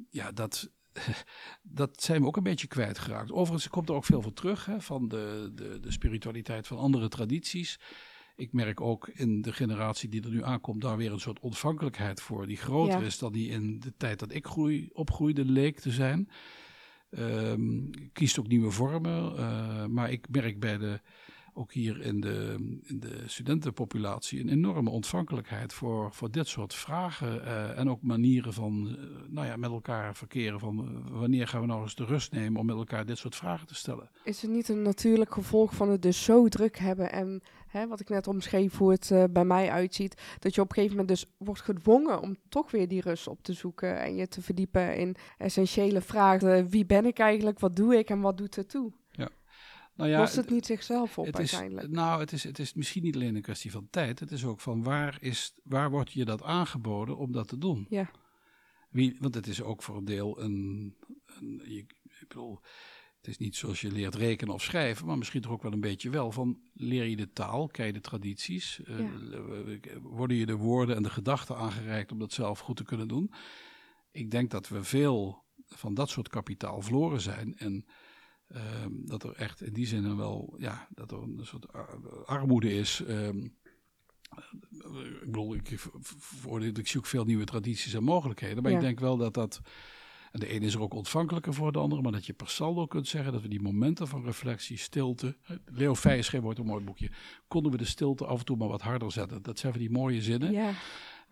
ja, 0.09 0.31
dat, 0.31 0.71
dat 1.61 2.01
zijn 2.03 2.21
we 2.21 2.27
ook 2.27 2.37
een 2.37 2.43
beetje 2.43 2.67
kwijtgeraakt. 2.67 3.31
Overigens 3.31 3.69
komt 3.71 3.89
er 3.89 3.95
ook 3.95 4.05
veel 4.05 4.21
voor 4.21 4.33
terug, 4.33 4.65
hè, 4.65 4.81
van 4.81 5.07
de, 5.07 5.51
de, 5.55 5.79
de 5.79 5.91
spiritualiteit 5.91 6.67
van 6.67 6.77
andere 6.77 7.07
tradities. 7.07 7.79
Ik 8.35 8.53
merk 8.53 8.81
ook 8.81 9.07
in 9.07 9.41
de 9.41 9.53
generatie 9.53 10.09
die 10.09 10.21
er 10.23 10.29
nu 10.29 10.43
aankomt, 10.43 10.81
daar 10.81 10.97
weer 10.97 11.11
een 11.11 11.19
soort 11.19 11.39
ontvankelijkheid 11.39 12.21
voor, 12.21 12.47
die 12.47 12.57
groter 12.57 12.99
Ja. 12.99 13.05
is 13.05 13.17
dan 13.17 13.31
die 13.31 13.49
in 13.49 13.79
de 13.79 13.93
tijd 13.97 14.19
dat 14.19 14.33
ik 14.33 14.45
groei, 14.45 14.89
opgroeide 14.93 15.45
leek 15.45 15.79
te 15.79 15.91
zijn. 15.91 16.29
Ehm, 17.15 17.89
kiest 18.13 18.39
ook 18.39 18.47
nieuwe 18.47 18.71
vormen, 18.71 19.37
eh, 19.37 19.85
maar 19.85 20.11
ik 20.11 20.25
merk 20.29 20.59
bij 20.59 20.77
de, 20.77 20.99
ook 21.53 21.73
hier 21.73 22.01
in 22.01 22.21
de, 22.21 22.55
in 22.83 22.99
de 22.99 23.23
studentenpopulatie 23.25 24.39
een 24.39 24.49
enorme 24.49 24.89
ontvankelijkheid 24.89 25.73
voor, 25.73 26.13
voor 26.13 26.31
dit 26.31 26.47
soort 26.47 26.73
vragen 26.73 27.45
eh, 27.45 27.79
en 27.79 27.89
ook 27.89 28.01
manieren 28.01 28.53
van 28.53 28.87
eh, 28.87 29.03
nou 29.27 29.47
ja, 29.47 29.55
met 29.55 29.69
elkaar 29.69 30.15
verkeren 30.15 30.59
van 30.59 30.79
eh, 30.79 31.19
wanneer 31.19 31.47
gaan 31.47 31.61
we 31.61 31.67
nou 31.67 31.81
eens 31.81 31.95
de 31.95 32.05
rust 32.05 32.31
nemen 32.31 32.59
om 32.59 32.65
met 32.65 32.75
elkaar 32.75 33.05
dit 33.05 33.17
soort 33.17 33.35
vragen 33.35 33.67
te 33.67 33.75
stellen. 33.75 34.09
Is 34.23 34.41
het 34.41 34.51
niet 34.51 34.69
een 34.69 34.81
natuurlijk 34.81 35.33
gevolg 35.33 35.75
van 35.75 35.89
het 35.89 36.01
dus 36.01 36.23
zo 36.23 36.47
druk 36.47 36.77
hebben 36.77 37.11
en 37.11 37.41
hè, 37.67 37.87
wat 37.87 37.99
ik 37.99 38.09
net 38.09 38.27
omschreef 38.27 38.77
hoe 38.77 38.91
het 38.91 39.31
bij 39.31 39.45
mij 39.45 39.71
uitziet, 39.71 40.21
dat 40.39 40.55
je 40.55 40.61
op 40.61 40.69
een 40.69 40.75
gegeven 40.75 40.97
moment 40.97 41.17
dus 41.17 41.31
wordt 41.37 41.61
gedwongen 41.61 42.21
om 42.21 42.35
toch 42.49 42.71
weer 42.71 42.87
die 42.87 43.01
rust 43.01 43.27
op 43.27 43.43
te 43.43 43.53
zoeken 43.53 43.99
en 43.99 44.15
je 44.15 44.27
te 44.27 44.41
verdiepen 44.41 44.97
in 44.97 45.15
essentiële 45.37 46.01
vragen. 46.01 46.69
Wie 46.69 46.85
ben 46.85 47.05
ik 47.05 47.19
eigenlijk? 47.19 47.59
Wat 47.59 47.75
doe 47.75 47.97
ik 47.97 48.09
en 48.09 48.21
wat 48.21 48.37
doet 48.37 48.55
het 48.55 48.69
toe? 48.69 48.91
Nou 49.95 50.09
ja, 50.09 50.19
Lost 50.19 50.35
het 50.35 50.49
niet 50.49 50.65
zichzelf 50.65 51.17
op 51.17 51.25
het 51.25 51.39
is, 51.39 51.53
uiteindelijk? 51.53 51.93
nou, 51.93 52.19
het 52.19 52.31
is, 52.31 52.43
het 52.43 52.59
is 52.59 52.73
misschien 52.73 53.03
niet 53.03 53.15
alleen 53.15 53.35
een 53.35 53.41
kwestie 53.41 53.71
van 53.71 53.87
tijd. 53.89 54.19
Het 54.19 54.31
is 54.31 54.45
ook 54.45 54.59
van 54.59 54.83
waar, 54.83 55.17
is, 55.19 55.53
waar 55.63 55.89
wordt 55.89 56.11
je 56.11 56.25
dat 56.25 56.43
aangeboden 56.43 57.17
om 57.17 57.31
dat 57.31 57.47
te 57.47 57.57
doen? 57.57 57.85
Ja. 57.89 58.11
Wie, 58.89 59.17
want 59.19 59.35
het 59.35 59.47
is 59.47 59.61
ook 59.61 59.83
voor 59.83 59.97
een 59.97 60.05
deel 60.05 60.41
een. 60.41 60.95
een 61.39 61.61
je, 61.65 61.77
ik 62.19 62.27
bedoel, 62.27 62.59
het 63.17 63.31
is 63.31 63.37
niet 63.37 63.55
zoals 63.55 63.81
je 63.81 63.91
leert 63.91 64.15
rekenen 64.15 64.53
of 64.53 64.61
schrijven, 64.61 65.05
maar 65.05 65.17
misschien 65.17 65.41
toch 65.41 65.51
ook 65.51 65.61
wel 65.61 65.71
een 65.71 65.79
beetje 65.79 66.09
wel. 66.09 66.31
Van 66.31 66.59
leer 66.73 67.05
je 67.05 67.15
de 67.15 67.31
taal, 67.31 67.67
ken 67.67 67.85
je 67.85 67.93
de 67.93 67.99
tradities, 67.99 68.83
eh, 68.83 69.09
worden 70.01 70.37
je 70.37 70.45
de 70.45 70.55
woorden 70.55 70.95
en 70.95 71.03
de 71.03 71.09
gedachten 71.09 71.57
aangereikt 71.57 72.11
om 72.11 72.19
dat 72.19 72.33
zelf 72.33 72.59
goed 72.59 72.77
te 72.77 72.83
kunnen 72.83 73.07
doen. 73.07 73.33
Ik 74.11 74.31
denk 74.31 74.51
dat 74.51 74.67
we 74.67 74.83
veel 74.83 75.43
van 75.65 75.93
dat 75.93 76.09
soort 76.09 76.29
kapitaal 76.29 76.81
verloren 76.81 77.21
zijn. 77.21 77.57
En 77.57 77.85
ehm, 78.53 78.89
dat 79.05 79.23
er 79.23 79.33
echt 79.35 79.61
in 79.61 79.73
die 79.73 79.85
zin 79.87 80.03
dan 80.03 80.17
wel, 80.17 80.55
ja, 80.57 80.87
dat 80.95 81.11
er 81.11 81.17
een 81.21 81.39
soort 81.41 81.73
ar- 81.73 82.25
armoede 82.25 82.73
is. 82.73 83.01
ehm, 83.07 83.47
ik 85.21 85.25
bedoel, 85.25 85.55
ik, 85.55 85.69
ik 86.77 86.87
zie 86.87 86.99
ook 86.99 87.05
veel 87.05 87.25
nieuwe 87.25 87.43
tradities 87.45 87.93
en 87.93 88.03
mogelijkheden. 88.03 88.63
Maar 88.63 88.71
Ja. 88.71 88.77
ik 88.77 88.83
denk 88.83 88.99
wel 88.99 89.17
dat 89.17 89.33
dat. 89.33 89.61
En 90.31 90.39
de 90.39 90.47
ene 90.47 90.65
is 90.65 90.73
er 90.73 90.81
ook 90.81 90.93
ontvankelijker 90.93 91.53
voor 91.53 91.71
de 91.71 91.79
andere. 91.79 92.01
Maar 92.01 92.11
dat 92.11 92.25
je 92.25 92.33
per 92.33 92.49
saldo 92.49 92.85
kunt 92.85 93.07
zeggen 93.07 93.31
dat 93.33 93.41
we 93.41 93.47
die 93.47 93.61
momenten 93.61 94.07
van 94.07 94.23
reflectie, 94.23 94.77
stilte. 94.77 95.37
Leo 95.65 95.95
Feijen 95.95 96.23
schreef 96.23 96.43
ooit 96.43 96.57
een 96.59 96.65
mooi 96.65 96.83
boekje. 96.83 97.11
Konden 97.47 97.71
we 97.71 97.77
de 97.77 97.85
stilte 97.85 98.25
af 98.25 98.39
en 98.39 98.45
toe 98.45 98.57
maar 98.57 98.67
wat 98.67 98.81
harder 98.81 99.11
zetten? 99.11 99.41
Dat 99.41 99.59
zijn 99.59 99.71
van 99.71 99.81
die 99.81 99.91
mooie 99.91 100.21
zinnen. 100.21 100.51
Ja, 100.51 100.71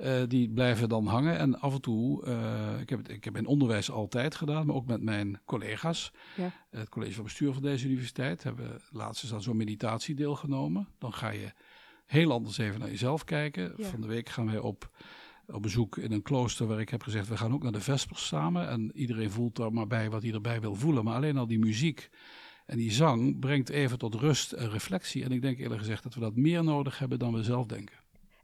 Eh, 0.02 0.22
die 0.28 0.50
blijven 0.50 0.90
dan 0.90 1.08
hangen. 1.08 1.38
En 1.38 1.60
af 1.60 1.74
en 1.74 1.82
toe, 1.82 2.26
eh, 2.26 2.80
ik, 2.80 2.90
heb 2.90 3.00
het, 3.00 3.10
ik 3.10 3.24
heb 3.24 3.38
in 3.38 3.46
onderwijs 3.46 3.92
altijd 3.92 4.36
gedaan, 4.36 4.66
maar 4.66 4.76
ook 4.76 4.86
met 4.86 5.02
mijn 5.02 5.40
collega's. 5.46 6.12
Ja. 6.36 6.52
Het 6.70 6.90
college 6.90 7.14
van 7.14 7.24
bestuur 7.24 7.54
van 7.54 7.62
deze 7.62 7.88
universiteit 7.88 8.44
hebben 8.44 8.82
laatst 8.92 9.24
eens 9.24 9.34
aan 9.34 9.42
zo'n 9.42 9.58
meditatie 9.58 10.16
deelgenomen. 10.16 10.88
Dan 10.98 11.14
ga 11.14 11.30
je 11.30 11.52
heel 12.06 12.32
anders 12.32 12.58
even 12.58 12.80
naar 12.80 12.90
jezelf 12.90 13.24
kijken. 13.24 13.74
Ja. 13.78 13.86
Van 13.86 14.02
de 14.02 14.08
week 14.08 14.30
gaan 14.30 14.46
wij 14.46 14.60
op, 14.60 14.90
op 15.48 15.62
bezoek 15.62 15.98
in 15.98 16.12
een 16.12 16.22
klooster 16.22 16.68
waar 16.68 16.80
ik 16.80 16.90
heb 16.90 17.04
gezegd, 17.04 17.28
we 17.28 17.38
gaan 17.38 17.54
ook 17.54 17.64
naar 17.64 17.72
de 17.72 17.82
Vespers 17.82 18.28
samen. 18.28 18.70
En 18.70 18.92
iedereen 18.94 19.32
voelt 19.32 19.60
er 19.60 19.74
maar 19.74 19.88
bij 19.88 20.10
wat 20.10 20.22
hij 20.22 20.34
erbij 20.34 20.62
wil 20.62 20.76
voelen. 20.76 21.04
Maar 21.04 21.16
alleen 21.16 21.38
al 21.38 21.48
die 21.48 21.60
muziek 21.60 22.10
en 22.66 22.78
die 22.78 22.92
zang 22.92 23.40
brengt 23.40 23.70
even 23.70 23.98
tot 23.98 24.16
rust 24.16 24.52
en 24.52 24.70
reflectie. 24.70 25.24
En 25.24 25.32
ik 25.32 25.42
denk 25.42 25.58
eerlijk 25.58 25.80
gezegd 25.80 26.04
dat 26.04 26.14
we 26.14 26.20
dat 26.20 26.36
meer 26.36 26.64
nodig 26.64 27.00
hebben 27.00 27.20
dan 27.20 27.34
we 27.34 27.44
zelf 27.44 27.66
denken. 27.66 27.96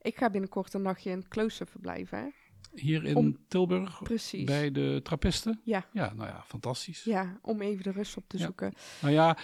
Ik 0.08 0.18
ga 0.18 0.30
binnenkort 0.30 0.74
een 0.74 0.82
nachtje 0.82 1.10
in 1.10 1.18
het 1.18 1.28
klooster 1.28 1.68
verblijven. 1.68 2.34
Hier 2.74 3.04
in 3.06 3.16
Om- 3.16 3.38
Tilburg, 3.48 4.04
Precies. 4.04 4.44
bij 4.44 4.72
de 4.72 5.00
trappisten? 5.04 5.60
Ja. 5.64 5.86
Ja, 5.94 6.14
nou 6.14 6.28
ja, 6.30 6.44
fantastisch. 6.48 7.04
Ja, 7.04 7.40
om 7.42 7.62
even 7.62 7.84
de 7.84 7.92
rust 7.92 8.18
op 8.18 8.24
te 8.28 8.38
Ja. 8.38 8.44
zoeken. 8.46 8.74
Nou 9.02 9.14
ja, 9.14 9.38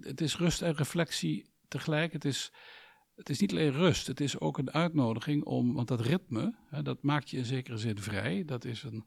het 0.00 0.20
is 0.20 0.36
rust 0.36 0.62
en 0.62 0.74
reflectie 0.74 1.46
tegelijk. 1.68 2.12
Het 2.12 2.24
is, 2.24 2.52
het 3.16 3.28
is 3.28 3.40
niet 3.40 3.52
alleen 3.52 3.72
rust, 3.72 4.06
het 4.06 4.20
is 4.20 4.40
ook 4.40 4.58
een 4.58 4.72
uitnodiging 4.72 5.44
om, 5.44 5.74
want 5.74 5.88
dat 5.88 6.00
ritme, 6.00 6.54
hè, 6.68 6.82
dat 6.82 7.02
maakt 7.02 7.30
je 7.30 7.36
in 7.36 7.44
zekere 7.44 7.76
zin 7.76 7.98
vrij. 7.98 8.44
Dat 8.44 8.64
is 8.64 8.82
een, 8.82 9.04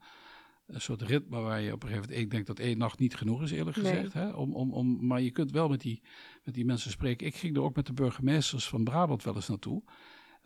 een 0.66 0.80
soort 0.80 1.02
ritme 1.02 1.40
waar 1.40 1.60
je 1.60 1.72
op 1.72 1.82
een 1.82 1.88
gegeven 1.88 2.08
moment, 2.08 2.24
ik 2.24 2.30
denk 2.30 2.46
dat 2.46 2.58
één 2.58 2.78
nacht 2.78 2.98
niet 2.98 3.14
genoeg 3.14 3.42
is 3.42 3.50
eerlijk 3.50 3.76
Nee. 3.76 3.92
gezegd. 3.94 4.12
Hè, 4.12 4.28
om, 4.30 4.54
om, 4.54 4.72
om, 4.72 5.06
maar 5.06 5.20
je 5.20 5.30
kunt 5.30 5.50
wel 5.50 5.68
met 5.68 5.80
die, 5.80 6.02
met 6.44 6.54
die 6.54 6.64
mensen 6.64 6.90
spreken. 6.90 7.26
Ik 7.26 7.34
ging 7.36 7.56
er 7.56 7.62
ook 7.62 7.76
met 7.76 7.86
de 7.86 7.92
burgemeesters 7.92 8.68
van 8.68 8.84
Brabant 8.84 9.22
wel 9.24 9.34
eens 9.34 9.48
naartoe. 9.48 9.82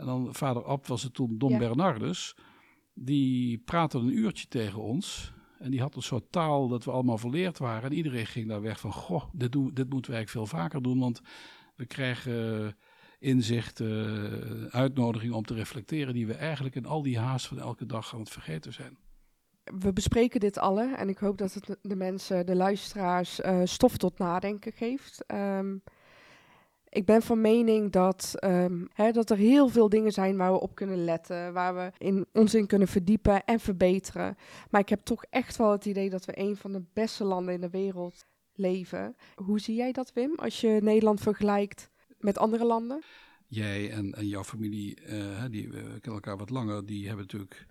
En 0.01 0.07
dan 0.07 0.35
vader 0.35 0.65
Ab 0.65 0.87
was 0.87 1.03
het 1.03 1.15
toen 1.15 1.39
Don 1.39 1.51
Ja. 1.51 1.59
Bernardus. 1.59 2.37
Die 2.95 3.59
praatte 3.59 3.99
een 3.99 4.19
uurtje 4.19 4.49
tegen 4.49 4.83
ons. 4.83 5.33
En 5.59 5.71
die 5.71 5.81
had 5.81 5.97
een 5.97 6.03
soort 6.03 6.33
taal 6.33 6.69
dat 6.69 6.85
we 6.85 6.91
allemaal 6.91 7.19
verleerd 7.19 7.59
waren. 7.59 7.91
En 7.91 7.97
iedereen 7.97 8.27
ging 8.27 8.49
daar 8.49 8.61
weg 8.61 8.81
van, 8.81 8.93
goh, 8.93 9.25
dit, 9.33 9.53
doen, 9.53 9.71
dit 9.75 9.91
moeten 9.91 10.11
we 10.11 10.17
eigenlijk 10.17 10.31
veel 10.31 10.59
vaker 10.59 10.83
doen. 10.83 10.99
Want 10.99 11.21
we 11.77 11.87
krijgen 11.87 12.65
eh, 12.65 12.73
inzicht, 13.19 13.81
eh, 13.81 14.65
uitnodiging 14.71 15.33
om 15.33 15.45
te 15.45 15.55
reflecteren... 15.55 16.15
die 16.15 16.27
we 16.27 16.35
eigenlijk 16.35 16.75
in 16.75 16.87
al 16.87 17.03
die 17.03 17.19
haast 17.19 17.47
van 17.47 17.59
elke 17.59 17.87
dag 17.87 18.15
aan 18.15 18.21
het 18.21 18.31
vergeten 18.31 18.73
zijn. 18.73 18.99
We 19.65 19.93
bespreken 19.93 20.41
dit 20.41 20.59
alle 20.59 20.95
en 20.95 21.09
ik 21.09 21.19
hoop 21.19 21.39
dat 21.39 21.55
het 21.55 21.77
de 21.83 21.97
mensen, 21.97 22.47
de 22.47 22.57
luisteraars, 22.57 23.41
eh, 23.41 23.61
stof 23.65 23.97
tot 23.97 24.19
nadenken 24.19 24.73
geeft. 24.73 25.25
Ehm, 25.27 25.77
Ik 26.93 27.05
ben 27.05 27.23
van 27.23 27.41
mening 27.41 27.93
dat, 27.93 28.33
ehm, 28.39 28.85
hè, 28.93 29.11
dat 29.11 29.31
er 29.31 29.37
heel 29.37 29.69
veel 29.69 29.89
dingen 29.89 30.13
zijn 30.13 30.37
waar 30.37 30.53
we 30.53 30.61
op 30.61 30.75
kunnen 30.75 31.05
letten, 31.05 31.53
waar 31.53 31.75
we 31.75 31.93
in 31.99 32.27
ons 32.33 32.55
in 32.55 32.67
kunnen 32.67 32.89
verdiepen 32.89 33.45
en 33.45 33.61
verbeteren. 33.61 34.37
Maar 34.71 34.81
ik 34.81 34.89
heb 34.89 35.01
toch 35.01 35.25
echt 35.25 35.57
wel 35.57 35.71
het 35.71 35.85
idee 35.85 36.11
dat 36.11 36.25
we 36.25 36.39
een 36.39 36.57
van 36.57 36.73
de 36.73 36.83
beste 36.93 37.25
landen 37.25 37.55
in 37.55 37.61
de 37.61 37.71
wereld 37.71 38.27
leven. 38.55 39.17
Hoe 39.35 39.61
zie 39.61 39.75
jij 39.75 39.93
dat, 39.93 40.13
Wim, 40.13 40.35
als 40.35 40.61
je 40.61 40.79
Nederland 40.83 41.21
vergelijkt 41.21 41.91
met 42.19 42.39
andere 42.39 42.65
landen? 42.65 43.03
Jij 43.47 43.91
en, 43.91 44.27
jouw 44.27 44.45
familie, 44.45 45.01
uh, 45.09 45.45
die 45.51 45.67
uh, 45.67 45.73
kennen 45.73 46.01
elkaar 46.03 46.37
wat 46.37 46.51
langer, 46.51 46.87
die 46.87 47.07
hebben 47.07 47.25
natuurlijk 47.25 47.67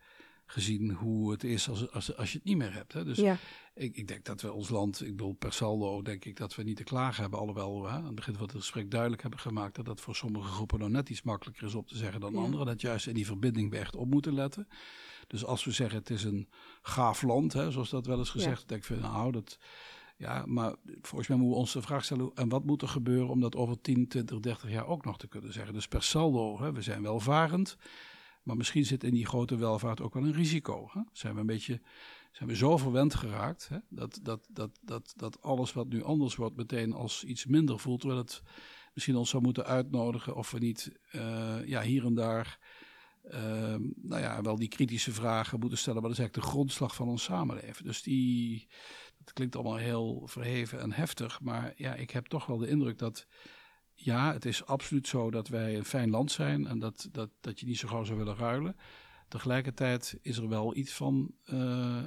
gezien 0.51 0.91
hoe 0.91 1.31
het 1.31 1.43
is 1.43 1.69
als, 1.69 1.91
als, 1.91 2.15
als 2.17 2.31
je 2.31 2.37
het 2.37 2.47
niet 2.47 2.57
meer 2.57 2.73
hebt. 2.73 2.93
Hè? 2.93 3.05
Dus 3.05 3.17
Ja, 3.17 3.37
ik, 3.73 3.95
ik 3.95 4.07
denk 4.07 4.25
dat 4.25 4.41
we 4.41 4.53
ons 4.53 4.69
land, 4.69 5.01
ik 5.01 5.15
bedoel 5.15 5.33
per 5.33 5.53
saldo, 5.53 6.01
denk 6.01 6.25
ik 6.25 6.37
dat 6.37 6.55
we 6.55 6.63
niet 6.63 6.77
te 6.77 6.83
klagen 6.83 7.21
hebben. 7.21 7.39
Alhoewel 7.39 7.81
we 7.81 7.87
hè, 7.87 7.93
aan 7.95 8.05
het 8.05 8.15
begin 8.15 8.33
van 8.33 8.43
het 8.45 8.55
gesprek 8.55 8.91
duidelijk 8.91 9.21
hebben 9.21 9.39
gemaakt 9.39 9.75
dat 9.75 9.85
dat 9.85 10.01
voor 10.01 10.15
sommige 10.15 10.47
groepen 10.49 10.79
nog 10.79 10.89
net 10.89 11.09
iets 11.09 11.21
makkelijker 11.21 11.67
is 11.67 11.75
op 11.75 11.87
te 11.87 11.97
zeggen 11.97 12.19
dan 12.21 12.33
Ja. 12.33 12.39
anderen. 12.39 12.65
Dat 12.65 12.81
juist 12.81 13.07
in 13.07 13.13
die 13.13 13.25
verbinding 13.25 13.71
we 13.71 13.77
echt 13.77 13.95
op 13.95 14.09
moeten 14.09 14.33
letten. 14.33 14.67
Dus 15.27 15.45
als 15.45 15.63
we 15.63 15.71
zeggen 15.71 15.97
het 15.99 16.09
is 16.09 16.23
een 16.23 16.47
gaaf 16.81 17.21
land, 17.21 17.53
hè, 17.53 17.71
zoals 17.71 17.89
dat 17.89 18.05
wel 18.05 18.17
eens 18.17 18.29
gezegd, 18.29 18.67
denk 18.67 18.81
ik 18.81 18.87
van 18.87 18.99
nou 19.11 19.31
dat... 19.31 19.57
Ja, 20.17 20.43
maar 20.45 20.75
volgens 21.01 21.27
mij 21.29 21.37
moeten 21.37 21.55
we 21.55 21.61
ons 21.61 21.73
de 21.73 21.81
vraag 21.81 22.03
stellen: 22.05 22.31
en 22.33 22.49
wat 22.49 22.65
moet 22.65 22.81
er 22.81 22.87
gebeuren 22.87 23.29
om 23.29 23.39
dat 23.39 23.55
over 23.55 23.81
10, 23.81 24.07
20, 24.07 24.39
30 24.39 24.69
jaar 24.71 24.87
ook 24.87 25.05
nog 25.05 25.17
te 25.17 25.27
kunnen 25.27 25.53
zeggen? 25.53 25.73
Dus 25.73 25.87
per 25.87 26.03
saldo, 26.03 26.61
hè, 26.61 26.71
we 26.71 26.81
zijn 26.81 27.01
welvarend, 27.01 27.77
maar 28.43 28.57
misschien 28.57 28.85
zit 28.85 29.03
in 29.03 29.13
die 29.13 29.25
grote 29.25 29.55
welvaart 29.57 30.01
ook 30.01 30.13
wel 30.13 30.23
een 30.23 30.33
risico. 30.33 30.89
Hè? 30.93 31.01
Zijn 31.11 31.33
we 31.33 31.39
een 31.39 31.45
beetje 31.45 31.81
zijn 32.31 32.49
we 32.49 32.55
zo 32.55 32.77
verwend 32.77 33.15
geraakt 33.15 33.67
hè? 33.69 33.77
Dat, 33.89 34.19
dat, 34.23 34.47
dat, 34.51 34.79
dat, 34.81 35.13
dat 35.17 35.41
alles 35.41 35.73
wat 35.73 35.89
nu 35.89 36.03
anders 36.03 36.35
wordt 36.35 36.55
meteen 36.55 36.93
als 36.93 37.23
iets 37.23 37.45
minder 37.45 37.79
voelt, 37.79 37.99
terwijl 37.99 38.21
het 38.21 38.41
misschien 38.93 39.15
ons 39.15 39.29
zou 39.29 39.43
moeten 39.43 39.65
uitnodigen 39.65 40.35
of 40.35 40.51
we 40.51 40.59
niet 40.59 40.91
eh, 41.11 41.65
ja, 41.65 41.81
hier 41.81 42.05
en 42.05 42.13
daar. 42.13 42.59
eh, 43.23 43.75
nou 43.95 44.21
ja, 44.21 44.41
wel 44.41 44.55
die 44.55 44.67
kritische 44.67 45.11
vragen 45.11 45.59
moeten 45.59 45.77
stellen, 45.77 46.01
maar 46.01 46.09
dat 46.09 46.19
is 46.19 46.23
eigenlijk 46.25 46.47
de 46.47 46.53
grondslag 46.53 46.95
van 46.95 47.07
ons 47.07 47.23
samenleven. 47.23 47.83
Dus 47.85 48.01
die, 48.01 48.67
dat 49.17 49.33
klinkt 49.33 49.55
allemaal 49.55 49.75
heel 49.77 50.21
verheven 50.25 50.79
en 50.81 50.91
heftig, 50.91 51.41
maar 51.41 51.73
ja, 51.75 51.93
ik 51.95 52.09
heb 52.11 52.25
toch 52.25 52.45
wel 52.45 52.57
de 52.57 52.67
indruk 52.67 52.97
dat, 52.97 53.27
ja, 54.01 54.33
het 54.33 54.45
is 54.45 54.65
absoluut 54.65 55.07
zo 55.07 55.31
dat 55.31 55.47
wij 55.47 55.77
een 55.77 55.85
fijn 55.85 56.09
land 56.09 56.31
zijn 56.31 56.67
en 56.67 56.79
dat, 56.79 57.09
dat, 57.11 57.29
dat 57.39 57.59
je 57.59 57.65
niet 57.65 57.77
zo 57.77 57.87
gauw 57.87 58.03
zou 58.03 58.17
willen 58.17 58.35
ruilen. 58.35 58.75
Tegelijkertijd 59.27 60.17
is 60.21 60.37
er 60.37 60.49
wel 60.49 60.75
iets 60.75 60.93
van 60.93 61.31
eh, 61.43 61.55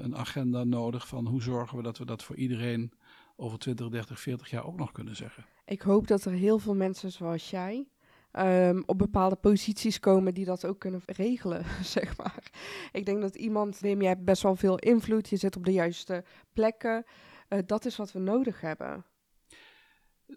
een 0.01 0.17
agenda 0.17 0.65
nodig 0.65 1.09
van 1.09 1.27
hoe 1.27 1.43
zorgen 1.43 1.77
we 1.77 1.83
dat 1.83 1.99
we 1.99 2.05
dat 2.05 2.23
voor 2.23 2.37
iedereen 2.37 2.93
over 3.37 3.59
20, 3.59 3.89
30, 3.89 4.21
40 4.21 4.51
jaar 4.51 4.65
ook 4.65 4.77
nog 4.77 4.93
kunnen 4.93 5.17
zeggen. 5.17 5.45
ik 5.65 5.83
hoop 5.83 6.07
dat 6.07 6.25
er 6.25 6.33
heel 6.33 6.59
veel 6.59 6.75
mensen 6.75 7.13
zoals 7.13 7.51
jij 7.51 7.89
ehm, 8.31 8.83
op 8.87 8.99
bepaalde 8.99 9.37
posities 9.37 10.01
komen 10.01 10.35
die 10.35 10.45
dat 10.45 10.65
ook 10.65 10.79
kunnen 10.79 11.03
regelen, 11.07 11.65
zeg 11.97 12.17
maar. 12.17 12.51
Ik 12.93 13.07
denk 13.07 13.21
dat 13.21 13.35
iemand, 13.35 13.79
Wim, 13.81 14.01
jij 14.01 14.11
hebt 14.11 14.25
best 14.25 14.43
wel 14.43 14.57
veel 14.57 14.79
invloed, 14.79 15.29
je 15.29 15.37
zit 15.37 15.57
op 15.57 15.65
de 15.65 15.73
juiste 15.73 16.25
plekken. 16.53 17.05
Eh, 17.49 17.59
dat 17.67 17.85
is 17.85 17.97
wat 17.97 18.13
we 18.13 18.19
nodig 18.19 18.61
hebben. 18.61 19.05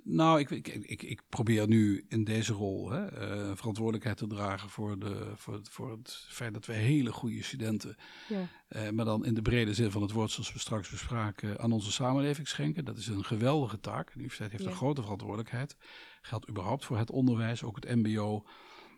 Nou, 0.03 0.39
ik, 0.39 0.49
ik, 0.49 0.67
ik, 0.67 1.03
ik 1.03 1.21
probeer 1.29 1.67
nu 1.67 2.05
in 2.07 2.23
deze 2.23 2.53
rol 2.53 2.89
hè, 2.91 3.05
eh, 3.05 3.51
verantwoordelijkheid 3.55 4.17
te 4.17 4.27
dragen 4.27 4.69
voor, 4.69 4.99
de, 4.99 5.31
voor, 5.35 5.53
het, 5.53 5.69
voor 5.69 5.91
het 5.91 6.25
feit 6.29 6.53
dat 6.53 6.65
we 6.65 6.73
hele 6.73 7.11
goede 7.11 7.43
studenten, 7.43 7.95
Ja, 8.27 8.47
eh, 8.67 8.89
maar 8.89 9.05
dan 9.05 9.25
in 9.25 9.33
de 9.33 9.41
brede 9.41 9.73
zin 9.73 9.91
van 9.91 10.01
het 10.01 10.11
woord 10.11 10.31
zoals 10.31 10.53
we 10.53 10.59
straks 10.59 10.89
bespraken, 10.89 11.59
aan 11.59 11.71
onze 11.71 11.91
samenleving 11.91 12.47
schenken. 12.47 12.85
Dat 12.85 12.97
is 12.97 13.07
een 13.07 13.25
geweldige 13.25 13.79
taak. 13.79 14.07
De 14.07 14.13
universiteit 14.15 14.51
heeft 14.51 14.63
Ja. 14.63 14.69
een 14.69 14.75
grote 14.75 15.01
verantwoordelijkheid. 15.01 15.75
Geldt 16.21 16.49
überhaupt 16.49 16.85
voor 16.85 16.97
het 16.97 17.11
onderwijs, 17.11 17.63
ook 17.63 17.75
het 17.75 17.95
mbo. 17.95 18.45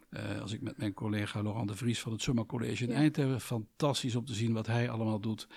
Eh, 0.10 0.42
als 0.42 0.52
ik 0.54 0.62
met 0.62 0.78
mijn 0.78 0.94
collega 0.94 1.42
Laurent 1.42 1.68
de 1.68 1.76
Vries 1.76 2.00
van 2.00 2.12
het 2.12 2.22
Summa 2.22 2.46
College 2.46 2.84
in 2.84 2.90
Ja. 2.90 2.96
Eindhoven, 2.96 3.42
fantastisch 3.42 4.16
om 4.16 4.26
te 4.26 4.34
zien 4.34 4.54
wat 4.54 4.68
hij 4.68 4.90
allemaal 4.90 5.20
doet. 5.20 5.48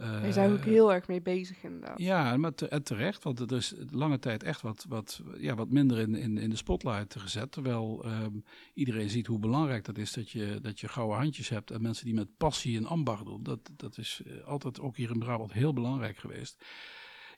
Daar 0.00 0.32
zijn 0.32 0.50
we 0.50 0.54
ook 0.56 0.64
Eh, 0.64 0.70
heel 0.70 0.92
erg 0.92 1.08
mee 1.08 1.22
bezig 1.22 1.62
inderdaad. 1.62 1.98
ja, 1.98 2.36
maar 2.36 2.52
en 2.52 2.82
terecht, 2.82 3.22
want 3.22 3.38
er 3.40 3.52
is 3.52 3.74
lange 3.90 4.18
tijd 4.18 4.42
echt 4.42 4.60
wat, 4.60 4.86
wat, 4.88 5.22
ja, 5.38 5.54
wat 5.54 5.70
minder 5.70 5.98
in, 5.98 6.14
in, 6.14 6.38
in 6.38 6.50
de 6.50 6.56
spotlight 6.56 7.16
gezet. 7.20 7.52
Terwijl 7.52 8.04
ehm, 8.04 8.38
iedereen 8.74 9.10
ziet 9.10 9.26
hoe 9.26 9.38
belangrijk 9.38 9.84
dat 9.84 9.98
is 9.98 10.12
dat 10.12 10.30
je, 10.30 10.58
dat 10.62 10.80
je 10.80 10.88
gouden 10.88 11.18
handjes 11.18 11.48
hebt 11.48 11.70
en 11.70 11.82
mensen 11.82 12.04
die 12.04 12.14
met 12.14 12.36
passie 12.36 12.76
een 12.76 12.86
ambacht 12.86 13.24
doen. 13.24 13.42
Dat, 13.42 13.70
dat 13.76 13.98
is 13.98 14.22
eh, 14.26 14.46
altijd 14.46 14.80
ook 14.80 14.96
hier 14.96 15.10
in 15.10 15.18
Brabant 15.18 15.52
heel 15.52 15.72
belangrijk 15.72 16.16
geweest. 16.16 16.64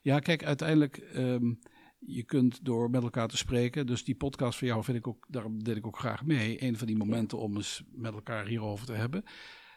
Ja, 0.01 0.19
kijk, 0.19 0.43
uiteindelijk, 0.43 0.97
ehm, 0.97 1.53
je 1.99 2.23
kunt 2.23 2.65
door 2.65 2.89
met 2.89 3.03
elkaar 3.03 3.27
te 3.27 3.37
spreken. 3.37 3.87
Dus 3.87 4.03
die 4.03 4.15
podcast 4.15 4.57
van 4.57 4.67
jou 4.67 4.83
vind 4.83 4.97
ik 4.97 5.07
ook, 5.07 5.25
daarom 5.29 5.63
deed 5.63 5.75
ik 5.77 5.87
ook 5.87 5.99
graag 5.99 6.25
mee. 6.25 6.63
Een 6.63 6.77
van 6.77 6.87
die 6.87 6.97
momenten 6.97 7.37
om 7.37 7.55
eens 7.55 7.83
met 7.91 8.13
elkaar 8.13 8.45
hierover 8.45 8.85
te 8.85 8.93
hebben. 8.93 9.23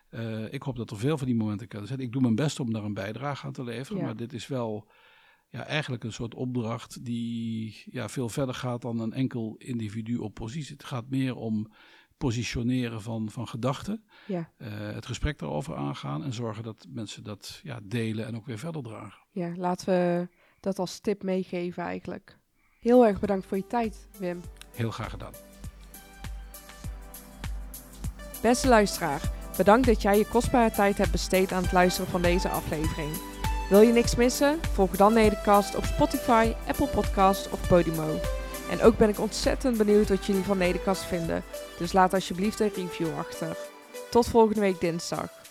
Eh, 0.09 0.53
ik 0.53 0.63
hoop 0.63 0.77
dat 0.77 0.91
er 0.91 0.99
veel 0.99 1.19
van 1.19 1.27
die 1.27 1.37
momenten 1.37 1.69
kunnen 1.69 1.89
zijn. 1.89 2.01
Ik 2.01 2.13
doe 2.13 2.23
mijn 2.23 2.35
best 2.35 2.61
om 2.61 2.73
daar 2.73 2.85
een 2.85 2.95
bijdrage 2.95 3.47
aan 3.47 3.53
te 3.53 3.65
leveren. 3.65 4.01
Ja. 4.01 4.05
Maar 4.05 4.17
dit 4.17 4.33
is 4.33 4.47
wel 4.47 4.89
ja, 5.49 5.67
eigenlijk 5.67 6.05
een 6.05 6.13
soort 6.13 6.35
opdracht 6.35 7.05
die 7.05 7.83
ja, 7.91 8.09
veel 8.09 8.29
verder 8.29 8.55
gaat 8.55 8.83
dan 8.83 9.01
een 9.01 9.13
enkel 9.13 9.55
individu 9.59 10.17
op 10.17 10.35
positie. 10.35 10.73
Het 10.73 10.85
gaat 10.85 11.09
meer 11.09 11.37
om 11.37 11.73
positioneren 12.17 13.03
van, 13.03 13.31
van 13.31 13.49
gedachten. 13.49 14.05
Ja, 14.27 14.51
eh, 14.57 14.69
het 14.71 15.07
gesprek 15.07 15.39
daarover 15.39 15.77
aangaan 15.77 16.25
en 16.25 16.33
zorgen 16.33 16.63
dat 16.63 16.87
mensen 16.89 17.25
dat 17.25 17.61
ja, 17.63 17.81
delen 17.83 18.27
en 18.27 18.37
ook 18.37 18.47
weer 18.47 18.59
verder 18.59 18.83
dragen. 18.83 19.23
ja, 19.31 19.53
laten 19.57 19.87
we 19.87 20.29
dat 20.61 20.79
als 20.79 21.01
tip 21.01 21.23
meegeven 21.23 21.83
eigenlijk. 21.83 22.39
Heel 22.81 23.07
erg 23.07 23.21
bedankt 23.21 23.47
voor 23.47 23.57
je 23.57 23.67
tijd, 23.67 24.09
Wim. 24.19 24.41
Heel 24.73 24.91
graag 24.91 25.11
gedaan. 25.11 25.33
Beste 28.43 28.69
luisteraar, 28.69 29.33
bedankt 29.57 29.87
dat 29.87 30.03
jij 30.03 30.19
je 30.19 30.27
kostbare 30.27 30.71
tijd 30.71 30.99
hebt 30.99 31.11
besteed 31.11 31.53
aan 31.53 31.63
het 31.63 31.73
luisteren 31.73 32.11
van 32.11 32.23
deze 32.23 32.49
aflevering. 32.49 33.11
Wil 33.69 33.81
je 33.81 33.93
niks 33.93 34.15
missen? 34.15 34.61
Volg 34.73 34.97
dan 34.97 35.13
Nedercast 35.13 35.77
op 35.77 35.85
Spotify, 35.85 36.53
Apple 36.67 36.87
Podcast 36.87 37.51
of 37.51 37.69
Podimo. 37.69 38.21
En 38.71 38.83
ook 38.83 38.97
ben 38.97 39.09
ik 39.09 39.21
ontzettend 39.21 39.77
benieuwd 39.77 40.09
wat 40.09 40.27
jullie 40.27 40.43
van 40.43 40.59
Nedercast 40.59 41.05
vinden. 41.05 41.43
Dus 41.79 41.93
laat 41.93 42.15
alsjeblieft 42.15 42.61
een 42.61 42.73
review 42.75 43.19
achter. 43.19 43.57
Tot 44.11 44.27
volgende 44.29 44.61
week 44.61 44.81
dinsdag. 44.81 45.46